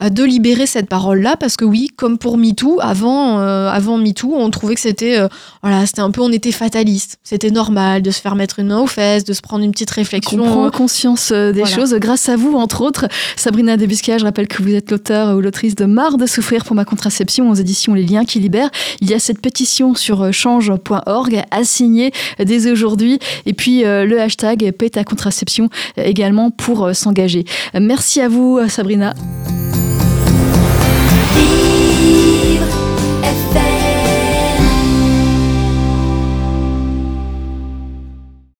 de 0.00 0.22
libérer 0.22 0.66
cette 0.66 0.88
parole-là, 0.88 1.36
parce 1.36 1.56
que 1.56 1.64
oui, 1.64 1.90
comme 1.96 2.18
pour 2.18 2.38
MeToo, 2.38 2.78
avant, 2.80 3.40
euh, 3.40 3.68
avant 3.68 3.98
MeToo, 3.98 4.32
on 4.32 4.48
trouvait 4.50 4.76
que 4.76 4.80
c'était, 4.80 5.18
euh, 5.18 5.28
voilà, 5.62 5.86
c'était 5.86 6.02
un 6.02 6.12
peu, 6.12 6.20
on 6.20 6.30
était 6.30 6.52
fataliste. 6.52 7.18
C'était 7.24 7.50
normal 7.50 8.02
de 8.02 8.10
se 8.12 8.20
faire 8.20 8.36
mettre 8.36 8.60
une 8.60 8.68
main 8.68 8.78
aux 8.78 8.86
fesses, 8.86 9.24
de 9.24 9.32
se 9.32 9.40
prendre 9.40 9.64
une 9.64 9.72
petite 9.72 9.90
réflexion. 9.90 10.40
On 10.40 10.46
prend 10.46 10.70
conscience 10.70 11.32
euh, 11.32 11.52
des 11.52 11.64
choses 11.64 11.94
grâce 11.94 12.28
à 12.28 12.36
vous, 12.36 12.54
entre 12.54 12.82
autres. 12.82 13.08
Sabrina 13.36 13.76
Debusca, 13.76 14.18
je 14.18 14.24
rappelle 14.24 14.46
que 14.46 14.62
vous 14.62 14.72
êtes 14.72 14.90
l'auteur 14.90 15.36
ou 15.36 15.40
l'autrice 15.40 15.74
de 15.74 15.84
Marre 15.84 16.16
de 16.16 16.26
souffrir 16.26 16.64
pour 16.64 16.76
ma 16.76 16.84
contraception 16.84 17.50
aux 17.50 17.54
éditions 17.54 17.94
Les 17.94 18.06
Liens 18.06 18.24
qui 18.24 18.38
libèrent. 18.38 18.70
Il 19.00 19.10
y 19.10 19.14
a 19.14 19.18
cette 19.18 19.40
pétition 19.40 19.94
sur 19.94 20.32
change.org 20.32 21.42
à 21.50 21.64
signer 21.64 22.12
dès 22.38 22.70
aujourd'hui. 22.70 23.18
Et 23.46 23.52
puis 23.52 23.82
le 23.82 24.20
hashtag 24.20 24.72
Paie 24.72 24.90
ta 24.90 25.04
contraception 25.04 25.70
également 25.96 26.50
pour 26.50 26.94
s'engager. 26.94 27.44
Merci 27.74 28.20
à 28.20 28.28
vous, 28.28 28.60
Sabrina. 28.68 29.14
FM. 33.28 33.67